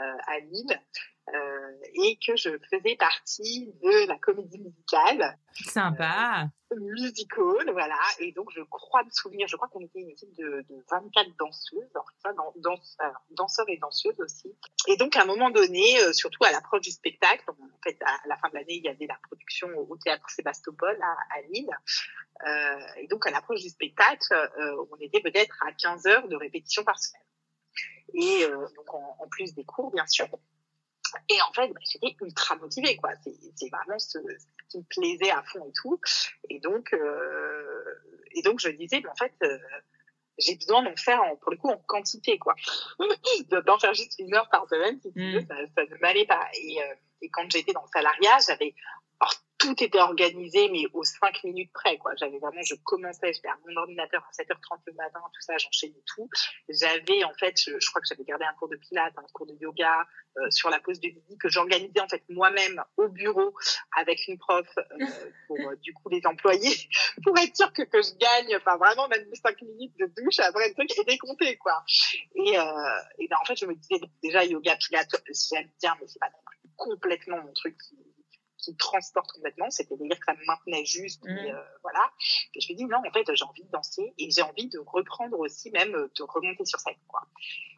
euh, 0.00 0.16
à 0.26 0.38
Lille 0.40 0.80
euh, 1.34 1.72
et 1.94 2.18
que 2.24 2.36
je 2.36 2.50
faisais 2.70 2.96
partie 2.96 3.72
de 3.82 4.08
la 4.08 4.16
comédie 4.18 4.58
musicale. 4.58 5.38
Sympa. 5.52 6.48
Euh, 6.72 6.76
musical, 6.78 7.70
voilà. 7.72 7.98
Et 8.20 8.32
donc, 8.32 8.50
je 8.54 8.62
crois 8.62 9.02
me 9.02 9.10
souvenir, 9.10 9.48
je 9.48 9.56
crois 9.56 9.68
qu'on 9.68 9.80
était 9.80 10.00
une 10.00 10.10
équipe 10.10 10.32
de, 10.36 10.64
de 10.68 10.84
24 10.90 11.28
danseuses, 11.38 11.90
enfin, 11.96 12.34
dans, 12.34 12.80
danseurs 13.30 13.68
et 13.68 13.76
danseuses 13.78 14.20
aussi. 14.20 14.54
Et 14.86 14.96
donc, 14.96 15.16
à 15.16 15.22
un 15.22 15.24
moment 15.24 15.50
donné, 15.50 16.00
euh, 16.00 16.12
surtout 16.12 16.44
à 16.44 16.52
l'approche 16.52 16.82
du 16.82 16.90
spectacle, 16.90 17.44
en 17.48 17.82
fait, 17.82 17.98
à, 18.02 18.28
la 18.28 18.36
fin 18.36 18.48
de 18.48 18.54
l'année, 18.54 18.74
il 18.74 18.84
y 18.84 18.88
avait 18.88 19.06
la 19.06 19.18
production 19.26 19.68
au, 19.76 19.96
théâtre 19.96 20.28
Sébastopol 20.30 20.98
à, 21.02 21.38
à 21.38 21.42
Lille. 21.50 21.70
Euh, 22.46 23.00
et 23.02 23.06
donc, 23.08 23.26
à 23.26 23.30
l'approche 23.30 23.60
du 23.60 23.68
spectacle, 23.68 24.32
euh, 24.32 24.86
on 24.92 24.96
était 25.00 25.20
peut-être 25.20 25.56
à 25.66 25.72
15 25.72 26.06
heures 26.06 26.28
de 26.28 26.36
répétition 26.36 26.84
par 26.84 26.98
semaine. 26.98 27.22
Et 28.12 28.44
donc, 28.74 28.92
en, 28.92 29.16
en 29.20 29.28
plus 29.28 29.54
des 29.54 29.64
cours, 29.64 29.92
bien 29.92 30.06
sûr. 30.06 30.26
Et 31.28 31.40
en 31.42 31.52
fait, 31.52 31.68
bah, 31.68 31.80
j'étais 31.82 32.14
ultra 32.20 32.56
motivée, 32.56 32.96
quoi. 32.96 33.10
C'est 33.22 33.68
vraiment 33.70 33.98
ce, 33.98 34.18
qui 34.68 34.78
me 34.78 34.84
plaisait 34.84 35.30
à 35.30 35.42
fond 35.42 35.64
et 35.66 35.72
tout. 35.72 36.00
Et 36.48 36.60
donc, 36.60 36.92
euh, 36.92 37.84
et 38.32 38.42
donc 38.42 38.60
je 38.60 38.68
disais, 38.68 39.00
mais 39.02 39.08
en 39.08 39.16
fait, 39.16 39.34
euh, 39.42 39.58
j'ai 40.38 40.56
besoin 40.56 40.82
d'en 40.82 40.96
faire, 40.96 41.22
en, 41.22 41.36
pour 41.36 41.50
le 41.50 41.56
coup, 41.56 41.68
en 41.68 41.78
quantité, 41.78 42.38
quoi. 42.38 42.54
d'en 43.66 43.78
faire 43.78 43.94
juste 43.94 44.16
une 44.18 44.34
heure 44.34 44.48
par 44.48 44.68
semaine, 44.68 45.00
si 45.00 45.12
tu 45.12 45.32
veux, 45.32 45.40
mm. 45.40 45.46
ça, 45.46 45.54
ça 45.76 45.84
ne 45.84 45.96
m'allait 46.00 46.26
pas. 46.26 46.48
Et, 46.54 46.82
euh, 46.82 46.94
et 47.22 47.28
quand 47.30 47.50
j'étais 47.50 47.72
dans 47.72 47.82
le 47.82 47.88
salariat, 47.92 48.38
j'avais 48.46 48.74
tout 49.60 49.84
était 49.84 50.00
organisé, 50.00 50.70
mais 50.70 50.86
aux 50.94 51.04
cinq 51.04 51.44
minutes 51.44 51.70
près, 51.72 51.98
quoi. 51.98 52.12
J'avais 52.16 52.38
vraiment, 52.38 52.62
je 52.62 52.74
commençais, 52.82 53.32
à 53.44 53.56
mon 53.68 53.76
ordinateur 53.76 54.26
à 54.26 54.42
7h30 54.42 54.80
le 54.86 54.94
matin, 54.94 55.20
tout 55.34 55.40
ça, 55.42 55.56
j'enchaînais 55.58 56.02
tout. 56.06 56.28
J'avais, 56.70 57.22
en 57.24 57.34
fait, 57.34 57.54
je, 57.58 57.90
crois 57.90 58.00
que 58.00 58.08
j'avais 58.08 58.24
gardé 58.24 58.46
un 58.46 58.54
cours 58.54 58.70
de 58.70 58.76
pilates, 58.76 59.12
un 59.18 59.26
cours 59.34 59.46
de 59.46 59.54
yoga, 59.60 60.06
euh, 60.38 60.50
sur 60.50 60.70
la 60.70 60.80
pause 60.80 60.98
de 61.00 61.08
midi, 61.08 61.36
que 61.38 61.50
j'organisais, 61.50 62.00
en 62.00 62.08
fait, 62.08 62.22
moi-même, 62.30 62.82
au 62.96 63.08
bureau, 63.08 63.54
avec 63.98 64.26
une 64.28 64.38
prof, 64.38 64.66
euh, 64.78 64.82
pour, 65.46 65.58
euh, 65.58 65.76
du 65.76 65.92
coup, 65.92 66.08
les 66.08 66.22
employés, 66.24 66.88
pour 67.22 67.36
être 67.38 67.54
sûr 67.54 67.70
que, 67.74 67.82
que 67.82 68.00
je 68.00 68.16
gagne, 68.16 68.56
enfin, 68.56 68.78
vraiment, 68.78 69.08
même 69.08 69.26
les 69.28 69.36
cinq 69.36 69.60
minutes 69.60 69.94
de 69.98 70.06
douche, 70.06 70.38
après 70.38 70.68
le 70.68 70.74
truc 70.74 70.90
était 70.98 71.18
compté, 71.18 71.58
quoi. 71.58 71.84
Et, 72.34 72.58
euh, 72.58 72.62
et 73.18 73.28
ben, 73.28 73.36
en 73.42 73.44
fait, 73.44 73.56
je 73.56 73.66
me 73.66 73.74
disais, 73.74 74.00
déjà, 74.22 74.42
yoga, 74.42 74.74
pilates, 74.76 75.22
j'aime 75.26 75.68
bien, 75.82 75.94
mais 76.00 76.06
c'est 76.08 76.18
pas 76.18 76.30
complètement 76.76 77.42
mon 77.42 77.52
truc 77.52 77.76
qui, 77.76 78.09
qui 78.60 78.76
transporte 78.76 79.32
complètement. 79.32 79.70
C'était 79.70 79.96
dire 79.96 80.18
que 80.18 80.24
ça 80.24 80.34
me 80.34 80.44
maintenait 80.46 80.84
juste. 80.84 81.22
Mm. 81.24 81.28
Euh, 81.28 81.62
voilà. 81.82 82.10
Et 82.54 82.60
je 82.60 82.72
me 82.72 82.76
dis 82.76 82.84
non, 82.84 82.98
en 82.98 83.12
fait, 83.12 83.24
j'ai 83.34 83.44
envie 83.44 83.64
de 83.64 83.70
danser 83.70 84.12
et 84.18 84.30
j'ai 84.30 84.42
envie 84.42 84.68
de 84.68 84.78
reprendre 84.78 85.38
aussi, 85.38 85.70
même 85.70 85.94
euh, 85.94 86.10
de 86.16 86.22
remonter 86.22 86.64
sur 86.64 86.78
scène. 86.78 86.94
Quoi. 87.08 87.22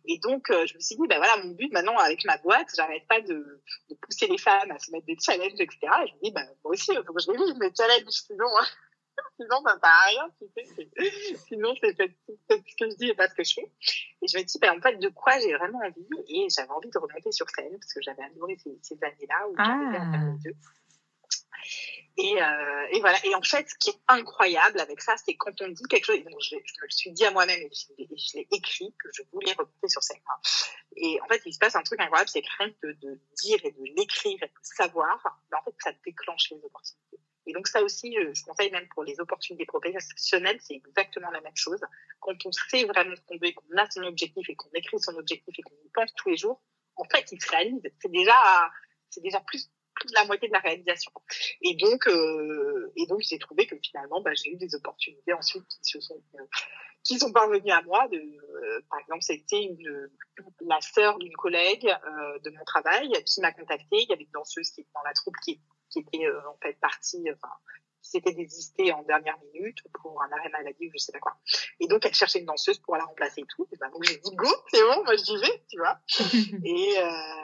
Et 0.06 0.18
donc, 0.18 0.50
euh, 0.50 0.66
je 0.66 0.74
me 0.74 0.80
suis 0.80 0.96
dit, 0.96 1.06
ben 1.08 1.18
voilà, 1.18 1.36
mon 1.44 1.52
but 1.52 1.72
maintenant 1.72 1.96
avec 1.98 2.24
ma 2.24 2.38
boîte, 2.38 2.68
j'arrête 2.76 3.06
pas 3.08 3.20
de, 3.20 3.62
de, 3.90 3.94
pousser 3.94 4.26
les 4.26 4.38
femmes 4.38 4.70
à 4.70 4.78
se 4.78 4.90
mettre 4.90 5.06
des 5.06 5.16
challenges, 5.18 5.60
etc. 5.60 5.78
Et 5.82 6.08
je 6.08 6.14
me 6.14 6.22
dis, 6.22 6.30
ben 6.32 6.46
moi 6.64 6.72
aussi, 6.72 6.90
il 6.92 7.02
faut 7.06 7.12
que 7.12 7.22
je 7.22 7.30
les 7.30 7.38
vive, 7.38 7.56
mes 7.58 7.72
challenges, 7.74 8.10
sinon. 8.10 8.48
Hein. 8.60 8.66
sinon 9.36 9.62
ça 9.64 9.72
sert 9.72 9.90
à 9.90 10.06
rien 10.06 10.28
tu 10.38 10.46
sais 10.54 11.36
sinon 11.48 11.74
c'est 11.80 11.96
ce 11.96 12.76
que 12.76 12.90
je 12.90 12.96
dis 12.96 13.08
et 13.10 13.14
pas 13.14 13.28
ce 13.28 13.34
que 13.34 13.44
je 13.44 13.54
fais 13.54 13.70
et 14.22 14.26
je 14.26 14.38
me 14.38 14.42
dis 14.42 14.58
ben, 14.60 14.76
en 14.76 14.80
fait 14.80 14.96
de 14.96 15.08
quoi 15.08 15.38
j'ai 15.40 15.54
vraiment 15.54 15.80
envie 15.80 16.06
et 16.28 16.48
j'avais 16.54 16.70
envie 16.70 16.90
de 16.90 16.98
remonter 16.98 17.32
sur 17.32 17.48
scène 17.50 17.72
parce 17.78 17.92
que 17.92 18.02
j'avais 18.02 18.24
adoré 18.24 18.56
ces, 18.56 18.78
ces 18.82 18.98
années 19.02 19.26
là 19.28 19.48
où 19.48 19.54
j'avais 19.56 19.98
ah. 19.98 20.34
deux 20.44 20.54
et, 22.18 22.42
euh, 22.42 22.86
et, 22.90 23.00
voilà. 23.00 23.18
Et 23.24 23.34
en 23.34 23.42
fait, 23.42 23.68
ce 23.68 23.74
qui 23.76 23.90
est 23.90 24.00
incroyable 24.08 24.80
avec 24.80 25.00
ça, 25.00 25.14
c'est 25.16 25.34
quand 25.34 25.60
on 25.62 25.68
dit 25.68 25.82
quelque 25.84 26.04
chose. 26.04 26.22
Donc, 26.24 26.40
je, 26.40 26.50
je, 26.50 26.80
me 26.80 26.86
le 26.86 26.90
suis 26.90 27.10
dit 27.12 27.24
à 27.24 27.30
moi-même 27.30 27.60
et 27.60 27.70
je, 27.72 28.04
je 28.04 28.36
l'ai 28.36 28.48
écrit 28.52 28.94
que 28.98 29.08
je 29.14 29.22
voulais 29.32 29.52
remonter 29.52 29.88
sur 29.88 30.02
scène. 30.02 30.18
Et 30.96 31.18
en 31.22 31.26
fait, 31.26 31.40
il 31.46 31.54
se 31.54 31.58
passe 31.58 31.74
un 31.74 31.82
truc 31.82 32.00
incroyable, 32.00 32.28
c'est 32.28 32.42
que 32.42 32.48
rien 32.58 32.70
que 32.70 32.86
de, 32.86 32.92
de, 33.02 33.20
dire 33.42 33.58
et 33.64 33.70
de 33.70 33.82
l'écrire 33.96 34.38
et 34.42 34.46
de 34.46 34.52
savoir, 34.62 35.18
ben, 35.50 35.58
en 35.58 35.64
fait, 35.64 35.74
ça 35.82 35.92
déclenche 36.04 36.50
les 36.50 36.58
opportunités. 36.62 37.18
Et 37.46 37.52
donc 37.52 37.66
ça 37.66 37.82
aussi, 37.82 38.16
euh, 38.18 38.32
je 38.34 38.42
conseille 38.44 38.70
même 38.70 38.88
pour 38.88 39.04
les 39.04 39.18
opportunités 39.20 39.66
professionnelles, 39.66 40.58
c'est 40.60 40.74
exactement 40.74 41.30
la 41.30 41.40
même 41.40 41.56
chose. 41.56 41.80
Quand 42.20 42.34
on 42.44 42.52
sait 42.52 42.84
vraiment 42.84 43.16
ce 43.16 43.20
qu'on 43.22 43.38
veut, 43.38 43.52
qu'on 43.52 43.76
a 43.76 43.90
son 43.90 44.02
objectif 44.02 44.48
et 44.48 44.54
qu'on 44.54 44.70
écrit 44.74 44.98
son 45.00 45.16
objectif 45.16 45.58
et 45.58 45.62
qu'on 45.62 45.74
y 45.74 45.90
pense 45.92 46.12
tous 46.14 46.28
les 46.30 46.36
jours, 46.36 46.62
en 46.96 47.04
fait, 47.04 47.24
il 47.32 47.40
se 47.40 47.50
réalise. 47.50 47.82
C'est 48.00 48.10
déjà, 48.10 48.70
c'est 49.10 49.22
déjà 49.22 49.40
plus 49.40 49.70
plus 49.94 50.08
de 50.08 50.14
la 50.14 50.24
moitié 50.24 50.48
de 50.48 50.52
la 50.52 50.60
réalisation. 50.60 51.12
Et 51.60 51.74
donc, 51.76 52.06
euh, 52.06 52.92
et 52.96 53.06
donc 53.06 53.20
j'ai 53.20 53.38
trouvé 53.38 53.66
que 53.66 53.76
finalement, 53.84 54.20
bah, 54.22 54.32
j'ai 54.34 54.50
eu 54.50 54.56
des 54.56 54.74
opportunités 54.74 55.32
ensuite 55.32 55.66
qui 55.68 55.78
se 55.82 56.00
sont 56.00 56.20
euh, 56.36 56.44
qui 57.04 57.18
sont 57.18 57.32
parvenues 57.32 57.70
à 57.70 57.82
moi. 57.82 58.08
De, 58.08 58.16
euh, 58.16 58.80
par 58.88 59.00
exemple, 59.00 59.22
c'était 59.22 59.64
une 59.64 60.10
la 60.60 60.80
sœur 60.80 61.18
d'une 61.18 61.34
collègue 61.34 61.86
euh, 61.86 62.38
de 62.40 62.50
mon 62.50 62.64
travail 62.64 63.10
qui 63.24 63.40
m'a 63.40 63.52
contactée. 63.52 64.02
Il 64.02 64.08
y 64.08 64.12
avait 64.12 64.24
une 64.24 64.30
danseuse 64.30 64.70
qui 64.70 64.82
était 64.82 64.90
dans 64.94 65.02
la 65.02 65.12
troupe 65.12 65.36
qui, 65.44 65.60
qui 65.92 66.00
était 66.00 66.26
euh, 66.26 66.48
en 66.48 66.56
fait 66.62 66.74
partie, 66.80 67.24
enfin 67.32 67.54
qui 68.02 68.10
s'était 68.10 68.32
désistée 68.32 68.92
en 68.92 69.04
dernière 69.04 69.38
minute 69.54 69.78
pour 69.94 70.20
un 70.22 70.32
arrêt 70.32 70.48
maladie 70.48 70.88
ou 70.88 70.90
je 70.92 70.98
sais 70.98 71.12
pas 71.12 71.20
quoi. 71.20 71.36
Et 71.78 71.86
donc 71.86 72.04
elle 72.04 72.14
cherchait 72.14 72.40
une 72.40 72.46
danseuse 72.46 72.80
pour 72.80 72.96
la 72.96 73.04
remplacer 73.04 73.42
et 73.42 73.46
tout. 73.46 73.68
Et 73.70 73.76
ben, 73.76 73.90
donc 73.90 74.02
j'ai 74.02 74.16
dit 74.16 74.34
go, 74.34 74.48
c'est 74.72 74.82
bon, 74.82 75.04
moi 75.04 75.14
j'y 75.14 75.36
vais, 75.36 75.64
tu 75.68 75.78
vois. 75.78 76.00
et 76.64 76.98
euh, 76.98 77.42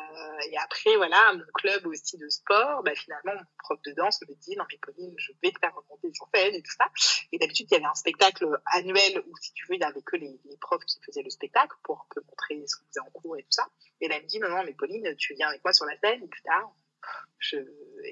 et 0.51 0.57
après, 0.59 0.97
voilà, 0.97 1.33
mon 1.33 1.45
club 1.55 1.87
aussi 1.87 2.17
de 2.17 2.29
sport, 2.29 2.83
bah, 2.83 2.95
finalement, 2.95 3.35
mon 3.35 3.47
prof 3.59 3.81
de 3.83 3.93
danse 3.93 4.21
me 4.23 4.35
dit, 4.35 4.57
non, 4.57 4.65
mais 4.71 4.79
Pauline, 4.79 5.15
je 5.19 5.33
vais 5.43 5.51
te 5.51 5.59
faire 5.59 5.75
remonter 5.75 6.13
sur 6.13 6.29
scène 6.35 6.55
et 6.55 6.63
tout 6.63 6.75
ça. 6.77 6.87
Et 7.33 7.39
d'habitude, 7.39 7.67
il 7.71 7.75
y 7.75 7.77
avait 7.77 7.87
un 7.87 7.95
spectacle 7.95 8.47
annuel 8.67 9.23
où, 9.27 9.37
si 9.41 9.53
tu 9.55 9.67
veux, 9.67 9.75
il 9.75 9.79
n'y 9.79 9.85
avait 9.85 10.03
que 10.03 10.17
les, 10.17 10.41
les, 10.45 10.57
profs 10.59 10.85
qui 10.85 11.01
faisaient 11.05 11.23
le 11.23 11.31
spectacle 11.31 11.77
pour 11.83 12.01
un 12.01 12.15
peu 12.15 12.23
montrer 12.29 12.65
ce 12.67 12.77
qu'on 12.77 12.87
faisait 12.87 13.01
en 13.01 13.11
cours 13.11 13.37
et 13.37 13.43
tout 13.43 13.53
ça. 13.53 13.69
Et 14.01 14.09
là, 14.09 14.17
elle 14.17 14.23
me 14.23 14.29
dit, 14.29 14.39
non, 14.39 14.49
non, 14.49 14.63
mais 14.65 14.75
Pauline, 14.75 15.15
tu 15.17 15.35
viens 15.35 15.49
avec 15.49 15.63
moi 15.65 15.73
sur 15.73 15.87
la 15.87 15.99
scène, 15.99 16.23
et 16.23 16.29
tout 16.29 16.43
ça. 16.45 16.63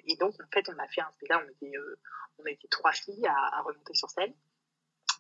Et 0.07 0.17
donc, 0.17 0.35
en 0.35 0.49
fait, 0.53 0.69
on 0.69 0.79
a 0.79 0.89
fait 0.89 1.01
un 1.01 1.11
spectacle, 1.17 1.47
on 1.47 1.67
était, 1.67 1.77
euh, 1.77 1.99
on 2.39 2.47
était 2.47 2.69
trois 2.69 2.93
filles 2.93 3.27
à, 3.27 3.63
remonter 3.63 3.95
sur 3.95 4.09
scène. 4.11 4.33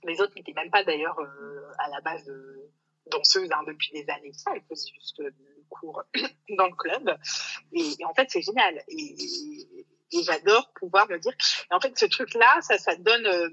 Les 0.04 0.20
autres 0.20 0.34
n'étaient 0.36 0.52
même 0.52 0.70
pas 0.70 0.84
d'ailleurs 0.84 1.18
euh, 1.18 1.72
à 1.78 1.88
la 1.88 2.00
base 2.00 2.24
de 2.24 2.70
danseuses 3.10 3.50
hein, 3.52 3.62
depuis 3.66 3.90
des 3.92 4.08
années. 4.10 4.32
Ça, 4.32 4.52
elles 4.54 4.62
faisaient 4.68 4.92
juste 4.94 5.20
euh, 5.20 5.30
cours 5.68 6.02
dans 6.56 6.66
le 6.66 6.76
club. 6.76 7.18
Et, 7.72 8.04
en 8.04 8.14
fait, 8.14 8.28
c'est 8.30 8.42
génial. 8.42 8.82
Et, 8.88 9.86
j'adore 10.24 10.72
pouvoir 10.74 11.08
me 11.08 11.18
dire. 11.18 11.32
En 11.70 11.80
fait, 11.80 11.96
ce 11.98 12.06
truc-là, 12.06 12.60
ça, 12.62 12.78
ça 12.78 12.96
donne, 12.96 13.26
euh, 13.26 13.48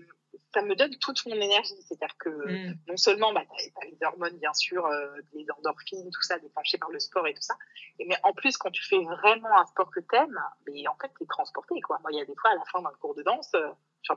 ça 0.53 0.61
me 0.61 0.75
donne 0.75 0.95
toute 0.97 1.25
mon 1.25 1.35
énergie. 1.35 1.75
C'est-à-dire 1.87 2.15
que 2.17 2.29
mm. 2.29 2.77
non 2.87 2.97
seulement, 2.97 3.33
bah, 3.33 3.43
t'as 3.47 3.81
as 3.81 3.85
les 3.85 3.97
hormones, 4.05 4.37
bien 4.37 4.53
sûr, 4.53 4.85
euh, 4.85 5.07
les 5.33 5.45
endorphines, 5.57 6.09
tout 6.11 6.21
ça, 6.21 6.37
déclenchées 6.39 6.77
par 6.77 6.89
le 6.89 6.99
sport 6.99 7.27
et 7.27 7.33
tout 7.33 7.41
ça. 7.41 7.55
Et, 7.99 8.05
mais 8.05 8.17
en 8.23 8.33
plus, 8.33 8.57
quand 8.57 8.71
tu 8.71 8.83
fais 8.83 8.99
vraiment 9.03 9.57
un 9.59 9.65
sport 9.65 9.89
que 9.91 9.99
t'aimes, 9.99 10.39
mais 10.67 10.87
en 10.87 10.95
fait, 11.01 11.11
t'es 11.17 11.25
transporté, 11.25 11.79
quoi. 11.81 11.99
Moi, 12.01 12.11
il 12.11 12.17
y 12.17 12.21
a 12.21 12.25
des 12.25 12.35
fois, 12.35 12.51
à 12.51 12.55
la 12.55 12.65
fin 12.71 12.81
d'un 12.81 12.91
cours 12.99 13.15
de 13.15 13.23
danse, 13.23 13.51
euh, 13.55 13.69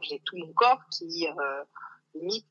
j'ai 0.02 0.20
tout 0.24 0.36
mon 0.36 0.52
corps 0.52 0.82
qui, 0.90 1.26
euh, 1.28 1.64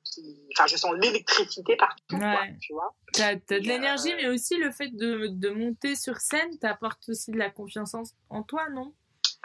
qui, 0.04 0.48
enfin, 0.54 0.68
je 0.68 0.78
sens 0.78 0.94
l'électricité 0.96 1.76
partout, 1.76 2.16
ouais. 2.16 2.58
tu 2.62 2.74
vois. 2.74 2.96
T'as, 3.14 3.32
as 3.32 3.36
de 3.36 3.68
l'énergie, 3.68 4.12
euh, 4.14 4.18
mais 4.18 4.28
aussi 4.28 4.58
le 4.58 4.72
fait 4.72 4.90
de, 4.90 5.28
de 5.28 5.50
monter 5.50 5.96
sur 5.96 6.18
scène 6.18 6.58
t'apporte 6.60 7.10
aussi 7.10 7.32
de 7.32 7.38
la 7.38 7.50
confiance 7.50 7.96
en, 8.30 8.44
toi, 8.44 8.70
non? 8.70 8.94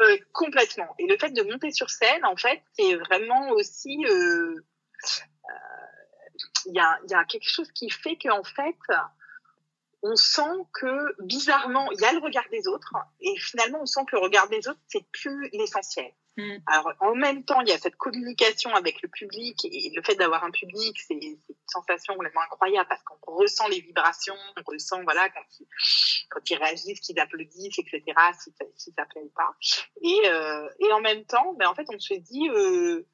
Euh, 0.01 0.19
Complètement. 0.33 0.95
Et 0.99 1.07
le 1.07 1.17
fait 1.19 1.31
de 1.31 1.43
monter 1.43 1.71
sur 1.73 1.91
scène, 1.91 2.25
en 2.25 2.37
fait, 2.37 2.63
c'est 2.73 2.95
vraiment 2.97 3.51
aussi, 3.51 4.05
euh, 4.07 4.65
il 6.67 6.75
y, 6.75 6.81
a, 6.81 6.99
y 7.09 7.15
a 7.15 7.25
quelque 7.25 7.49
chose 7.49 7.71
qui 7.73 7.91
fait 7.91 8.17
qu'en 8.17 8.45
fait, 8.45 8.77
on 10.03 10.17
sent 10.17 10.67
que 10.73 11.23
bizarrement, 11.23 11.91
il 11.93 12.01
y 12.01 12.05
a 12.05 12.13
le 12.13 12.19
regard 12.19 12.49
des 12.51 12.67
autres, 12.69 12.95
et 13.21 13.37
finalement, 13.39 13.83
on 13.83 13.87
sent 13.87 14.01
que 14.11 14.17
le 14.17 14.23
regard 14.23 14.49
des 14.49 14.69
autres, 14.69 14.81
c'est 14.89 15.05
plus 15.13 15.49
l'essentiel. 15.53 16.11
Mm. 16.41 16.63
Alors, 16.67 16.93
en 17.01 17.15
même 17.15 17.45
temps, 17.45 17.61
il 17.61 17.69
y 17.69 17.73
a 17.73 17.79
cette 17.79 17.97
communication 17.97 18.75
avec 18.75 19.03
le 19.03 19.09
public 19.09 19.65
et 19.65 19.93
le 19.95 20.03
fait 20.03 20.15
d'avoir 20.15 20.45
un 20.45 20.51
public, 20.51 20.99
c'est 21.07 21.15
une 21.15 21.39
sensation 21.67 22.15
vraiment 22.17 22.41
incroyable 22.43 22.89
parce 22.89 23.03
qu'on 23.03 23.35
ressent 23.35 23.69
les 23.69 23.81
vibrations, 23.81 24.35
on 24.57 24.63
ressent, 24.71 25.03
voilà, 25.05 25.29
quand 25.31 25.45
ils, 25.59 25.67
quand 26.31 26.51
ils 26.51 26.57
réagissent, 26.57 27.01
qu'ils 27.01 27.19
applaudissent, 27.19 27.79
etc., 27.79 28.03
si, 28.39 28.53
si 28.77 28.93
ça 28.93 29.05
plaît 29.07 29.31
pas. 29.35 29.55
Et, 30.03 30.29
euh, 30.29 30.69
et 30.79 30.93
en 30.93 31.01
même 31.01 31.25
temps, 31.25 31.55
ben, 31.59 31.69
en 31.69 31.75
fait, 31.75 31.87
on 31.93 31.99
se 31.99 32.15
dit, 32.15 32.49
euh, 32.49 33.07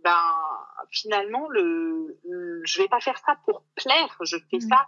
ben, 0.00 0.34
finalement, 0.90 1.48
le, 1.48 2.18
le, 2.24 2.60
je 2.64 2.82
vais 2.82 2.88
pas 2.88 3.00
faire 3.00 3.18
ça 3.24 3.36
pour 3.44 3.64
plaire, 3.74 4.18
je 4.22 4.36
fais 4.50 4.58
mm. 4.58 4.68
ça 4.68 4.86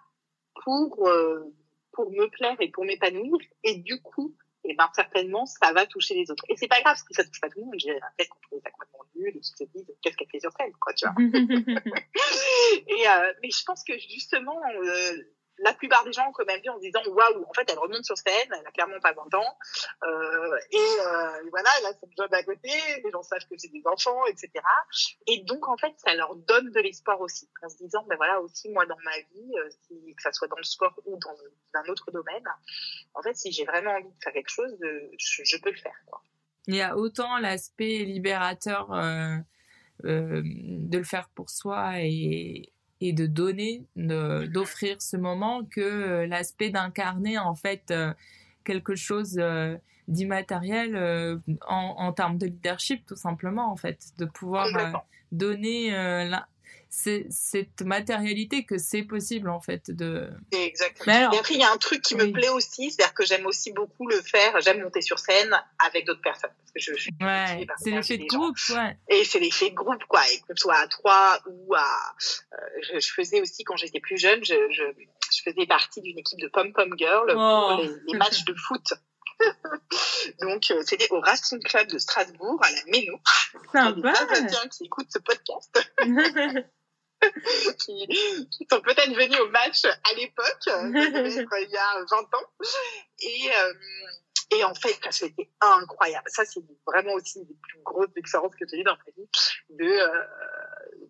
pour, 0.65 1.09
euh, 1.09 1.55
pour 1.93 2.11
me 2.11 2.29
plaire 2.29 2.57
et 2.61 2.71
pour 2.71 2.85
m'épanouir. 2.85 3.39
Et 3.65 3.77
du 3.77 4.01
coup, 4.03 4.37
et 4.69 4.75
ben 4.75 4.89
certainement 4.95 5.47
ça 5.47 5.73
va 5.73 5.87
toucher 5.87 6.15
les 6.15 6.31
autres. 6.31 6.45
Et 6.49 6.57
c'est 6.57 6.69
pas 6.69 6.81
grave 6.81 6.95
parce 6.95 7.03
que 7.03 7.15
ça 7.15 7.25
touche 7.25 7.41
pas 7.41 7.49
tout 7.49 7.61
le 7.61 7.67
monde. 7.67 7.75
J'ai 7.79 7.93
peut-être 7.93 8.31
qu'on 8.31 8.41
trouve 8.41 8.61
ça 8.63 8.71
complètement 8.71 9.05
nul 9.15 9.29
et 9.29 9.41
qu'ils 9.41 9.45
se 9.45 9.65
disent 9.65 9.93
qu'est-ce 10.03 10.17
qu'elle 10.17 10.29
fait 10.29 10.41
sur 10.41 10.53
scène, 10.53 10.73
quoi, 10.81 10.93
tu 10.95 11.07
vois. 11.07 11.15
et 12.89 13.09
euh, 13.09 13.33
mais 13.43 13.51
je 13.51 13.65
pense 13.65 13.85
que 13.85 13.95
justement, 13.99 14.61
euh, 14.83 15.17
la 15.59 15.73
plupart 15.75 16.05
des 16.05 16.13
gens 16.13 16.29
ont 16.29 16.33
quand 16.33 16.45
même 16.47 16.61
vu 16.61 16.69
en 16.69 16.79
disant 16.79 17.01
waouh, 17.07 17.45
en 17.49 17.53
fait, 17.53 17.69
elle 17.71 17.79
remonte 17.79 18.05
sur 18.05 18.17
scène, 18.17 18.49
elle 18.51 18.67
a 18.67 18.71
clairement 18.71 19.01
pas 19.01 19.13
20 19.13 19.35
ans, 19.35 19.59
euh, 20.05 20.59
et, 20.71 20.77
euh, 20.77 21.49
voilà, 21.51 21.71
elle 21.81 21.87
a 21.87 21.93
son 21.95 22.09
job 22.17 22.33
à 22.33 22.43
côté, 22.43 22.71
les 23.05 23.11
gens 23.11 23.23
savent 23.23 23.47
que 23.51 23.57
c'est 23.57 23.73
des 23.73 23.83
enfants, 23.87 24.25
etc. 24.27 24.51
Et 25.27 25.43
donc, 25.45 25.69
en 25.69 25.77
fait, 25.77 25.93
ça 25.99 26.15
leur 26.15 26.35
donne 26.37 26.71
de 26.71 26.81
l'espoir 26.81 27.21
aussi, 27.21 27.49
en 27.63 27.69
se 27.69 27.77
disant, 27.79 28.05
ben 28.09 28.17
voilà, 28.17 28.41
aussi 28.41 28.69
moi 28.71 28.87
dans 28.87 28.99
ma 29.05 29.17
vie, 29.33 29.53
euh, 29.59 29.69
si, 29.87 30.15
que 30.15 30.23
ça 30.23 30.33
soit 30.33 30.49
dans 30.49 30.57
le 30.57 30.65
sport 30.65 30.95
ou 31.07 31.19
dans 31.19 31.37
un 31.81 31.89
autre 31.89 32.11
domaine, 32.11 32.47
en 33.15 33.23
fait, 33.23 33.35
si 33.35 33.53
j'ai 33.53 33.65
vraiment 33.65 33.93
envie 33.93 34.09
de 34.09 34.23
faire 34.23 34.33
quelque 34.33 34.51
chose, 34.51 34.77
je, 34.81 35.43
je 35.45 35.57
peux 35.59 35.71
le 35.71 35.77
faire. 35.77 35.97
Quoi. 36.07 36.21
Il 36.67 36.75
y 36.75 36.83
a 36.83 36.97
autant 36.97 37.39
l'aspect 37.39 38.05
libérateur 38.05 38.93
euh, 38.93 39.37
euh, 40.05 40.43
de 40.45 40.99
le 40.99 41.05
faire 41.05 41.29
pour 41.29 41.49
soi 41.49 42.01
et, 42.01 42.73
et 43.09 43.13
de 43.13 43.27
donner, 43.27 43.85
d'offrir 43.97 45.01
ce 45.01 45.17
moment 45.17 45.65
que 45.65 45.81
euh, 45.81 46.27
l'aspect 46.27 46.71
d'incarner 46.71 47.39
en 47.39 47.55
fait 47.55 47.91
euh, 47.91 48.13
quelque 48.65 48.95
chose 48.95 49.37
euh, 49.39 49.77
d'immatériel 50.09 50.97
en, 51.67 51.95
en, 51.99 52.13
termes 52.13 52.39
de 52.39 52.47
leadership 52.47 53.05
tout 53.07 53.17
simplement 53.17 53.71
en 53.73 53.77
fait, 53.77 53.99
de 54.19 54.25
pouvoir 54.25 54.69
donner 55.33 55.91
cette 56.89 57.83
matérialité 57.83 58.65
que 58.65 58.79
c'est 58.79 59.03
possible 59.03 59.51
en 59.51 59.61
fait 59.61 59.91
de. 59.91 60.31
Exactement. 60.53 61.33
et 61.33 61.39
après 61.39 61.55
il 61.55 61.61
y 61.61 61.65
a 61.65 61.73
un 61.73 61.77
truc 61.77 62.03
qui 62.03 62.15
me 62.15 62.31
plaît 62.33 62.49
aussi, 62.49 62.91
c'est-à-dire 62.91 63.15
que 63.15 63.25
j'aime 63.25 63.47
aussi 63.47 63.73
beaucoup 63.73 64.09
le 64.09 64.21
faire. 64.21 64.61
J'aime 64.61 64.83
monter 64.83 65.03
sur 65.03 65.19
scène 65.19 65.55
avec 65.79 66.07
d'autres 66.07 66.23
personnes 66.23 66.51
parce 66.59 66.73
que 66.73 66.81
je, 66.81 66.99
je 66.99 67.11
ouais, 67.25 67.67
c'est 67.79 67.91
l'effet 67.91 68.19
de 68.19 68.27
groupe, 68.27 68.57
ouais. 68.71 68.97
Et 69.09 69.25
c'est 69.25 69.39
l'effet 69.39 69.71
de 69.71 69.75
groupe 69.75 70.05
quoi, 70.09 70.23
et 70.33 70.41
qu'on 70.41 70.57
soit 70.57 70.77
à 70.77 70.87
trois 70.89 71.41
ou 71.47 71.75
à. 71.75 72.15
Euh, 72.53 72.57
je, 72.83 73.01
je, 73.01 73.13
faisais 73.13 73.41
aussi 73.41 73.65
quand 73.65 73.77
j'étais 73.77 74.01
plus 74.01 74.19
jeune, 74.19 74.45
je, 74.45 74.55
je, 74.71 74.83
faisais 75.45 75.67
partie 75.67 76.01
d'une 76.01 76.19
équipe 76.19 76.41
de 76.41 76.49
pom 76.49 76.73
pom 76.73 76.95
girl 76.97 77.33
pour 77.33 77.37
oh. 77.39 77.83
les, 77.83 78.13
les 78.13 78.19
matchs 78.19 78.45
de 78.45 78.55
foot. 78.55 78.95
Donc, 80.41 80.71
euh, 80.71 80.83
c'était 80.85 81.09
au 81.11 81.21
Racing 81.21 81.63
Club 81.63 81.89
de 81.89 81.99
Strasbourg, 81.99 82.59
à 82.63 82.71
la 82.71 82.85
Méno. 82.87 83.19
Sympa. 83.73 84.13
qui 84.71 84.85
écoutent 84.85 85.11
ce 85.11 85.19
podcast. 85.19 85.79
qui, 87.79 88.07
qui, 88.51 88.67
sont 88.71 88.81
peut-être 88.81 89.15
venus 89.15 89.41
au 89.41 89.49
match 89.49 89.85
à 89.85 90.15
l'époque, 90.15 90.67
il 90.67 91.71
y 91.71 91.77
a 91.77 92.05
20 92.11 92.17
ans. 92.17 92.51
Et, 93.21 93.51
euh, 93.51 93.73
et 94.57 94.65
en 94.65 94.75
fait, 94.75 94.99
ça 95.03 95.11
c'était 95.11 95.51
incroyable. 95.61 96.29
Ça, 96.29 96.45
c'est 96.45 96.61
vraiment 96.87 97.15
aussi 97.15 97.39
une 97.39 97.47
des 97.47 97.57
plus 97.63 97.81
grosses 97.83 98.17
expériences 98.17 98.55
que 98.55 98.67
j'ai 98.71 98.81
eues 98.81 98.85
dans 98.85 98.97
ma 98.97 99.13
vie. 99.17 99.29
De, 99.71 99.85
euh, 99.85 100.25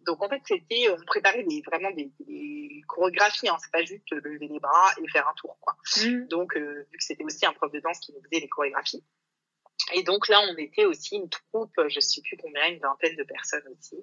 donc 0.06 0.22
en 0.22 0.28
fait, 0.28 0.40
c'était, 0.46 0.88
on 0.90 1.04
préparait 1.04 1.42
des, 1.42 1.62
vraiment 1.62 1.90
des, 1.90 2.10
des 2.20 2.82
chorégraphies. 2.86 3.48
Hein. 3.48 3.56
C'est 3.60 3.72
pas 3.72 3.84
juste 3.84 4.10
lever 4.10 4.48
les 4.48 4.60
bras 4.60 4.90
et 5.02 5.08
faire 5.08 5.28
un 5.28 5.34
tour, 5.34 5.56
quoi. 5.60 5.76
Mmh. 5.98 6.28
Donc, 6.28 6.56
euh, 6.56 6.86
vu 6.90 6.98
que 6.98 7.04
c'était 7.04 7.24
aussi 7.24 7.44
un 7.44 7.52
prof 7.52 7.72
de 7.72 7.80
danse 7.80 7.98
qui 7.98 8.12
nous 8.12 8.22
faisait 8.22 8.40
les 8.40 8.48
chorégraphies. 8.48 9.04
Et 9.92 10.02
donc 10.02 10.28
là, 10.28 10.40
on 10.50 10.56
était 10.56 10.84
aussi 10.84 11.16
une 11.16 11.28
troupe, 11.28 11.78
je 11.88 12.00
sais 12.00 12.20
plus 12.22 12.36
combien, 12.36 12.66
une 12.68 12.80
vingtaine 12.80 13.14
de 13.14 13.24
personnes 13.24 13.62
aussi. 13.68 14.02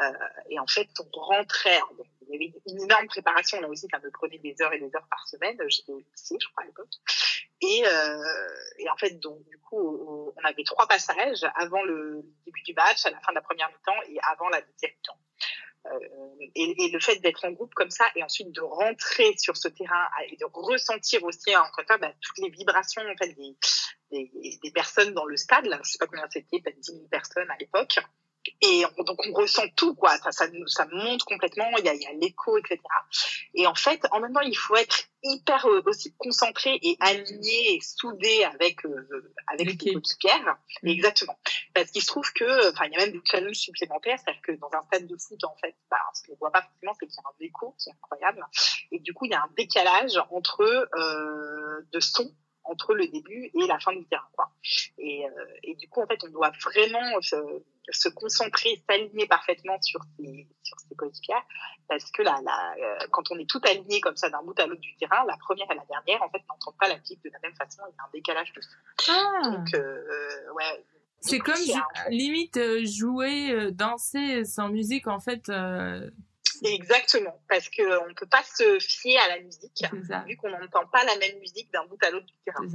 Euh, 0.00 0.12
et 0.50 0.58
en 0.58 0.66
fait, 0.66 0.88
on 1.00 1.20
rentrait. 1.20 1.80
il 2.22 2.32
y 2.32 2.36
avait 2.36 2.54
une 2.66 2.82
énorme 2.82 3.06
préparation 3.06 3.60
là 3.60 3.68
aussi, 3.68 3.88
ça 3.90 3.98
me 3.98 4.10
prenait 4.10 4.38
des 4.38 4.54
heures 4.60 4.72
et 4.72 4.78
des 4.78 4.94
heures 4.94 5.08
par 5.10 5.26
semaine. 5.26 5.56
J'étais 5.68 5.92
au 5.92 5.98
lycée, 5.98 6.36
je 6.40 6.48
crois 6.48 6.62
à 6.62 6.66
l'époque. 6.66 6.92
Et, 7.60 7.82
euh, 7.84 8.48
et 8.78 8.88
en 8.88 8.96
fait, 8.96 9.18
donc 9.18 9.42
du 9.44 9.58
coup, 9.58 10.32
on 10.36 10.44
avait 10.44 10.64
trois 10.64 10.86
passages 10.86 11.44
avant 11.56 11.82
le 11.82 12.22
début 12.46 12.62
du 12.62 12.74
match, 12.74 13.04
à 13.04 13.10
la 13.10 13.20
fin 13.20 13.32
de 13.32 13.36
la 13.36 13.42
première 13.42 13.68
mi-temps 13.68 14.00
et 14.08 14.18
avant 14.22 14.48
la 14.48 14.60
deuxième 14.60 14.92
mi-temps. 14.92 15.18
Euh, 15.86 15.98
et, 16.54 16.84
et, 16.84 16.90
le 16.90 17.00
fait 17.00 17.16
d'être 17.16 17.44
en 17.44 17.52
groupe 17.52 17.72
comme 17.74 17.90
ça 17.90 18.04
et 18.16 18.22
ensuite 18.22 18.50
de 18.52 18.60
rentrer 18.60 19.34
sur 19.38 19.56
ce 19.56 19.68
terrain 19.68 20.08
et 20.28 20.36
de 20.36 20.44
ressentir 20.52 21.22
aussi 21.22 21.56
entre 21.56 21.84
temps 21.86 21.98
bah, 22.00 22.12
toutes 22.20 22.38
les 22.38 22.50
vibrations 22.50 23.02
en 23.02 23.16
fait 23.16 23.32
des, 23.34 23.56
des, 24.10 24.58
des, 24.62 24.70
personnes 24.72 25.14
dans 25.14 25.24
le 25.24 25.36
stade 25.36 25.66
là 25.66 25.80
je 25.84 25.92
sais 25.92 25.98
pas 25.98 26.06
combien 26.06 26.28
c'était 26.30 26.60
peut-être 26.60 26.80
10 26.80 26.92
000 26.92 27.08
personnes 27.08 27.50
à 27.50 27.56
l'époque 27.58 28.00
et 28.60 28.84
on, 28.96 29.02
donc 29.02 29.18
on 29.26 29.32
ressent 29.32 29.66
tout 29.76 29.94
quoi. 29.94 30.16
Ça, 30.18 30.32
ça, 30.32 30.46
ça 30.66 30.86
monte 30.92 31.22
complètement. 31.24 31.68
Il 31.78 31.84
y 31.84 31.88
a, 31.88 31.94
il 31.94 32.02
y 32.02 32.06
a 32.06 32.12
l'écho 32.12 32.56
etc 32.58 32.78
et 33.54 33.66
en 33.66 33.74
fait 33.74 34.00
en 34.12 34.20
même 34.20 34.32
temps 34.32 34.40
il 34.40 34.56
faut 34.56 34.76
être 34.76 35.04
hyper 35.22 35.66
euh, 35.66 35.82
aussi 35.86 36.14
concentré 36.16 36.78
et 36.80 36.96
aligné 37.00 37.74
et 37.74 37.80
soudé 37.80 38.44
avec 38.44 38.84
euh, 38.84 39.34
avec 39.48 39.66
l'équipe 39.66 39.98
Pierre. 40.20 40.58
Mm. 40.82 40.88
exactement. 40.88 41.38
Parce 41.74 41.90
qu'il 41.90 42.02
se 42.02 42.06
trouve 42.06 42.30
que 42.32 42.70
enfin 42.70 42.86
il 42.86 42.92
y 42.92 42.96
a 42.96 43.00
même 43.00 43.12
des 43.12 43.22
challenges 43.24 43.56
supplémentaires. 43.56 44.18
C'est-à-dire 44.18 44.42
que 44.42 44.52
dans 44.52 44.70
un 44.72 44.82
stade 44.84 45.06
de 45.06 45.16
foot 45.16 45.42
en 45.44 45.56
fait 45.56 45.74
bah, 45.90 45.98
ce 46.14 46.26
qu'on 46.26 46.36
voit 46.36 46.52
pas 46.52 46.62
forcément 46.62 46.92
c'est 46.98 47.06
qu'il 47.06 47.16
y 47.16 47.18
a 47.18 47.28
un 47.28 47.46
écho 47.46 47.74
qui 47.78 47.88
est 47.88 47.92
incroyable. 47.92 48.46
Et 48.92 49.00
du 49.00 49.12
coup 49.12 49.24
il 49.24 49.32
y 49.32 49.34
a 49.34 49.42
un 49.42 49.50
décalage 49.56 50.20
entre 50.30 50.62
euh, 50.62 51.86
de 51.92 52.00
son 52.00 52.30
entre 52.64 52.94
le 52.94 53.08
début 53.08 53.50
et 53.54 53.66
la 53.66 53.80
fin 53.80 53.92
du 53.92 54.06
terrain 54.06 54.28
quoi. 54.32 54.50
Et, 54.98 55.26
euh, 55.26 55.46
et 55.62 55.74
du 55.76 55.88
coup 55.88 56.02
en 56.02 56.06
fait 56.06 56.22
on 56.24 56.28
doit 56.28 56.52
vraiment 56.62 57.20
se, 57.90 58.08
concentrer, 58.08 58.82
s'aligner 58.88 59.26
parfaitement 59.26 59.80
sur 59.82 60.00
ses, 60.16 60.48
sur 60.62 60.78
ses 60.80 60.94
coéquipières, 60.94 61.44
parce 61.88 62.10
que 62.10 62.22
là, 62.22 62.40
là 62.44 62.74
euh, 62.80 63.06
quand 63.10 63.30
on 63.30 63.38
est 63.38 63.48
tout 63.48 63.60
aligné 63.64 64.00
comme 64.00 64.16
ça 64.16 64.28
d'un 64.30 64.42
bout 64.42 64.58
à 64.58 64.66
l'autre 64.66 64.80
du 64.80 64.96
terrain, 64.96 65.24
la 65.26 65.36
première 65.36 65.70
et 65.70 65.74
la 65.74 65.84
dernière, 65.84 66.22
en 66.22 66.30
fait, 66.30 66.42
n'entendent 66.48 66.78
pas 66.78 66.88
la 66.88 66.98
musique 66.98 67.22
de 67.24 67.30
la 67.30 67.38
même 67.40 67.54
façon, 67.56 67.82
il 67.88 67.94
y 67.94 67.98
a 67.98 68.04
un 68.04 68.10
décalage 68.12 68.52
de 68.52 68.60
ah. 69.08 69.50
Donc, 69.50 69.74
euh, 69.74 70.52
ouais. 70.54 70.84
C'est 71.20 71.40
comme 71.40 71.56
limite 72.10 72.56
euh, 72.58 72.84
jouer, 72.84 73.50
euh, 73.50 73.70
danser 73.72 74.44
sans 74.44 74.68
musique, 74.68 75.08
en 75.08 75.20
fait. 75.20 75.50
Exactement, 76.64 77.40
parce 77.48 77.68
que 77.68 78.08
on 78.08 78.14
peut 78.14 78.26
pas 78.26 78.42
se 78.42 78.78
fier 78.80 79.16
à 79.18 79.28
la 79.28 79.40
musique, 79.40 79.84
vu 80.26 80.36
qu'on 80.36 80.50
n'entend 80.50 80.86
pas 80.86 81.04
la 81.04 81.16
même 81.16 81.38
musique 81.38 81.72
d'un 81.72 81.84
bout 81.86 82.02
à 82.02 82.10
l'autre 82.10 82.26
du 82.26 82.34
terrain 82.44 82.66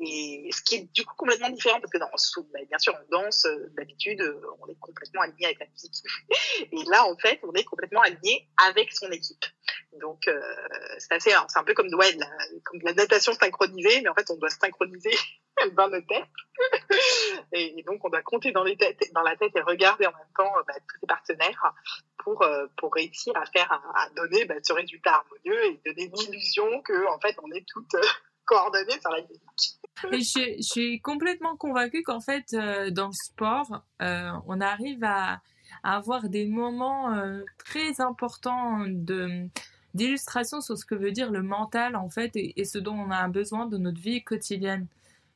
et 0.00 0.48
ce 0.52 0.62
qui 0.62 0.76
est 0.76 0.92
du 0.94 1.04
coup 1.04 1.14
complètement 1.16 1.50
différent 1.50 1.78
parce 1.80 1.92
que 1.92 1.98
dans 1.98 2.08
bah, 2.52 2.60
bien 2.68 2.78
sûr 2.78 2.94
on 2.94 3.22
danse 3.22 3.44
euh, 3.44 3.70
d'habitude 3.76 4.20
euh, 4.22 4.40
on 4.60 4.66
est 4.68 4.78
complètement 4.80 5.20
aligné 5.20 5.46
avec 5.46 5.60
la 5.60 5.66
musique. 5.66 5.94
Et 6.72 6.84
là 6.90 7.04
en 7.04 7.16
fait 7.18 7.40
on 7.42 7.52
est 7.52 7.64
complètement 7.64 8.00
aligné 8.00 8.48
avec 8.66 8.92
son 8.92 9.10
équipe. 9.10 9.44
Donc 10.00 10.28
euh, 10.28 10.40
c'est 10.98 11.12
assez 11.12 11.30
c'est 11.48 11.58
un 11.58 11.64
peu 11.64 11.74
comme 11.74 11.92
ouais, 11.94 12.12
la, 12.12 12.26
comme 12.64 12.80
la 12.82 12.94
natation 12.94 13.32
synchronisée 13.34 14.00
mais 14.00 14.08
en 14.08 14.14
fait 14.14 14.30
on 14.30 14.36
doit 14.36 14.48
synchroniser 14.48 15.14
dans 15.76 15.88
nos 15.88 16.00
têtes. 16.00 16.24
Et, 17.52 17.82
donc 17.86 18.04
on 18.04 18.08
doit 18.08 18.22
compter 18.22 18.52
dans 18.52 18.64
les 18.64 18.76
têtes 18.76 18.98
dans 19.14 19.22
la 19.22 19.36
tête 19.36 19.52
et 19.56 19.60
regarder 19.60 20.06
en 20.06 20.12
même 20.12 20.32
temps 20.36 20.52
bah, 20.66 20.74
tous 20.88 21.00
ses 21.00 21.06
partenaires 21.06 21.74
pour 22.18 22.46
pour 22.78 22.94
réussir 22.94 23.36
à 23.36 23.44
faire 23.46 23.70
à, 23.72 24.08
donner 24.16 24.46
bah, 24.46 24.54
ce 24.62 24.72
résultat 24.72 25.16
harmonieux 25.16 25.64
et 25.66 25.80
donner 25.84 26.10
l'illusion 26.14 26.80
que 26.82 27.06
en 27.08 27.20
fait 27.20 27.36
on 27.42 27.50
est 27.52 27.64
toutes 27.68 27.96
coordonnées 28.52 29.00
sur 29.00 29.10
la 29.10 29.22
musique 29.22 29.42
et 30.10 30.20
je, 30.20 30.56
je, 30.56 30.62
suis 30.62 31.00
complètement 31.00 31.56
convaincue 31.56 32.02
qu'en 32.02 32.20
fait, 32.20 32.44
euh, 32.54 32.90
dans 32.90 33.08
le 33.08 33.12
sport, 33.12 33.82
euh, 34.00 34.30
on 34.46 34.60
arrive 34.60 35.04
à, 35.04 35.40
à, 35.82 35.96
avoir 35.96 36.28
des 36.28 36.46
moments 36.46 37.14
euh, 37.14 37.42
très 37.58 38.00
importants 38.00 38.84
de 38.86 39.48
d'illustration 39.94 40.62
sur 40.62 40.78
ce 40.78 40.86
que 40.86 40.94
veut 40.94 41.12
dire 41.12 41.30
le 41.30 41.42
mental 41.42 41.96
en 41.96 42.08
fait 42.08 42.34
et, 42.34 42.58
et, 42.58 42.64
ce 42.64 42.78
dont 42.78 42.94
on 42.94 43.10
a 43.10 43.28
besoin 43.28 43.66
de 43.66 43.76
notre 43.76 44.00
vie 44.00 44.24
quotidienne. 44.24 44.86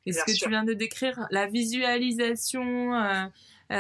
Et 0.06 0.12
ce 0.12 0.24
que 0.24 0.32
tu 0.32 0.48
viens 0.48 0.64
de 0.64 0.72
décrire, 0.72 1.26
la 1.30 1.46
visualisation, 1.46 2.94
euh, 3.72 3.74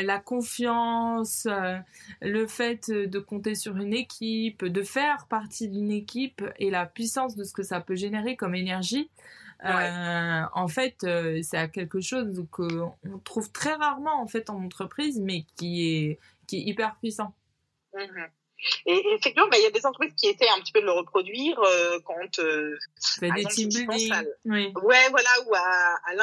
euh, 0.00 0.02
la 0.02 0.18
confiance, 0.18 1.46
euh, 1.46 1.78
le 2.20 2.46
fait 2.46 2.90
de 2.90 3.18
compter 3.18 3.54
sur 3.54 3.76
une 3.76 3.94
équipe, 3.94 4.64
de 4.64 4.82
faire 4.82 5.26
partie 5.28 5.68
d'une 5.68 5.90
équipe 5.90 6.42
et 6.58 6.70
la 6.70 6.86
puissance 6.86 7.36
de 7.36 7.44
ce 7.44 7.52
que 7.52 7.62
ça 7.62 7.80
peut 7.80 7.94
générer 7.96 8.36
comme 8.36 8.54
énergie, 8.54 9.10
euh, 9.64 10.42
en 10.54 10.68
fait, 10.68 11.04
euh, 11.04 11.40
c'est 11.42 11.70
quelque 11.70 12.00
chose 12.00 12.46
qu'on 12.50 12.96
trouve 13.24 13.52
très 13.52 13.74
rarement 13.74 14.22
en 14.22 14.26
fait 14.26 14.48
en 14.48 14.62
entreprise, 14.64 15.20
mais 15.20 15.44
qui 15.56 15.86
est 15.86 16.18
qui 16.46 16.58
est 16.58 16.62
hyper 16.62 16.96
puissant. 16.96 17.34
Mmh 17.94 18.39
et, 18.86 18.94
et 18.94 19.14
effectivement, 19.14 19.48
bah, 19.48 19.58
il 19.58 19.62
y 19.62 19.66
a 19.66 19.70
des 19.70 19.86
entreprises 19.86 20.14
qui 20.14 20.28
essaient 20.28 20.48
un 20.48 20.60
petit 20.60 20.72
peu 20.72 20.80
de 20.80 20.86
le 20.86 20.92
reproduire 20.92 21.58
euh, 21.60 21.98
quand 22.04 22.38
euh, 22.38 22.76
des 23.20 23.44
team 23.46 23.68
building. 23.68 24.14
Oui. 24.44 24.72
Ouais, 24.82 25.08
voilà, 25.10 25.30
ou 25.46 25.54
à, 25.54 25.60
à 26.06 26.14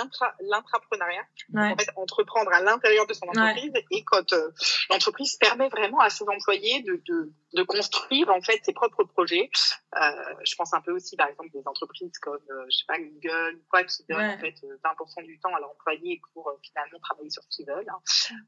l'intrapreneuriat. 0.41 1.23
Ouais. 1.53 1.71
En 1.71 1.77
fait, 1.77 1.89
entreprendre 1.95 2.51
à 2.51 2.61
l'intérieur 2.61 3.07
de 3.07 3.13
son 3.13 3.27
entreprise 3.27 3.71
ouais. 3.73 3.85
et 3.91 4.03
quand 4.03 4.33
euh, 4.33 4.51
l'entreprise 4.89 5.35
permet 5.37 5.69
vraiment 5.69 5.99
à 5.99 6.09
ses 6.09 6.25
employés 6.27 6.81
de, 6.83 7.01
de, 7.07 7.31
de 7.53 7.63
construire 7.63 8.29
en 8.29 8.41
fait 8.41 8.59
ses 8.63 8.73
propres 8.73 9.03
projets. 9.03 9.49
Euh, 9.95 10.11
je 10.43 10.55
pense 10.55 10.73
un 10.73 10.81
peu 10.81 10.91
aussi, 10.91 11.15
par 11.15 11.27
exemple, 11.27 11.49
des 11.53 11.65
entreprises 11.65 12.17
comme, 12.19 12.39
euh, 12.49 12.65
je 12.69 12.77
sais 12.77 12.85
pas, 12.87 12.99
Google 12.99 13.55
ou 13.55 13.63
quoi, 13.69 13.83
qui 13.83 14.03
donnent 14.09 14.19
ouais. 14.19 14.35
en 14.35 14.39
fait 14.39 14.55
20% 14.83 15.25
du 15.25 15.39
temps 15.39 15.53
à 15.55 15.59
leurs 15.59 15.71
employés 15.71 16.21
pour 16.33 16.49
euh, 16.49 16.53
finalement 16.61 16.99
travailler 16.99 17.29
sur 17.29 17.43
ce 17.43 17.49
qu'ils 17.49 17.65
veulent. 17.65 17.89
Hein. 17.89 17.99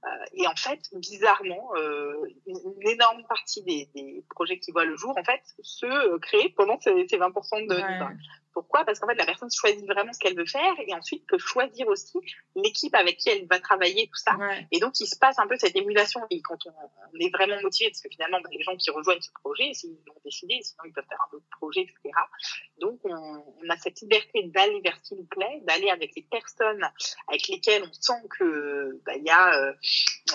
Euh, 0.06 0.26
et 0.34 0.48
en 0.48 0.56
fait, 0.56 0.80
bizarrement, 0.94 1.72
une, 2.46 2.60
une 2.82 2.90
énorme 2.90 3.24
partie 3.28 3.64
des 3.64 3.79
des, 3.94 4.24
projets 4.30 4.60
qui 4.60 4.72
voient 4.72 4.86
le 4.86 4.96
jour, 4.96 5.18
en 5.18 5.24
fait, 5.24 5.42
se 5.62 6.18
créent 6.20 6.50
pendant 6.50 6.80
ces, 6.80 7.08
ces 7.08 7.18
20% 7.18 7.68
de 7.68 7.76
ouais. 7.76 8.16
Pourquoi 8.60 8.84
Parce 8.84 9.00
qu'en 9.00 9.08
fait, 9.08 9.16
la 9.16 9.26
personne 9.26 9.50
choisit 9.50 9.86
vraiment 9.86 10.12
ce 10.12 10.20
qu'elle 10.20 10.36
veut 10.36 10.46
faire 10.46 10.74
et 10.86 10.94
ensuite 10.94 11.26
peut 11.28 11.38
choisir 11.38 11.88
aussi 11.88 12.18
l'équipe 12.58 12.94
avec 12.94 13.16
qui 13.16 13.30
elle 13.30 13.48
va 13.48 13.58
travailler, 13.60 14.08
tout 14.08 14.20
ça. 14.20 14.38
Et 14.72 14.80
donc, 14.80 15.00
il 15.00 15.08
se 15.08 15.18
passe 15.18 15.40
un 15.40 15.48
peu 15.48 15.56
cette 15.58 15.78
émulation. 15.78 16.20
Et 16.30 16.42
quand 16.42 16.60
on, 16.66 17.20
est 17.20 17.30
vraiment 17.30 17.62
motivé, 17.62 17.90
parce 17.90 18.02
que 18.02 18.10
finalement, 18.10 18.40
bah, 18.42 18.50
les 18.52 18.62
gens 18.62 18.76
qui 18.76 18.92
rejoignent 18.92 19.22
ce 19.22 19.32
projet, 19.32 19.74
s'ils 19.74 19.98
l'ont 20.06 20.22
décidé, 20.26 20.60
sinon 20.62 20.84
ils 20.86 20.92
peuvent 20.92 21.08
faire 21.08 21.26
un 21.32 21.38
autre 21.38 21.46
projet, 21.58 21.82
etc. 21.82 21.98
Donc, 22.80 23.00
on, 23.06 23.44
on 23.64 23.70
a 23.70 23.78
cette 23.78 24.02
liberté 24.02 24.44
d'aller 24.44 24.82
vers 24.82 24.98
ce 25.02 25.10
qui 25.10 25.16
nous 25.16 25.28
plaît, 25.28 25.62
d'aller 25.66 25.90
avec 25.90 26.12
les 26.18 26.24
personnes 26.24 26.86
avec 27.28 27.48
lesquelles 27.48 27.84
on 27.84 27.94
sent 27.94 28.28
que 28.38 29.02
bah, 29.06 29.14
il 29.16 29.24
y 29.24 29.30
a 29.30 29.54
euh, 29.54 29.74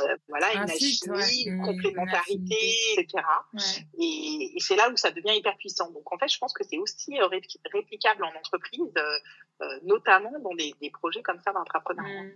euh, 0.00 0.16
voilà 0.28 0.52
une 0.54 0.70
alchimie, 0.70 1.44
une 1.46 1.62
complémentarité, 1.62 2.56
etc. 2.98 3.22
Et, 3.98 4.52
et 4.54 4.60
c'est 4.60 4.76
là 4.76 4.90
où 4.90 4.96
ça 4.96 5.10
devient 5.10 5.36
hyper 5.36 5.56
puissant. 5.56 5.90
Donc, 5.90 6.10
en 6.12 6.18
fait, 6.18 6.28
je 6.28 6.38
pense 6.38 6.52
que 6.52 6.64
c'est 6.64 6.78
aussi 6.78 7.18
euh, 7.20 7.28
réplicable 7.72 8.13
en 8.22 8.38
entreprise, 8.38 8.92
notamment 9.82 10.32
dans 10.40 10.54
des, 10.54 10.74
des, 10.80 10.90
projets 10.90 11.22
comme 11.22 11.40
ça 11.40 11.52
d'entrepreneuriat. 11.52 12.22
Mmh. 12.22 12.32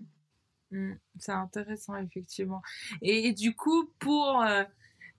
Mmh. 0.70 0.98
C'est 1.18 1.32
intéressant, 1.32 1.96
effectivement. 1.96 2.62
Et, 3.02 3.32
du 3.32 3.54
coup, 3.56 3.92
pour 3.98 4.44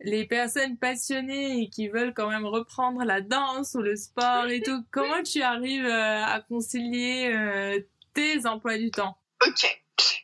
les 0.02 0.26
personnes 0.26 0.78
passionnées 0.78 1.62
et 1.62 1.70
qui 1.70 1.90
veulent 1.90 2.14
quand 2.14 2.30
même 2.30 2.46
reprendre 2.46 3.04
la 3.04 3.22
danse 3.22 3.76
ou 3.76 3.82
le 3.82 3.96
sport 3.96 4.48
et 4.48 4.62
tout, 4.62 4.84
comment 4.92 5.24
tu 5.24 5.42
arrives 5.42 5.86
euh, 5.86 6.24
à 6.24 6.42
concilier 6.42 7.32
euh, 7.34 7.80
tes 8.14 8.46
emplois 8.46 8.78
du 8.78 8.92
temps? 8.92 9.18
Ok. 9.46 9.66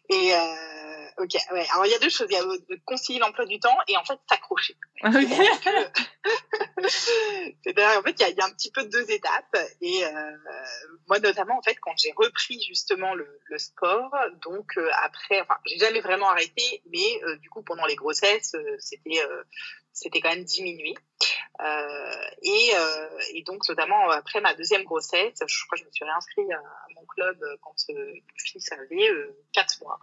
Et 0.09 0.33
euh, 0.33 0.84
ok, 1.17 1.33
ouais. 1.51 1.67
Alors 1.73 1.85
il 1.85 1.91
y 1.91 1.95
a 1.95 1.99
deux 1.99 2.09
choses. 2.09 2.27
Il 2.29 2.33
y 2.33 2.37
a 2.37 2.43
de 2.43 2.79
concilier 2.85 3.19
l'emploi 3.19 3.45
du 3.45 3.59
temps 3.59 3.77
et 3.87 3.97
en 3.97 4.03
fait 4.03 4.19
s'accrocher. 4.29 4.75
C'est-à-dire 7.63 7.99
en 7.99 8.03
fait 8.03 8.15
il 8.19 8.35
y, 8.37 8.41
a, 8.41 8.45
un 8.45 8.51
petit 8.51 8.71
peu 8.71 8.83
deux 8.85 9.09
étapes. 9.11 9.57
Et 9.81 10.03
moi 11.07 11.19
notamment 11.19 11.57
en 11.57 11.61
fait 11.61 11.75
quand 11.81 11.93
j'ai 11.97 12.13
repris 12.15 12.61
justement 12.67 13.13
le, 13.13 13.39
le 13.45 13.57
sport, 13.57 14.11
donc 14.43 14.77
après, 15.03 15.41
enfin 15.41 15.57
j'ai 15.65 15.77
jamais 15.77 16.01
vraiment 16.01 16.29
arrêté, 16.29 16.81
mais 16.91 17.21
du 17.39 17.49
coup 17.49 17.63
pendant 17.63 17.85
les 17.85 17.95
grossesses 17.95 18.55
c'était 18.79 19.21
c'était 19.95 20.19
quand 20.19 20.29
même 20.29 20.43
diminué. 20.43 20.93
Euh, 21.61 22.27
et, 22.41 22.71
euh, 22.75 23.19
et, 23.33 23.43
donc, 23.43 23.67
notamment 23.67 24.09
après 24.09 24.41
ma 24.41 24.53
deuxième 24.53 24.83
grossesse, 24.83 25.39
je 25.47 25.65
crois 25.65 25.77
que 25.77 25.83
je 25.83 25.85
me 25.85 25.91
suis 25.91 26.03
réinscrite 26.03 26.51
à, 26.51 26.61
mon 26.95 27.05
club 27.05 27.39
quand 27.61 27.73
euh, 27.89 28.13
mon 28.13 28.37
fils 28.37 28.71
avait 28.73 29.09
euh, 29.09 29.35
4 29.53 29.81
mois. 29.81 29.97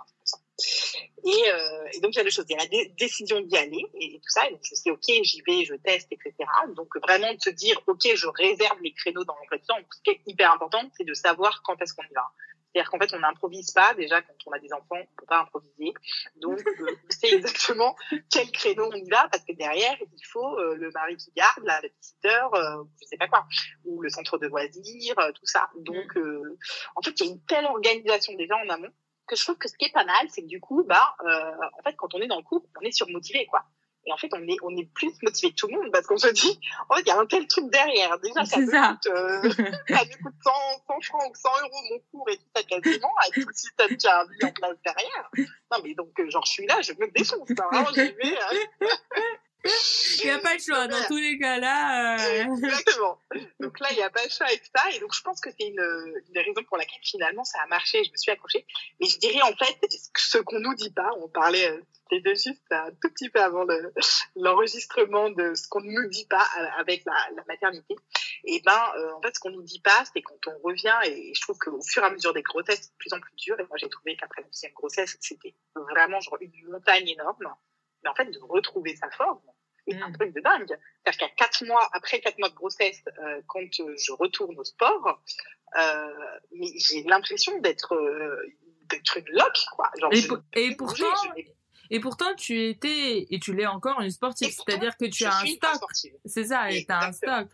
Et, 1.24 1.50
euh, 1.50 1.88
et, 1.92 2.00
donc, 2.00 2.14
il 2.14 2.16
y 2.16 2.20
a 2.20 2.24
deux 2.24 2.30
choses. 2.30 2.46
Il 2.48 2.56
y 2.56 2.58
a 2.58 2.64
la 2.64 2.94
décision 2.96 3.40
d'y 3.40 3.56
aller 3.56 3.84
et, 4.00 4.18
tout 4.18 4.28
ça. 4.28 4.48
Et 4.48 4.52
donc, 4.52 4.60
je 4.62 4.74
sais, 4.74 4.90
OK, 4.90 5.04
j'y 5.06 5.42
vais, 5.42 5.64
je 5.64 5.74
teste, 5.74 6.10
etc. 6.10 6.34
Donc, 6.74 6.88
vraiment 7.02 7.32
de 7.34 7.40
se 7.40 7.50
dire, 7.50 7.78
OK, 7.86 8.00
je 8.14 8.26
réserve 8.28 8.80
les 8.82 8.92
créneaux 8.94 9.24
dans 9.24 9.36
l'emploi 9.36 9.58
du 9.58 9.64
temps. 9.64 9.76
ce 9.90 10.02
qui 10.02 10.10
est 10.10 10.20
hyper 10.26 10.52
important, 10.52 10.82
c'est 10.96 11.04
de 11.04 11.14
savoir 11.14 11.62
quand 11.62 11.80
est-ce 11.82 11.92
qu'on 11.92 12.04
y 12.04 12.14
va. 12.14 12.30
C'est-à-dire 12.72 12.90
qu'en 12.90 12.98
fait, 12.98 13.14
on 13.14 13.18
n'improvise 13.18 13.70
pas. 13.72 13.92
Déjà, 13.94 14.22
quand 14.22 14.34
on 14.46 14.52
a 14.52 14.58
des 14.58 14.72
enfants, 14.72 14.96
on 14.96 15.16
peut 15.16 15.26
pas 15.26 15.40
improviser. 15.40 15.92
Donc, 16.36 16.60
euh, 16.66 16.86
c'est 17.10 17.32
exactement 17.32 17.94
quel 18.30 18.50
créneau 18.50 18.88
on 18.90 18.96
y 18.96 19.08
va, 19.10 19.28
parce 19.30 19.44
que 19.44 19.52
derrière, 19.52 19.96
il 20.00 20.26
faut 20.26 20.58
euh, 20.58 20.76
le 20.76 20.90
mari 20.90 21.16
qui 21.16 21.32
garde, 21.32 21.62
la 21.64 21.80
visiteur, 21.80 22.54
euh, 22.54 22.82
je 23.00 23.06
sais 23.06 23.16
pas 23.16 23.28
quoi, 23.28 23.46
ou 23.84 24.00
le 24.00 24.08
centre 24.08 24.38
de 24.38 24.46
loisirs, 24.46 25.18
euh, 25.18 25.32
tout 25.32 25.46
ça. 25.46 25.68
Donc, 25.76 26.16
euh, 26.16 26.58
en 26.96 27.02
fait, 27.02 27.18
il 27.20 27.26
y 27.26 27.28
a 27.28 27.32
une 27.32 27.44
telle 27.44 27.66
organisation 27.66 28.34
déjà 28.34 28.56
en 28.56 28.68
amont 28.68 28.92
que 29.26 29.36
je 29.36 29.44
trouve 29.44 29.56
que 29.56 29.68
ce 29.68 29.76
qui 29.76 29.84
est 29.84 29.92
pas 29.92 30.04
mal, 30.04 30.26
c'est 30.30 30.42
que 30.42 30.48
du 30.48 30.60
coup, 30.60 30.82
bah, 30.84 31.14
en 31.20 31.82
fait, 31.84 31.94
quand 31.94 32.12
on 32.14 32.18
est 32.20 32.26
dans 32.26 32.38
le 32.38 32.42
couple, 32.42 32.66
on 32.80 32.84
est 32.84 32.90
surmotivé, 32.90 33.46
quoi. 33.46 33.64
Et 34.04 34.12
en 34.12 34.16
fait, 34.16 34.28
on 34.32 34.42
est, 34.48 34.56
on 34.62 34.76
est 34.76 34.88
plus 34.94 35.12
motivé 35.22 35.52
que 35.52 35.56
tout 35.56 35.68
le 35.68 35.76
monde 35.76 35.92
parce 35.92 36.06
qu'on 36.06 36.16
se 36.16 36.28
dit, 36.28 36.58
fait, 36.90 37.00
il 37.00 37.06
y 37.06 37.10
a 37.10 37.18
un 37.18 37.26
tel 37.26 37.46
truc 37.46 37.70
derrière. 37.70 38.18
Déjà, 38.18 38.44
ça 38.44 38.58
me 38.58 38.66
coûte, 38.66 39.06
euh, 39.06 39.42
ça 39.88 40.04
me 40.04 40.22
coûte 40.22 40.34
100, 40.42 40.50
100 40.88 41.00
francs 41.02 41.30
ou 41.30 41.34
100 41.34 41.48
euros 41.62 41.82
mon 41.90 41.98
cours 42.10 42.30
et 42.30 42.36
tout 42.36 42.42
ça 42.54 42.62
quasiment, 42.64 43.12
avec 43.20 43.34
tout 43.34 43.48
le 43.48 43.54
système 43.54 43.96
qui 43.96 44.06
a 44.08 44.24
mis 44.24 44.44
en 44.44 44.52
place 44.52 44.76
derrière. 44.84 45.30
Non, 45.70 45.78
mais 45.84 45.94
donc, 45.94 46.18
euh, 46.18 46.30
genre, 46.30 46.44
je 46.44 46.52
suis 46.52 46.66
là, 46.66 46.80
je 46.82 46.92
me 46.94 47.10
défonce. 47.12 47.48
Hein, 47.72 47.84
j'y 47.94 48.00
vais. 48.00 48.38
Hein. 48.38 48.86
Il 49.64 50.24
n'y 50.24 50.30
a 50.30 50.38
pas 50.38 50.54
le 50.54 50.60
choix. 50.60 50.86
Dans 50.88 51.06
tous 51.06 51.16
les 51.16 51.38
cas 51.38 51.58
là. 51.58 52.16
Euh... 52.18 52.54
Exactement. 52.54 53.18
Donc 53.60 53.78
là, 53.80 53.88
il 53.90 53.96
n'y 53.96 54.02
a 54.02 54.10
pas 54.10 54.24
le 54.24 54.30
choix 54.30 54.46
avec 54.46 54.62
ça. 54.74 54.82
Et 54.92 54.98
donc, 54.98 55.14
je 55.14 55.22
pense 55.22 55.40
que 55.40 55.50
c'est 55.50 55.66
une, 55.66 55.80
une 56.26 56.32
des 56.32 56.40
raisons 56.40 56.64
pour 56.64 56.76
laquelle 56.76 57.00
finalement 57.02 57.44
ça 57.44 57.58
a 57.62 57.66
marché. 57.66 58.02
Je 58.04 58.10
me 58.10 58.16
suis 58.16 58.30
accrochée. 58.30 58.66
Mais 59.00 59.06
je 59.06 59.18
dirais 59.18 59.42
en 59.42 59.54
fait, 59.54 59.78
ce 60.16 60.38
qu'on 60.38 60.60
nous 60.60 60.74
dit 60.74 60.90
pas, 60.92 61.10
on 61.20 61.28
parlait 61.28 61.70
euh, 61.70 61.80
c'était 62.12 62.34
juste 62.34 62.60
un 62.70 62.90
tout 62.90 63.08
petit 63.08 63.30
peu 63.30 63.40
avant 63.40 63.64
l'enregistrement 64.36 65.30
de 65.30 65.54
ce 65.54 65.66
qu'on 65.68 65.80
ne 65.80 65.90
nous 65.90 66.08
dit 66.10 66.26
pas 66.26 66.46
euh, 66.58 66.66
avec 66.78 67.04
la, 67.06 67.14
la 67.34 67.42
maternité. 67.48 67.96
Et 68.44 68.60
ben, 68.64 68.92
euh, 68.96 69.12
en 69.14 69.22
fait, 69.22 69.34
ce 69.34 69.40
qu'on 69.40 69.50
nous 69.50 69.62
dit 69.62 69.80
pas, 69.80 70.04
c'est 70.12 70.20
quand 70.20 70.36
on 70.48 70.58
revient, 70.62 70.94
et 71.06 71.32
je 71.34 71.40
trouve 71.40 71.56
qu'au 71.56 71.80
fur 71.82 72.02
et 72.02 72.06
à 72.06 72.10
mesure 72.10 72.34
des 72.34 72.42
grossesses, 72.42 72.82
c'est 72.82 72.92
de 72.92 72.96
plus 72.98 73.12
en 73.14 73.20
plus 73.20 73.34
dur. 73.36 73.58
Et 73.58 73.64
moi, 73.64 73.78
j'ai 73.78 73.88
trouvé 73.88 74.16
qu'après 74.16 74.42
la 74.42 74.48
deuxième 74.48 74.72
grossesse, 74.72 75.16
c'était 75.20 75.54
vraiment 75.74 76.20
genre 76.20 76.36
une 76.40 76.52
montagne 76.70 77.08
énorme. 77.08 77.54
Mais 78.02 78.10
en 78.10 78.14
fait, 78.14 78.26
de 78.26 78.38
retrouver 78.42 78.94
sa 78.96 79.10
forme, 79.10 79.40
c'est 79.86 80.00
un 80.00 80.08
mm. 80.08 80.12
truc 80.12 80.34
de 80.34 80.40
dingue. 80.40 80.66
C'est-à-dire 80.68 81.18
qu'à 81.18 81.28
quatre 81.44 81.64
mois, 81.64 81.88
après 81.92 82.20
quatre 82.20 82.38
mois 82.38 82.48
de 82.48 82.54
grossesse, 82.54 83.02
euh, 83.18 83.40
quand 83.46 83.60
je 83.72 84.12
retourne 84.12 84.58
au 84.58 84.64
sport, 84.64 85.22
euh, 85.78 86.08
mais 86.52 86.68
j'ai 86.76 87.02
l'impression 87.04 87.58
d'être 87.60 87.96
d'être 88.90 89.16
une 89.16 89.34
loque, 89.34 89.64
quoi. 89.74 89.90
Genre, 89.98 90.12
et, 90.54 90.66
et 90.66 90.76
pourtant, 90.76 91.06
et 91.90 92.00
pourtant, 92.00 92.34
tu 92.34 92.68
étais, 92.68 93.26
et 93.30 93.38
tu 93.38 93.52
l'es 93.52 93.66
encore, 93.66 94.00
une 94.00 94.10
sportive. 94.10 94.50
C'est-à-dire 94.50 94.96
que 94.96 95.04
tu 95.04 95.24
as 95.24 95.36
un 95.36 95.46
stock. 95.46 95.90
C'est 96.24 96.44
ça, 96.44 96.70
et 96.70 96.84
tu 96.84 96.92
as 96.92 97.04
un 97.08 97.12
stock. 97.12 97.48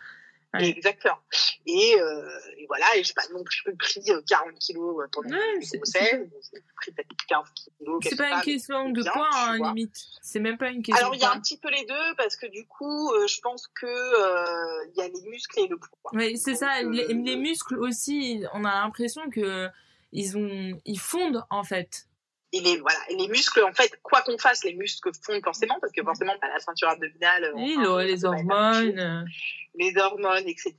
Exactement. 0.55 1.19
Et, 1.67 1.97
euh, 2.01 2.27
et, 2.57 2.67
voilà, 2.67 2.87
et 2.97 3.05
je 3.05 3.13
pas 3.13 3.23
non 3.33 3.45
plus 3.45 3.77
pris 3.77 4.03
40 4.03 4.49
euh, 4.49 4.53
kilos 4.59 5.03
euh, 5.03 5.07
pendant 5.13 5.29
ouais, 5.29 5.59
grossesse. 5.61 5.95
J'ai 6.03 6.61
pris 6.77 6.93
peut-être 6.93 7.09
15 7.29 7.45
kilos. 7.55 8.01
C'est 8.03 8.17
pas 8.17 8.31
une 8.31 8.41
question 8.41 8.89
de 8.89 9.03
poids, 9.03 9.29
hein, 9.35 9.59
limite. 9.59 9.97
C'est 10.23 10.41
même 10.41 10.57
pas 10.57 10.71
une 10.71 10.83
question 10.83 11.05
Alors, 11.05 11.15
il 11.15 11.21
y 11.21 11.25
a 11.25 11.33
un 11.33 11.41
petit 11.41 11.59
peu 11.59 11.71
les 11.71 11.85
deux, 11.85 12.15
parce 12.17 12.37
que 12.37 12.47
du 12.47 12.67
coup, 12.67 13.13
euh, 13.13 13.27
je 13.27 13.41
pense 13.41 13.69
que 13.69 14.87
il 14.89 14.97
y 14.97 15.03
a 15.03 15.09
les 15.09 15.29
muscles 15.29 15.61
et 15.61 15.69
le 15.69 15.77
poids. 15.77 16.13
Oui, 16.15 16.39
c'est 16.39 16.55
ça. 16.55 16.83
Les, 16.83 17.07
les, 17.09 17.37
muscles 17.37 17.79
aussi, 17.79 18.45
on 18.55 18.65
a 18.65 18.83
l'impression 18.83 19.29
que 19.31 19.69
ils 20.13 20.39
ont, 20.39 20.81
ils 20.87 20.99
fondent, 20.99 21.45
en 21.51 21.63
fait 21.63 22.08
et 22.53 22.61
les 22.61 22.79
voilà. 22.79 22.99
Et 23.11 23.17
les 23.17 23.29
muscles 23.29 23.63
en 23.63 23.73
fait 23.73 23.99
quoi 24.03 24.23
qu'on 24.23 24.39
fasse 24.39 24.65
les 24.65 24.75
muscles 24.75 25.11
fondent 25.23 25.43
forcément 25.45 25.79
parce 25.81 25.93
que 25.93 26.03
forcément 26.03 26.39
pas 26.39 26.49
la 26.49 26.59
ceinture 26.59 26.89
abdominale 26.89 27.53
oui, 27.55 27.77
les 28.07 28.25
hormones 28.25 29.27
les 29.75 29.97
hormones 29.99 30.49
etc 30.49 30.75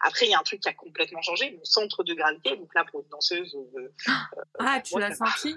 après 0.00 0.26
il 0.26 0.30
y 0.30 0.34
a 0.34 0.38
un 0.38 0.42
truc 0.42 0.60
qui 0.60 0.68
a 0.68 0.74
complètement 0.74 1.22
changé 1.22 1.52
mon 1.56 1.64
centre 1.64 2.02
de 2.02 2.14
gravité. 2.14 2.56
Donc 2.56 2.74
là 2.74 2.84
pour 2.90 3.00
une 3.00 3.08
danseuse 3.08 3.56
euh, 3.76 3.92
ah 4.58 4.76
euh, 4.76 4.80
tu 4.80 4.98
l'as 4.98 5.14
senti? 5.14 5.56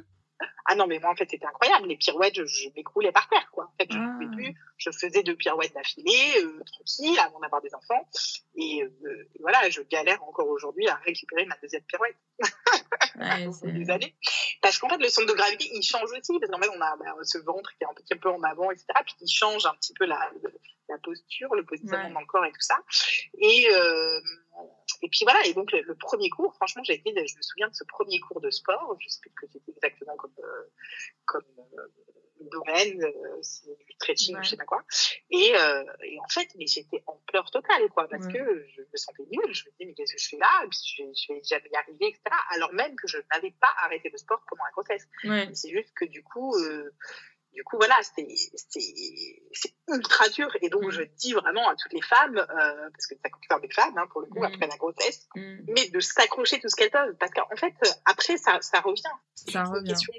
Ah 0.65 0.75
non, 0.75 0.87
mais 0.87 0.99
moi, 0.99 1.11
en 1.11 1.15
fait, 1.15 1.29
c'était 1.29 1.45
incroyable. 1.45 1.87
Les 1.87 1.97
pirouettes, 1.97 2.35
je, 2.35 2.45
je 2.45 2.69
m'écroulais 2.75 3.11
par 3.11 3.27
terre, 3.29 3.49
quoi. 3.51 3.65
En 3.65 3.73
fait, 3.79 3.91
je 3.91 3.97
ne 3.97 4.13
pouvais 4.13 4.27
ah. 4.29 4.35
plus. 4.35 4.55
Je 4.77 4.89
faisais 4.91 5.23
deux 5.23 5.35
pirouettes 5.35 5.73
d'affilée, 5.73 6.43
euh, 6.43 6.63
tranquille, 6.65 7.19
avant 7.19 7.39
d'avoir 7.39 7.61
des 7.61 7.73
enfants. 7.75 8.07
Et 8.55 8.83
euh, 8.83 9.29
voilà, 9.39 9.69
je 9.69 9.81
galère 9.81 10.23
encore 10.23 10.47
aujourd'hui 10.47 10.87
à 10.87 10.95
récupérer 10.95 11.45
ma 11.45 11.55
deuxième 11.61 11.83
pirouette. 11.83 12.15
Ouais, 13.15 13.47
des 13.71 13.89
années. 13.89 14.15
Parce 14.61 14.77
qu'en 14.77 14.89
fait, 14.89 14.97
le 14.97 15.09
centre 15.09 15.27
de 15.27 15.37
gravité, 15.37 15.69
il 15.73 15.83
change 15.83 16.11
aussi. 16.11 16.39
Parce 16.39 16.51
qu'en 16.51 16.61
fait, 16.61 16.69
on 16.75 16.81
a 16.81 16.95
bah, 16.97 17.15
ce 17.23 17.37
ventre 17.39 17.71
qui 17.77 17.83
est 17.83 17.87
un 17.87 17.93
petit 17.93 18.15
peu 18.15 18.29
en 18.29 18.41
avant, 18.43 18.71
etc. 18.71 18.87
Puis 19.05 19.15
il 19.21 19.29
change 19.29 19.65
un 19.65 19.73
petit 19.75 19.93
peu 19.93 20.05
la, 20.05 20.31
la 20.91 20.99
posture, 20.99 21.53
le 21.55 21.65
positionnement 21.65 22.07
ouais. 22.07 22.13
dans 22.13 22.19
le 22.19 22.25
corps 22.25 22.45
et 22.45 22.51
tout 22.51 22.61
ça. 22.61 22.77
Et, 23.39 23.67
euh, 23.73 24.19
et 25.01 25.09
puis 25.09 25.21
voilà, 25.23 25.45
et 25.45 25.53
donc 25.53 25.71
le, 25.71 25.95
premier 25.95 26.29
cours, 26.29 26.53
franchement, 26.55 26.83
j'ai 26.83 26.93
été, 26.93 27.11
je 27.11 27.37
me 27.37 27.41
souviens 27.41 27.67
de 27.67 27.75
ce 27.75 27.83
premier 27.83 28.19
cours 28.19 28.41
de 28.41 28.49
sport, 28.49 28.95
je 28.99 29.09
sais 29.09 29.19
plus 29.21 29.31
que 29.31 29.47
c'était 29.51 29.71
exactement 29.71 30.15
comme, 30.17 30.33
euh, 30.39 30.69
comme 31.25 31.45
euh, 31.77 31.87
domaine, 32.49 33.03
euh, 33.03 33.37
c'est 33.41 33.67
du 33.67 33.93
stretching, 33.93 34.35
ouais. 34.35 34.43
je 34.43 34.49
sais 34.49 34.57
pas 34.57 34.65
quoi. 34.65 34.83
Et, 35.29 35.53
euh, 35.55 35.83
et 36.03 36.19
en 36.19 36.27
fait, 36.29 36.47
mais 36.57 36.67
j'étais 36.67 37.03
en 37.07 37.19
pleurs 37.27 37.49
totale, 37.51 37.89
quoi, 37.89 38.07
parce 38.07 38.25
ouais. 38.25 38.33
que 38.33 38.67
je 38.75 38.81
me 38.81 38.97
sentais 38.97 39.23
nulle. 39.31 39.53
Je 39.53 39.65
me 39.65 39.71
disais, 39.71 39.85
mais 39.85 39.93
qu'est-ce 39.93 40.13
que 40.13 40.21
je 40.21 40.29
fais 40.29 40.37
là? 40.37 40.65
Je, 40.69 41.03
je 41.03 41.33
vais 41.33 41.41
jamais 41.43 41.69
y 41.71 41.75
arriver, 41.75 42.07
etc. 42.07 42.21
Alors 42.51 42.73
même 42.73 42.95
que 42.95 43.07
je 43.07 43.17
n'avais 43.33 43.51
pas 43.51 43.71
arrêté 43.77 44.09
le 44.09 44.17
sport 44.17 44.41
pendant 44.47 44.63
la 44.63 44.71
grossesse. 44.71 45.07
C'est 45.53 45.71
juste 45.71 45.93
que 45.93 46.05
du 46.05 46.23
coup, 46.23 46.55
du 47.53 47.63
coup, 47.63 47.77
voilà, 47.77 47.95
c'est 48.03 48.27
ultra 49.89 50.29
dur. 50.29 50.47
Et 50.61 50.69
donc, 50.69 50.83
mmh. 50.83 50.91
je 50.91 51.01
dis 51.17 51.33
vraiment 51.33 51.67
à 51.69 51.75
toutes 51.75 51.93
les 51.93 52.01
femmes, 52.01 52.37
euh, 52.37 52.89
parce 52.91 53.07
que 53.07 53.15
ça 53.21 53.29
concerne 53.29 53.61
des 53.61 53.73
femmes, 53.73 53.97
hein, 53.97 54.07
pour 54.11 54.21
le 54.21 54.27
coup, 54.27 54.39
mmh. 54.39 54.45
après 54.45 54.67
la 54.67 54.77
grossesse, 54.77 55.27
mmh. 55.35 55.57
mais 55.67 55.89
de 55.89 55.99
s'accrocher 55.99 56.59
tout 56.59 56.69
ce 56.69 56.75
qu'elles 56.75 56.91
peuvent. 56.91 57.15
Parce 57.19 57.31
qu'en 57.33 57.55
fait, 57.55 57.73
après, 58.05 58.37
ça, 58.37 58.59
ça 58.61 58.79
revient. 58.79 59.01
C'est 59.35 59.55
une 59.55 59.83
question 59.83 60.13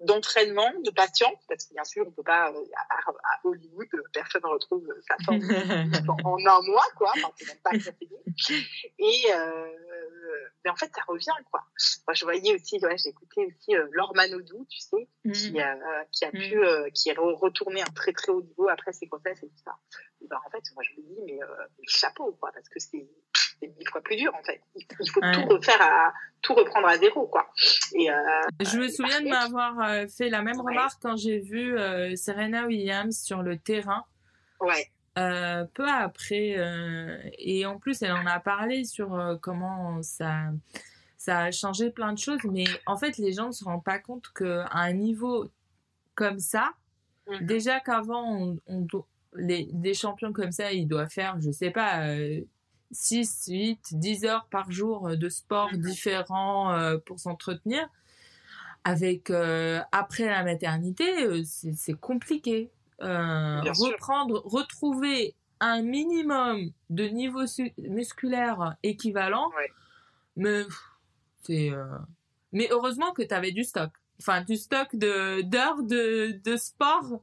d'entraînement, 0.00 0.70
de, 0.78 0.90
de 0.90 0.90
patience, 0.90 1.38
parce 1.48 1.64
que 1.64 1.74
bien 1.74 1.84
sûr, 1.84 2.04
on 2.06 2.10
peut 2.12 2.22
pas, 2.22 2.50
euh, 2.50 2.64
à, 2.90 3.10
à 3.10 3.40
Hollywood, 3.44 3.88
personne 4.12 4.42
ne 4.44 4.48
retrouve 4.48 4.86
sa 5.08 5.16
forme 5.24 5.40
en, 6.24 6.30
en 6.30 6.46
un 6.46 6.62
mois, 6.62 6.86
quoi. 6.96 7.12
Enfin, 7.16 7.30
c'est 7.36 7.46
même 7.46 7.58
pas 7.62 7.70
Et, 8.98 9.24
euh, 9.32 9.66
mais 10.64 10.70
en 10.70 10.76
fait, 10.76 10.90
ça 10.94 11.02
revient, 11.06 11.44
quoi. 11.50 11.62
Moi, 12.06 12.14
je 12.14 12.24
voyais 12.24 12.54
aussi, 12.54 12.78
ouais, 12.82 12.96
j'écoutais 12.96 13.46
aussi 13.46 13.76
euh, 13.76 13.86
Laure 13.92 14.14
Manodou, 14.14 14.66
tu 14.68 14.80
sais, 14.80 15.08
qui, 15.32 15.60
euh, 15.60 15.74
qui 16.10 16.24
a 16.24 16.30
pu 16.30 16.43
Euh, 16.52 16.88
qui 16.90 17.08
est 17.08 17.16
retourné 17.16 17.82
un 17.82 17.92
très 17.94 18.12
très 18.12 18.30
haut 18.32 18.42
niveau 18.42 18.68
après 18.68 18.92
ses 18.92 19.06
grossesses 19.06 19.42
et 19.42 19.48
tout 19.48 19.62
ça. 19.64 19.76
Et 20.20 20.26
ben, 20.26 20.38
en 20.46 20.50
fait, 20.50 20.62
moi 20.74 20.82
je 20.82 21.00
me 21.00 21.06
dis, 21.06 21.20
mais, 21.26 21.42
euh, 21.42 21.46
chapeau, 21.86 22.32
quoi, 22.40 22.50
parce 22.52 22.68
que 22.68 22.78
c'est 22.78 23.06
mille 23.62 23.88
fois 23.90 24.02
plus 24.02 24.16
dur 24.16 24.34
en 24.34 24.42
fait. 24.42 24.60
Il 24.74 25.10
faut 25.10 25.20
tout 25.20 25.46
refaire 25.46 25.80
à 25.80 26.12
tout 26.42 26.52
reprendre 26.52 26.86
à 26.86 26.98
zéro 26.98 27.26
quoi. 27.26 27.50
Et 27.94 28.10
euh, 28.10 28.14
je 28.60 28.78
me 28.78 28.88
souviens 28.88 29.22
de 29.22 29.28
m'avoir 29.28 29.80
euh, 29.80 30.06
fait 30.06 30.28
la 30.28 30.42
même 30.42 30.60
remarque 30.60 31.00
quand 31.00 31.16
j'ai 31.16 31.38
vu 31.38 31.74
Serena 32.14 32.66
Williams 32.66 33.18
sur 33.18 33.42
le 33.42 33.56
terrain. 33.56 34.04
Ouais. 34.60 34.90
peu 35.14 35.88
après 35.88 36.56
et 37.38 37.64
en 37.64 37.78
plus 37.78 38.02
elle 38.02 38.12
en 38.12 38.26
a 38.26 38.38
parlé 38.38 38.84
sur 38.84 39.38
comment 39.40 40.02
ça 40.02 40.50
ça 41.16 41.38
a 41.44 41.50
changé 41.50 41.90
plein 41.90 42.12
de 42.12 42.18
choses 42.18 42.40
mais 42.44 42.64
en 42.86 42.98
fait 42.98 43.16
les 43.16 43.32
gens 43.32 43.46
ne 43.46 43.52
se 43.52 43.64
rendent 43.64 43.84
pas 43.84 43.98
compte 43.98 44.28
qu'à 44.34 44.68
un 44.72 44.92
niveau 44.92 45.48
comme 46.14 46.38
ça 46.38 46.72
mmh. 47.28 47.46
déjà 47.46 47.80
qu'avant 47.80 48.58
on, 48.68 48.86
les, 49.34 49.68
des 49.72 49.94
champions 49.94 50.32
comme 50.32 50.52
ça 50.52 50.72
ils 50.72 50.86
doivent 50.86 51.10
faire 51.10 51.40
je 51.40 51.50
sais 51.50 51.70
pas 51.70 52.04
6, 52.94 53.48
8, 53.48 53.80
10 53.92 54.24
heures 54.24 54.46
par 54.50 54.70
jour 54.70 55.08
euh, 55.08 55.16
de 55.16 55.28
sport 55.28 55.72
mhm. 55.72 55.80
différents 55.80 56.72
euh, 56.72 56.98
pour 56.98 57.18
s'entretenir. 57.18 57.86
Avec 58.84 59.30
euh, 59.30 59.80
après 59.92 60.26
la 60.26 60.44
maternité, 60.44 61.42
c'est 61.44 61.98
compliqué. 61.98 62.70
reprendre, 63.00 64.42
retrouver 64.44 65.34
un 65.60 65.80
minimum 65.80 66.70
de 66.90 67.04
niveau 67.04 67.44
musculaire 67.78 68.76
équivalent, 68.82 69.50
mais 70.36 70.64
c'est. 71.44 71.70
Mais 72.52 72.68
heureusement 72.70 73.12
que 73.12 73.22
tu 73.22 73.32
avais 73.32 73.52
du 73.52 73.64
stock. 73.64 73.90
Enfin, 74.20 74.42
du 74.42 74.56
stock 74.56 74.94
de 74.94 75.42
d'heures 75.42 75.82
de, 75.82 76.40
de 76.44 76.56
sport 76.56 77.20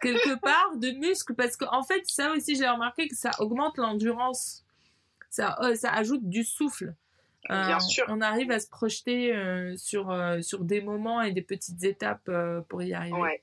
quelque 0.00 0.34
part, 0.40 0.76
de 0.76 0.90
muscles, 0.92 1.34
parce 1.34 1.56
qu'en 1.56 1.82
fait, 1.82 2.02
ça 2.06 2.32
aussi, 2.32 2.56
j'ai 2.56 2.68
remarqué 2.68 3.08
que 3.08 3.16
ça 3.16 3.30
augmente 3.38 3.76
l'endurance 3.76 4.64
ça, 5.30 5.56
euh, 5.62 5.76
ça 5.76 5.92
ajoute 5.92 6.28
du 6.28 6.44
souffle. 6.44 6.94
Bien 7.48 7.76
euh, 7.76 7.80
sûr. 7.80 8.04
On 8.08 8.20
arrive 8.20 8.50
à 8.50 8.60
se 8.60 8.68
projeter 8.68 9.34
euh, 9.34 9.76
sur, 9.76 10.14
sur 10.42 10.64
des 10.64 10.82
moments 10.82 11.22
et 11.22 11.32
des 11.32 11.42
petites 11.42 11.82
étapes 11.84 12.30
pour 12.68 12.82
y 12.82 12.92
arriver. 12.92 13.16
Ouais. 13.16 13.42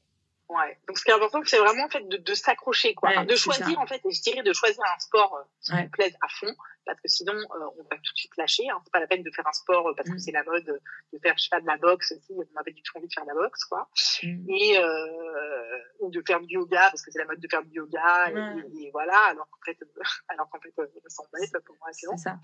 Ouais. 0.50 0.78
Donc 0.88 0.98
ce 0.98 1.04
qui 1.04 1.12
est 1.12 1.14
important, 1.14 1.42
c'est 1.44 1.58
vraiment 1.58 1.84
en 1.84 1.90
fait 1.90 2.08
de, 2.08 2.16
de 2.16 2.34
s'accrocher, 2.34 2.94
quoi, 2.94 3.26
de 3.26 3.36
choisir 3.36 3.78
en 3.80 3.86
fait, 3.86 4.02
et 4.06 4.12
je 4.12 4.22
dirais 4.22 4.44
de 4.44 4.54
choisir 4.54 4.82
un 4.82 5.00
sport 5.00 5.46
qui 5.62 5.72
vous 5.74 5.90
plaise 5.90 6.16
à 6.22 6.28
fond, 6.30 6.56
parce 6.88 7.02
que 7.02 7.08
sinon 7.08 7.34
on 7.52 7.84
va 7.84 7.98
tout 7.98 8.14
de 8.14 8.18
suite 8.18 8.36
lâcher. 8.38 8.70
Hein. 8.70 8.80
C'est 8.84 8.92
pas 8.92 9.00
la 9.00 9.08
peine 9.08 9.24
de 9.24 9.32
faire 9.32 9.48
un 9.48 9.54
sport 9.54 9.94
parce 9.96 10.10
que 10.10 10.16
mm. 10.16 10.20
c'est 10.20 10.32
la 10.32 10.44
mode 10.44 10.66
de 10.66 11.20
faire, 11.20 11.34
je 11.38 11.44
sais 11.44 11.50
pas, 11.52 11.60
de 11.60 11.68
la 11.68 11.78
boxe 11.78 12.12
aussi. 12.12 12.34
On 12.34 12.60
avait 12.60 12.72
du 12.72 12.82
tout 12.82 12.98
envie 12.98 13.08
de 13.08 13.14
faire 13.14 13.24
de 13.24 13.30
la 13.30 13.36
boxe, 13.36 13.66
quoi, 13.66 13.90
mm. 14.24 14.50
et 14.50 14.80
euh, 14.80 15.80
ou 16.00 16.10
de 16.10 16.24
faire 16.26 16.40
du 16.42 16.56
yoga 16.56 16.90
parce 16.90 17.04
que 17.04 17.12
c'est 17.12 17.20
la 17.20 17.26
mode 17.26 17.40
de 17.40 17.48
faire 17.50 17.64
du 17.64 17.76
yoga, 17.76 18.30
et, 18.32 18.90
voilà. 18.92 19.18
Alors 19.30 19.48
qu'en 19.50 19.62
fait, 19.66 19.78
alors 20.30 20.50
qu'en 20.50 20.60
fait, 20.60 20.74
s'en 21.08 21.24
pour 21.66 21.76
moi, 21.80 21.90
c'est 21.92 22.08
ça. 22.18 22.38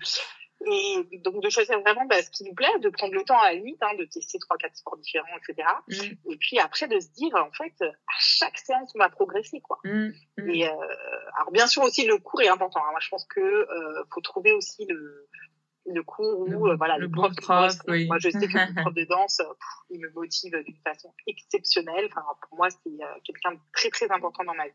Et 0.66 1.18
donc 1.18 1.42
de 1.42 1.50
choisir 1.50 1.78
vraiment 1.80 2.06
bah, 2.06 2.22
ce 2.22 2.30
qui 2.30 2.44
nous 2.44 2.54
plaît, 2.54 2.78
de 2.80 2.88
prendre 2.88 3.12
le 3.12 3.22
temps 3.24 3.38
à 3.38 3.52
la 3.52 3.54
limite, 3.54 3.82
hein, 3.82 3.94
de 3.98 4.04
tester 4.04 4.38
trois, 4.38 4.56
quatre 4.56 4.76
sports 4.76 4.96
différents, 4.96 5.36
etc. 5.36 5.68
Mm. 5.88 6.30
Et 6.32 6.36
puis 6.36 6.58
après 6.58 6.88
de 6.88 6.98
se 7.00 7.10
dire, 7.10 7.34
en 7.34 7.50
fait, 7.52 7.74
à 7.82 8.18
chaque 8.18 8.56
séance, 8.58 8.92
on 8.94 8.98
va 8.98 9.10
progresser, 9.10 9.60
quoi. 9.60 9.78
Et 9.84 10.66
euh, 10.66 10.70
alors 11.36 11.50
bien 11.52 11.66
sûr 11.66 11.82
aussi 11.82 12.06
le 12.06 12.18
cours 12.18 12.40
est 12.42 12.48
important. 12.48 12.80
Hein. 12.80 12.90
Moi, 12.92 13.00
je 13.00 13.08
pense 13.08 13.24
que 13.26 13.40
euh, 13.40 14.04
faut 14.12 14.20
trouver 14.34 14.52
aussi 14.52 14.84
le 14.86 15.28
le 15.86 16.02
cours 16.02 16.40
où 16.40 16.68
euh, 16.68 16.76
voilà 16.76 16.96
le, 16.96 17.10
prof, 17.10 17.30
oui. 17.88 18.06
moi 18.06 18.16
je 18.18 18.30
sais 18.30 18.48
que 18.48 18.56
le 18.56 18.74
prof 18.82 18.94
de 18.94 19.04
danse 19.04 19.42
il 19.90 20.00
me 20.00 20.10
motive 20.12 20.56
d'une 20.64 20.78
façon 20.82 21.12
exceptionnelle 21.26 22.06
enfin 22.10 22.22
pour 22.48 22.56
moi 22.56 22.68
c'est 22.70 23.04
euh, 23.04 23.20
quelqu'un 23.22 23.52
de 23.52 23.58
très 23.74 23.90
très 23.90 24.10
important 24.10 24.44
dans 24.44 24.54
ma 24.54 24.64
vie 24.66 24.72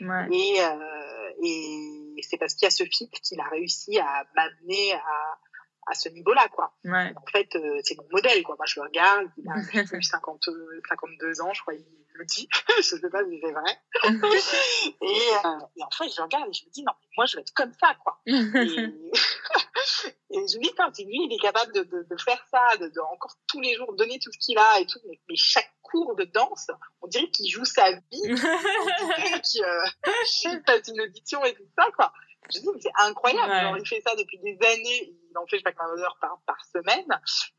ouais. 0.00 0.36
et 0.36 0.60
euh, 0.60 1.44
et 1.44 2.22
c'est 2.22 2.38
parce 2.38 2.54
qu'il 2.54 2.66
y 2.66 2.68
a 2.68 2.70
ce 2.70 2.84
fit 2.84 3.08
qu'il 3.22 3.40
a 3.40 3.48
réussi 3.50 3.98
à 4.00 4.26
m'amener 4.34 4.94
à 4.94 5.38
à 5.86 5.94
ce 5.94 6.08
niveau-là, 6.08 6.48
quoi. 6.48 6.72
Ouais. 6.84 7.12
En 7.16 7.26
fait, 7.30 7.54
euh, 7.56 7.80
c'est 7.82 7.96
mon 7.96 8.06
modèle, 8.10 8.42
quoi. 8.42 8.56
Moi, 8.56 8.66
je 8.66 8.80
le 8.80 8.86
regarde, 8.86 9.28
il 9.36 9.48
a 9.48 9.54
50, 10.02 10.48
52 10.88 11.40
ans, 11.40 11.52
je 11.52 11.60
crois, 11.60 11.74
il 11.74 11.84
me 12.18 12.24
dit. 12.24 12.48
je 12.76 12.82
sais 12.82 13.10
pas 13.10 13.24
si 13.24 13.40
c'est 13.42 13.52
vrai. 13.52 13.78
et, 14.04 14.08
euh, 15.44 15.58
et, 15.76 15.82
en 15.82 15.90
fait, 15.90 16.08
je 16.08 16.16
le 16.18 16.22
regarde 16.22 16.48
et 16.48 16.52
je 16.52 16.64
me 16.66 16.70
dis, 16.70 16.82
non, 16.82 16.92
moi, 17.16 17.26
je 17.26 17.36
vais 17.36 17.42
être 17.42 17.54
comme 17.54 17.72
ça, 17.80 17.94
quoi. 18.02 18.20
et, 18.26 18.34
et 18.34 18.38
je 20.48 20.58
me 20.58 20.62
dis, 20.62 20.72
quand 20.76 20.96
lui, 20.98 21.24
il 21.24 21.32
est 21.32 21.42
capable 21.42 21.72
de, 21.72 21.82
de, 21.82 22.06
de 22.08 22.16
faire 22.20 22.44
ça, 22.50 22.76
de, 22.78 22.88
de, 22.88 23.00
encore 23.00 23.34
tous 23.48 23.60
les 23.60 23.74
jours 23.74 23.92
donner 23.94 24.18
tout 24.18 24.32
ce 24.32 24.38
qu'il 24.38 24.58
a 24.58 24.80
et 24.80 24.86
tout, 24.86 25.00
mais, 25.08 25.20
mais 25.28 25.36
chaque 25.36 25.70
cours 25.82 26.16
de 26.16 26.24
danse, 26.24 26.70
on 27.02 27.06
dirait 27.06 27.30
qu'il 27.30 27.50
joue 27.50 27.64
sa 27.64 27.92
vie. 27.92 28.00
on 28.12 29.06
dirait 29.06 29.40
qu'il 29.42 29.64
euh, 29.64 29.84
passe 30.64 30.88
une 30.88 31.02
audition 31.02 31.44
et 31.44 31.54
tout 31.54 31.68
ça, 31.76 31.86
quoi 31.96 32.12
je 32.50 32.60
dis, 32.60 32.68
mais 32.74 32.80
c'est 32.80 32.92
incroyable. 33.06 33.52
Genre, 33.52 33.78
il 33.78 33.86
fait 33.86 34.00
ça 34.00 34.14
depuis 34.16 34.38
des 34.38 34.58
années. 34.66 35.14
Il 35.30 35.38
en 35.38 35.46
fait, 35.46 35.58
je 35.58 35.62
sais 35.64 35.72
pas 35.72 35.96
d'heures 35.96 36.18
par, 36.20 36.40
par 36.46 36.64
semaine. 36.66 37.06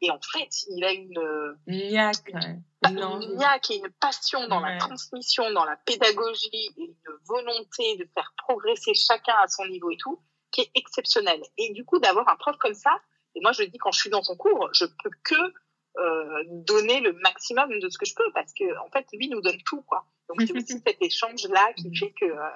Et 0.01 0.11
en 0.11 0.19
fait, 0.19 0.49
il 0.69 0.83
a 0.83 0.91
une, 0.91 1.57
niaque, 1.67 2.27
une, 2.27 2.63
une 2.85 3.35
niaque 3.37 3.71
et 3.71 3.77
une 3.77 3.91
passion 3.99 4.47
dans 4.47 4.59
la 4.59 4.77
transmission, 4.77 5.51
dans 5.51 5.65
la 5.65 5.77
pédagogie 5.77 6.49
et 6.53 6.71
une 6.77 6.95
volonté 7.25 7.97
de 7.97 8.07
faire 8.13 8.33
progresser 8.37 8.93
chacun 8.93 9.35
à 9.43 9.47
son 9.47 9.65
niveau 9.67 9.89
et 9.91 9.97
tout, 9.97 10.21
qui 10.51 10.61
est 10.61 10.71
exceptionnelle. 10.75 11.41
Et 11.57 11.73
du 11.73 11.85
coup, 11.85 11.99
d'avoir 11.99 12.27
un 12.29 12.35
prof 12.35 12.57
comme 12.57 12.75
ça, 12.75 12.91
et 13.35 13.41
moi, 13.41 13.51
je 13.51 13.63
dis, 13.63 13.77
quand 13.77 13.91
je 13.91 13.99
suis 13.99 14.09
dans 14.11 14.21
son 14.21 14.35
cours, 14.35 14.69
je 14.73 14.85
peux 14.85 15.09
que 15.23 15.53
euh, 15.99 16.43
donner 16.47 17.01
le 17.01 17.13
maximum 17.13 17.79
de 17.79 17.87
ce 17.87 17.99
que 17.99 18.05
je 18.05 18.15
peux 18.15 18.31
parce 18.33 18.51
que 18.53 18.63
en 18.79 18.89
fait 18.89 19.05
lui 19.13 19.29
nous 19.29 19.41
donne 19.41 19.61
tout 19.63 19.83
quoi 19.83 20.07
donc 20.27 20.41
c'est 20.41 20.51
aussi 20.57 20.81
cet 20.83 20.99
échange 21.01 21.47
là 21.49 21.71
qui 21.73 21.95
fait 21.95 22.11
que 22.19 22.25
euh, 22.25 22.49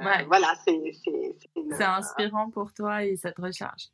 euh, 0.00 0.24
voilà, 0.26 0.54
c'est. 0.64 0.80
C'est 1.70 1.84
inspirant 1.84 2.50
pour 2.50 2.72
toi 2.72 3.04
et 3.04 3.16
ça 3.16 3.32
te 3.32 3.40
recharge. 3.40 3.88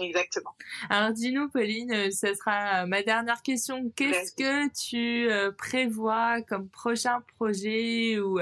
Exactement. 0.00 0.54
Alors 0.90 1.12
dis-nous, 1.12 1.48
Pauline, 1.48 1.92
euh, 1.92 2.10
ce 2.12 2.32
sera 2.34 2.86
ma 2.86 3.02
dernière 3.02 3.42
question. 3.42 3.90
Qu'est-ce 3.96 4.32
que 4.32 4.68
tu 4.68 5.28
euh, 5.28 5.50
prévois 5.50 6.40
comme 6.42 6.68
prochain 6.68 7.20
projet 7.36 8.20
ou, 8.20 8.38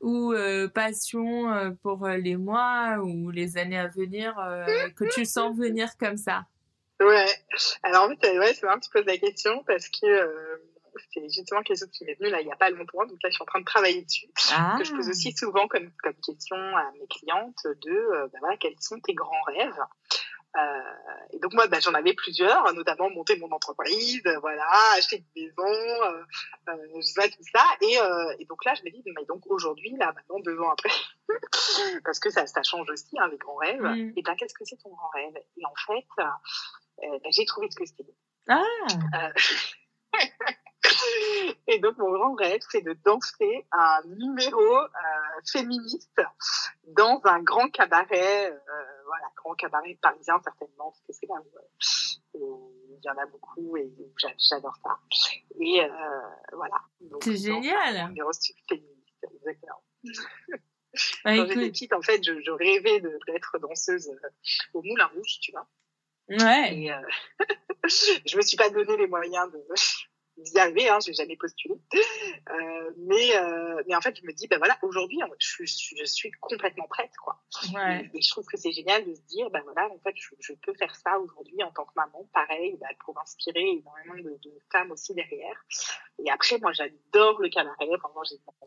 ou 0.00 0.34
passion 0.72 1.76
pour 1.82 2.06
les 2.06 2.36
mois 2.36 2.98
ou 3.02 3.30
les 3.30 3.56
années 3.56 3.78
à 3.78 3.88
venir 3.88 4.34
que 4.94 5.12
tu 5.12 5.24
sens 5.24 5.56
venir 5.56 5.96
comme 5.98 6.16
ça? 6.16 6.46
Ouais. 7.00 7.26
Alors 7.82 8.04
en 8.04 8.08
fait, 8.10 8.38
ouais, 8.38 8.54
c'est 8.54 8.64
marrant 8.64 8.78
que 8.78 8.84
tu 8.84 8.90
poses 8.90 9.06
la 9.06 9.18
question 9.18 9.64
parce 9.66 9.88
que 9.88 10.60
c'est 11.12 11.28
justement 11.28 11.62
quelque 11.62 11.78
chose 11.78 11.90
qui 11.90 12.04
m'est 12.04 12.14
venu 12.14 12.30
là 12.30 12.40
il 12.40 12.46
n'y 12.46 12.52
a 12.52 12.56
pas 12.56 12.70
longtemps. 12.70 13.04
Donc 13.06 13.18
là, 13.22 13.30
je 13.30 13.34
suis 13.34 13.42
en 13.42 13.46
train 13.46 13.60
de 13.60 13.64
travailler 13.64 14.02
dessus. 14.02 14.28
Ah. 14.52 14.76
Que 14.78 14.84
je 14.84 14.94
pose 14.94 15.08
aussi 15.08 15.32
souvent 15.32 15.68
comme, 15.68 15.90
comme 16.02 16.14
question 16.14 16.56
à 16.56 16.90
mes 16.98 17.06
clientes 17.08 17.64
de 17.64 17.90
euh, 17.90 18.28
bah 18.32 18.38
voilà, 18.40 18.56
quels 18.56 18.80
sont 18.80 18.98
tes 19.00 19.14
grands 19.14 19.42
rêves? 19.46 19.80
Euh, 20.56 20.80
et 21.32 21.38
donc 21.38 21.52
moi, 21.54 21.68
bah, 21.68 21.78
j'en 21.80 21.94
avais 21.94 22.12
plusieurs, 22.12 22.72
notamment 22.74 23.08
monter 23.10 23.36
mon 23.36 23.50
entreprise, 23.52 24.22
voilà, 24.40 24.66
acheter 24.96 25.24
une 25.36 25.44
maison, 25.44 25.62
euh, 25.64 26.24
euh, 26.68 26.86
je 26.96 27.02
sais 27.02 27.30
tout 27.30 27.44
ça. 27.54 27.64
Et, 27.82 27.98
euh, 28.00 28.34
et, 28.38 28.44
donc 28.46 28.64
là, 28.64 28.74
je 28.74 28.82
me 28.82 28.90
dis, 28.90 29.02
mais 29.16 29.24
donc 29.26 29.42
aujourd'hui, 29.46 29.94
là, 29.96 30.12
maintenant, 30.12 30.40
deux 30.40 30.58
ans 30.58 30.70
après, 30.70 30.90
parce 32.04 32.18
que 32.18 32.30
ça, 32.30 32.46
ça 32.46 32.62
change 32.62 32.90
aussi, 32.90 33.16
hein, 33.18 33.28
les 33.30 33.38
grands 33.38 33.56
rêves. 33.56 33.82
Mm. 33.82 34.12
Et 34.16 34.22
ben, 34.22 34.34
qu'est-ce 34.34 34.54
que 34.54 34.64
c'est 34.64 34.76
ton 34.76 34.90
grand 34.90 35.10
rêve? 35.10 35.36
Et 35.56 35.64
en 35.64 35.74
fait, 35.86 36.06
euh, 36.18 37.18
ben, 37.22 37.30
j'ai 37.30 37.44
trouvé 37.44 37.68
ce 37.70 37.76
que 37.76 37.86
c'était. 37.86 38.14
Ah. 38.48 38.64
Et 41.66 41.78
donc, 41.78 41.96
mon 41.98 42.10
grand 42.10 42.34
rêve, 42.34 42.60
c'est 42.70 42.82
de 42.82 42.96
danser 43.04 43.66
un 43.72 44.00
numéro 44.06 44.76
euh, 44.76 44.88
féministe 45.52 46.20
dans 46.88 47.20
un 47.24 47.40
grand 47.42 47.68
cabaret, 47.70 48.50
euh, 48.50 49.02
voilà, 49.06 49.26
grand 49.36 49.54
cabaret 49.54 49.98
parisien 50.00 50.40
certainement, 50.42 50.90
parce 50.90 51.00
que 51.06 51.12
c'est 51.12 51.26
là 51.26 51.36
où, 52.34 52.38
euh, 52.38 52.96
il 53.02 53.04
y 53.04 53.10
en 53.10 53.16
a 53.16 53.26
beaucoup 53.26 53.76
et 53.76 53.90
j'adore 54.38 54.76
ça. 54.82 54.98
Et 55.58 55.82
euh, 55.82 55.88
voilà. 56.52 56.80
C'est 57.22 57.36
génial. 57.36 57.96
Un 57.96 58.08
numéro 58.08 58.30
féministe, 58.68 59.26
exactement. 59.34 59.82
Bah, 61.24 61.36
Quand 61.36 61.46
j'étais 61.46 61.68
petite, 61.68 61.92
en 61.92 62.02
fait, 62.02 62.22
je, 62.24 62.40
je 62.40 62.50
rêvais 62.50 63.00
d'être 63.00 63.58
danseuse 63.60 64.08
euh, 64.08 64.28
au 64.74 64.82
Moulin 64.82 65.06
Rouge, 65.06 65.38
tu 65.40 65.52
vois. 65.52 65.66
Ouais. 66.28 66.76
Et 66.76 66.92
euh, 66.92 67.00
je 68.26 68.36
me 68.36 68.42
suis 68.42 68.56
pas 68.56 68.70
donné 68.70 68.96
les 68.96 69.06
moyens 69.06 69.50
de 69.52 69.64
d'y 70.42 70.58
arriver, 70.58 70.88
hein, 70.88 70.98
j'ai 71.04 71.12
jamais 71.12 71.36
postulé. 71.36 71.74
Euh, 71.94 72.90
mais, 72.98 73.36
euh, 73.36 73.82
mais 73.86 73.94
en 73.94 74.00
fait, 74.00 74.16
je 74.16 74.26
me 74.26 74.32
dis, 74.32 74.46
ben 74.48 74.58
voilà, 74.58 74.78
aujourd'hui, 74.82 75.20
je, 75.38 75.64
je, 75.64 75.94
je, 75.98 76.04
suis 76.04 76.30
complètement 76.32 76.86
prête, 76.88 77.12
quoi. 77.22 77.40
Ouais. 77.74 78.10
Et, 78.14 78.22
je 78.22 78.30
trouve 78.30 78.46
que 78.46 78.56
c'est 78.56 78.72
génial 78.72 79.04
de 79.04 79.14
se 79.14 79.22
dire, 79.22 79.50
ben 79.50 79.62
voilà, 79.64 79.88
en 79.88 79.98
fait, 79.98 80.14
je, 80.16 80.28
je 80.40 80.52
peux 80.54 80.74
faire 80.74 80.94
ça 80.96 81.18
aujourd'hui 81.18 81.62
en 81.62 81.70
tant 81.70 81.84
que 81.84 81.92
maman, 81.96 82.28
pareil, 82.32 82.76
ben, 82.80 82.88
pour 83.04 83.18
inspirer 83.20 83.60
énormément 83.60 84.16
de, 84.16 84.38
de, 84.42 84.52
femmes 84.72 84.90
aussi 84.90 85.14
derrière. 85.14 85.64
Et 86.24 86.30
après, 86.30 86.58
moi, 86.58 86.72
j'adore 86.72 87.40
le 87.40 87.48
cabaret, 87.48 87.86
vraiment, 87.86 88.22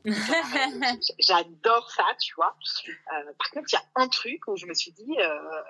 j'adore 1.20 1.92
ça, 1.92 2.06
tu 2.20 2.34
vois. 2.36 2.56
Euh, 3.14 3.34
par 3.38 3.52
contre, 3.52 3.68
il 3.72 3.76
y 3.76 3.78
a 3.78 3.86
un 3.96 4.08
truc 4.08 4.48
où 4.48 4.56
je 4.58 4.66
me 4.66 4.74
suis 4.74 4.92
dit, 4.92 5.16
euh, 5.20 5.62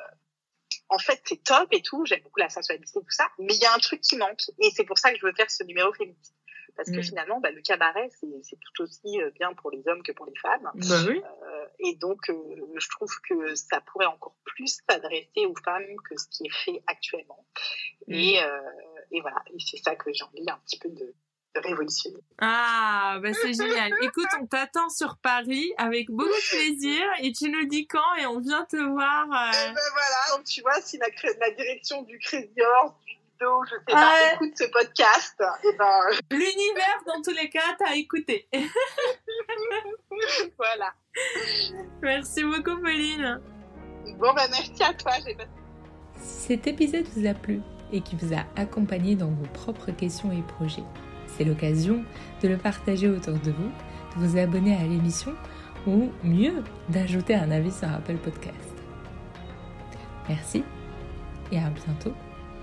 en 0.94 1.00
fait, 1.00 1.20
c'est 1.26 1.44
top 1.44 1.68
et 1.72 1.82
tout, 1.82 2.06
j'aime 2.06 2.22
beaucoup 2.22 2.39
la 2.39 2.50
sensualité, 2.50 2.86
tout 2.94 3.04
ça, 3.10 3.28
mais 3.39 3.56
il 3.56 3.62
y 3.62 3.66
a 3.66 3.74
un 3.74 3.80
truc 3.80 4.02
qui 4.02 4.16
manque. 4.16 4.41
Et 4.60 4.70
c'est 4.76 4.84
pour 4.84 5.00
ça 5.00 5.12
que 5.12 5.18
je 5.20 5.26
veux 5.26 5.34
faire 5.34 5.50
ce 5.50 5.64
numéro 5.64 5.91
féministe. 5.94 6.36
Parce 6.76 6.89
que 6.89 6.98
mm. 6.98 7.04
finalement, 7.04 7.39
bah, 7.39 7.52
le 7.52 7.62
cabaret, 7.62 8.10
c'est 8.12 8.60
tout 8.60 8.84
aussi 8.84 9.22
euh, 9.22 9.32
bien 9.32 9.54
pour 9.54 9.72
les 9.72 9.88
hommes 9.88 10.04
que 10.04 10.12
pour 10.12 10.26
les 10.26 10.36
femmes. 10.36 10.72
Bah 10.76 10.96
oui. 11.08 11.22
euh, 11.44 11.66
et 11.80 11.96
donc, 11.96 12.30
euh, 12.30 12.36
je 12.76 12.89
trouve 12.89 13.12
que 13.28 13.56
ça 13.56 13.82
pourrait 13.82 14.06
encore 14.06 14.36
plus 14.44 14.80
s'adresser 14.88 15.46
aux 15.48 15.56
femmes 15.64 15.96
que 16.08 16.18
ce 16.18 16.28
qui 16.30 16.46
est 16.46 16.54
fait 16.66 16.84
actuellement. 16.88 17.46
Et, 18.08 18.39
mmh. 18.39 19.16
et 19.16 19.22
voilà, 19.22 19.44
et 19.54 19.58
c'est 19.60 19.78
ça 19.78 19.96
que 19.96 20.12
j'ai 20.14 20.24
envie 20.24 20.50
un 20.50 20.60
petit 20.66 20.80
peu 20.80 20.89
de, 20.89 21.14
révolutionner. 21.60 22.20
Ah, 22.39 23.20
bah 23.22 23.34
c'est 23.34 23.54
génial. 23.54 23.91
Écoute, 24.01 24.28
on 24.41 24.45
t'attend 24.45 24.89
sur 24.89 25.18
Paris 25.18 25.74
avec 25.78 26.10
beaucoup 26.10 26.30
de 26.30 26.49
plaisir 26.49 27.04
et 27.20 27.32
tu 27.32 27.49
nous 27.49 27.66
dis 27.66 27.88
quand 27.88 28.16
et 28.20 28.26
on 28.26 28.39
vient 28.39 28.66
te 28.66 28.78
voir. 28.78 29.26
Euh... 29.26 29.51
Et 29.51 29.70
eh 29.70 29.74
ben 29.74 29.82
voilà, 29.91 30.38
donc 30.38 30.45
tu 30.45 30.62
vois, 30.62 30.82
si 30.82 30.97
la, 30.97 31.08
la 31.39 31.51
direction 31.51 32.01
du 32.04 32.18
Crazy 32.20 32.54
Horse, 32.62 32.93
du 33.06 33.14
Lido, 33.14 33.64
je 33.66 33.76
sais 33.76 33.93
pas, 33.93 34.34
écoute 34.34 34.54
ce 34.58 34.66
podcast, 34.66 35.36
et 35.64 35.68
eh 35.72 35.78
ben... 35.78 35.99
L'univers, 36.32 37.04
dans 37.06 37.22
tous 37.22 37.36
les 37.36 37.49
cas, 37.49 37.76
t'as 37.78 37.95
écouté. 37.95 38.47
voilà. 40.58 40.93
Merci 42.01 42.43
beaucoup, 42.43 42.82
Pauline. 42.82 43.41
Bon, 44.18 44.34
bah 44.34 44.47
merci 44.49 44.84
à 44.84 44.93
toi. 44.93 45.14
Si 46.18 46.47
cet 46.47 46.68
épisode 46.68 47.06
vous 47.16 47.28
a 47.28 47.34
plu 47.34 47.62
et 47.91 48.01
qui 48.01 48.16
vous 48.16 48.34
a 48.34 48.43
accompagné 48.56 49.16
dans 49.16 49.30
vos 49.30 49.47
propres 49.54 49.91
questions 49.91 50.32
et 50.32 50.41
projets, 50.41 50.84
c'est 51.36 51.43
l'occasion 51.43 52.03
de 52.41 52.47
le 52.47 52.57
partager 52.57 53.09
autour 53.09 53.34
de 53.34 53.51
vous, 53.51 53.71
de 54.15 54.25
vous 54.25 54.38
abonner 54.38 54.75
à 54.75 54.84
l'émission 54.84 55.34
ou 55.88 56.09
mieux, 56.23 56.63
d'ajouter 56.89 57.36
un 57.36 57.51
avis 57.51 57.71
sur 57.71 57.89
Apple 57.89 58.17
Podcast. 58.17 58.73
Merci 60.29 60.63
et 61.51 61.57
à 61.57 61.69
bientôt 61.69 62.13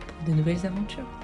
pour 0.06 0.26
de 0.28 0.32
nouvelles 0.32 0.66
aventures. 0.66 1.19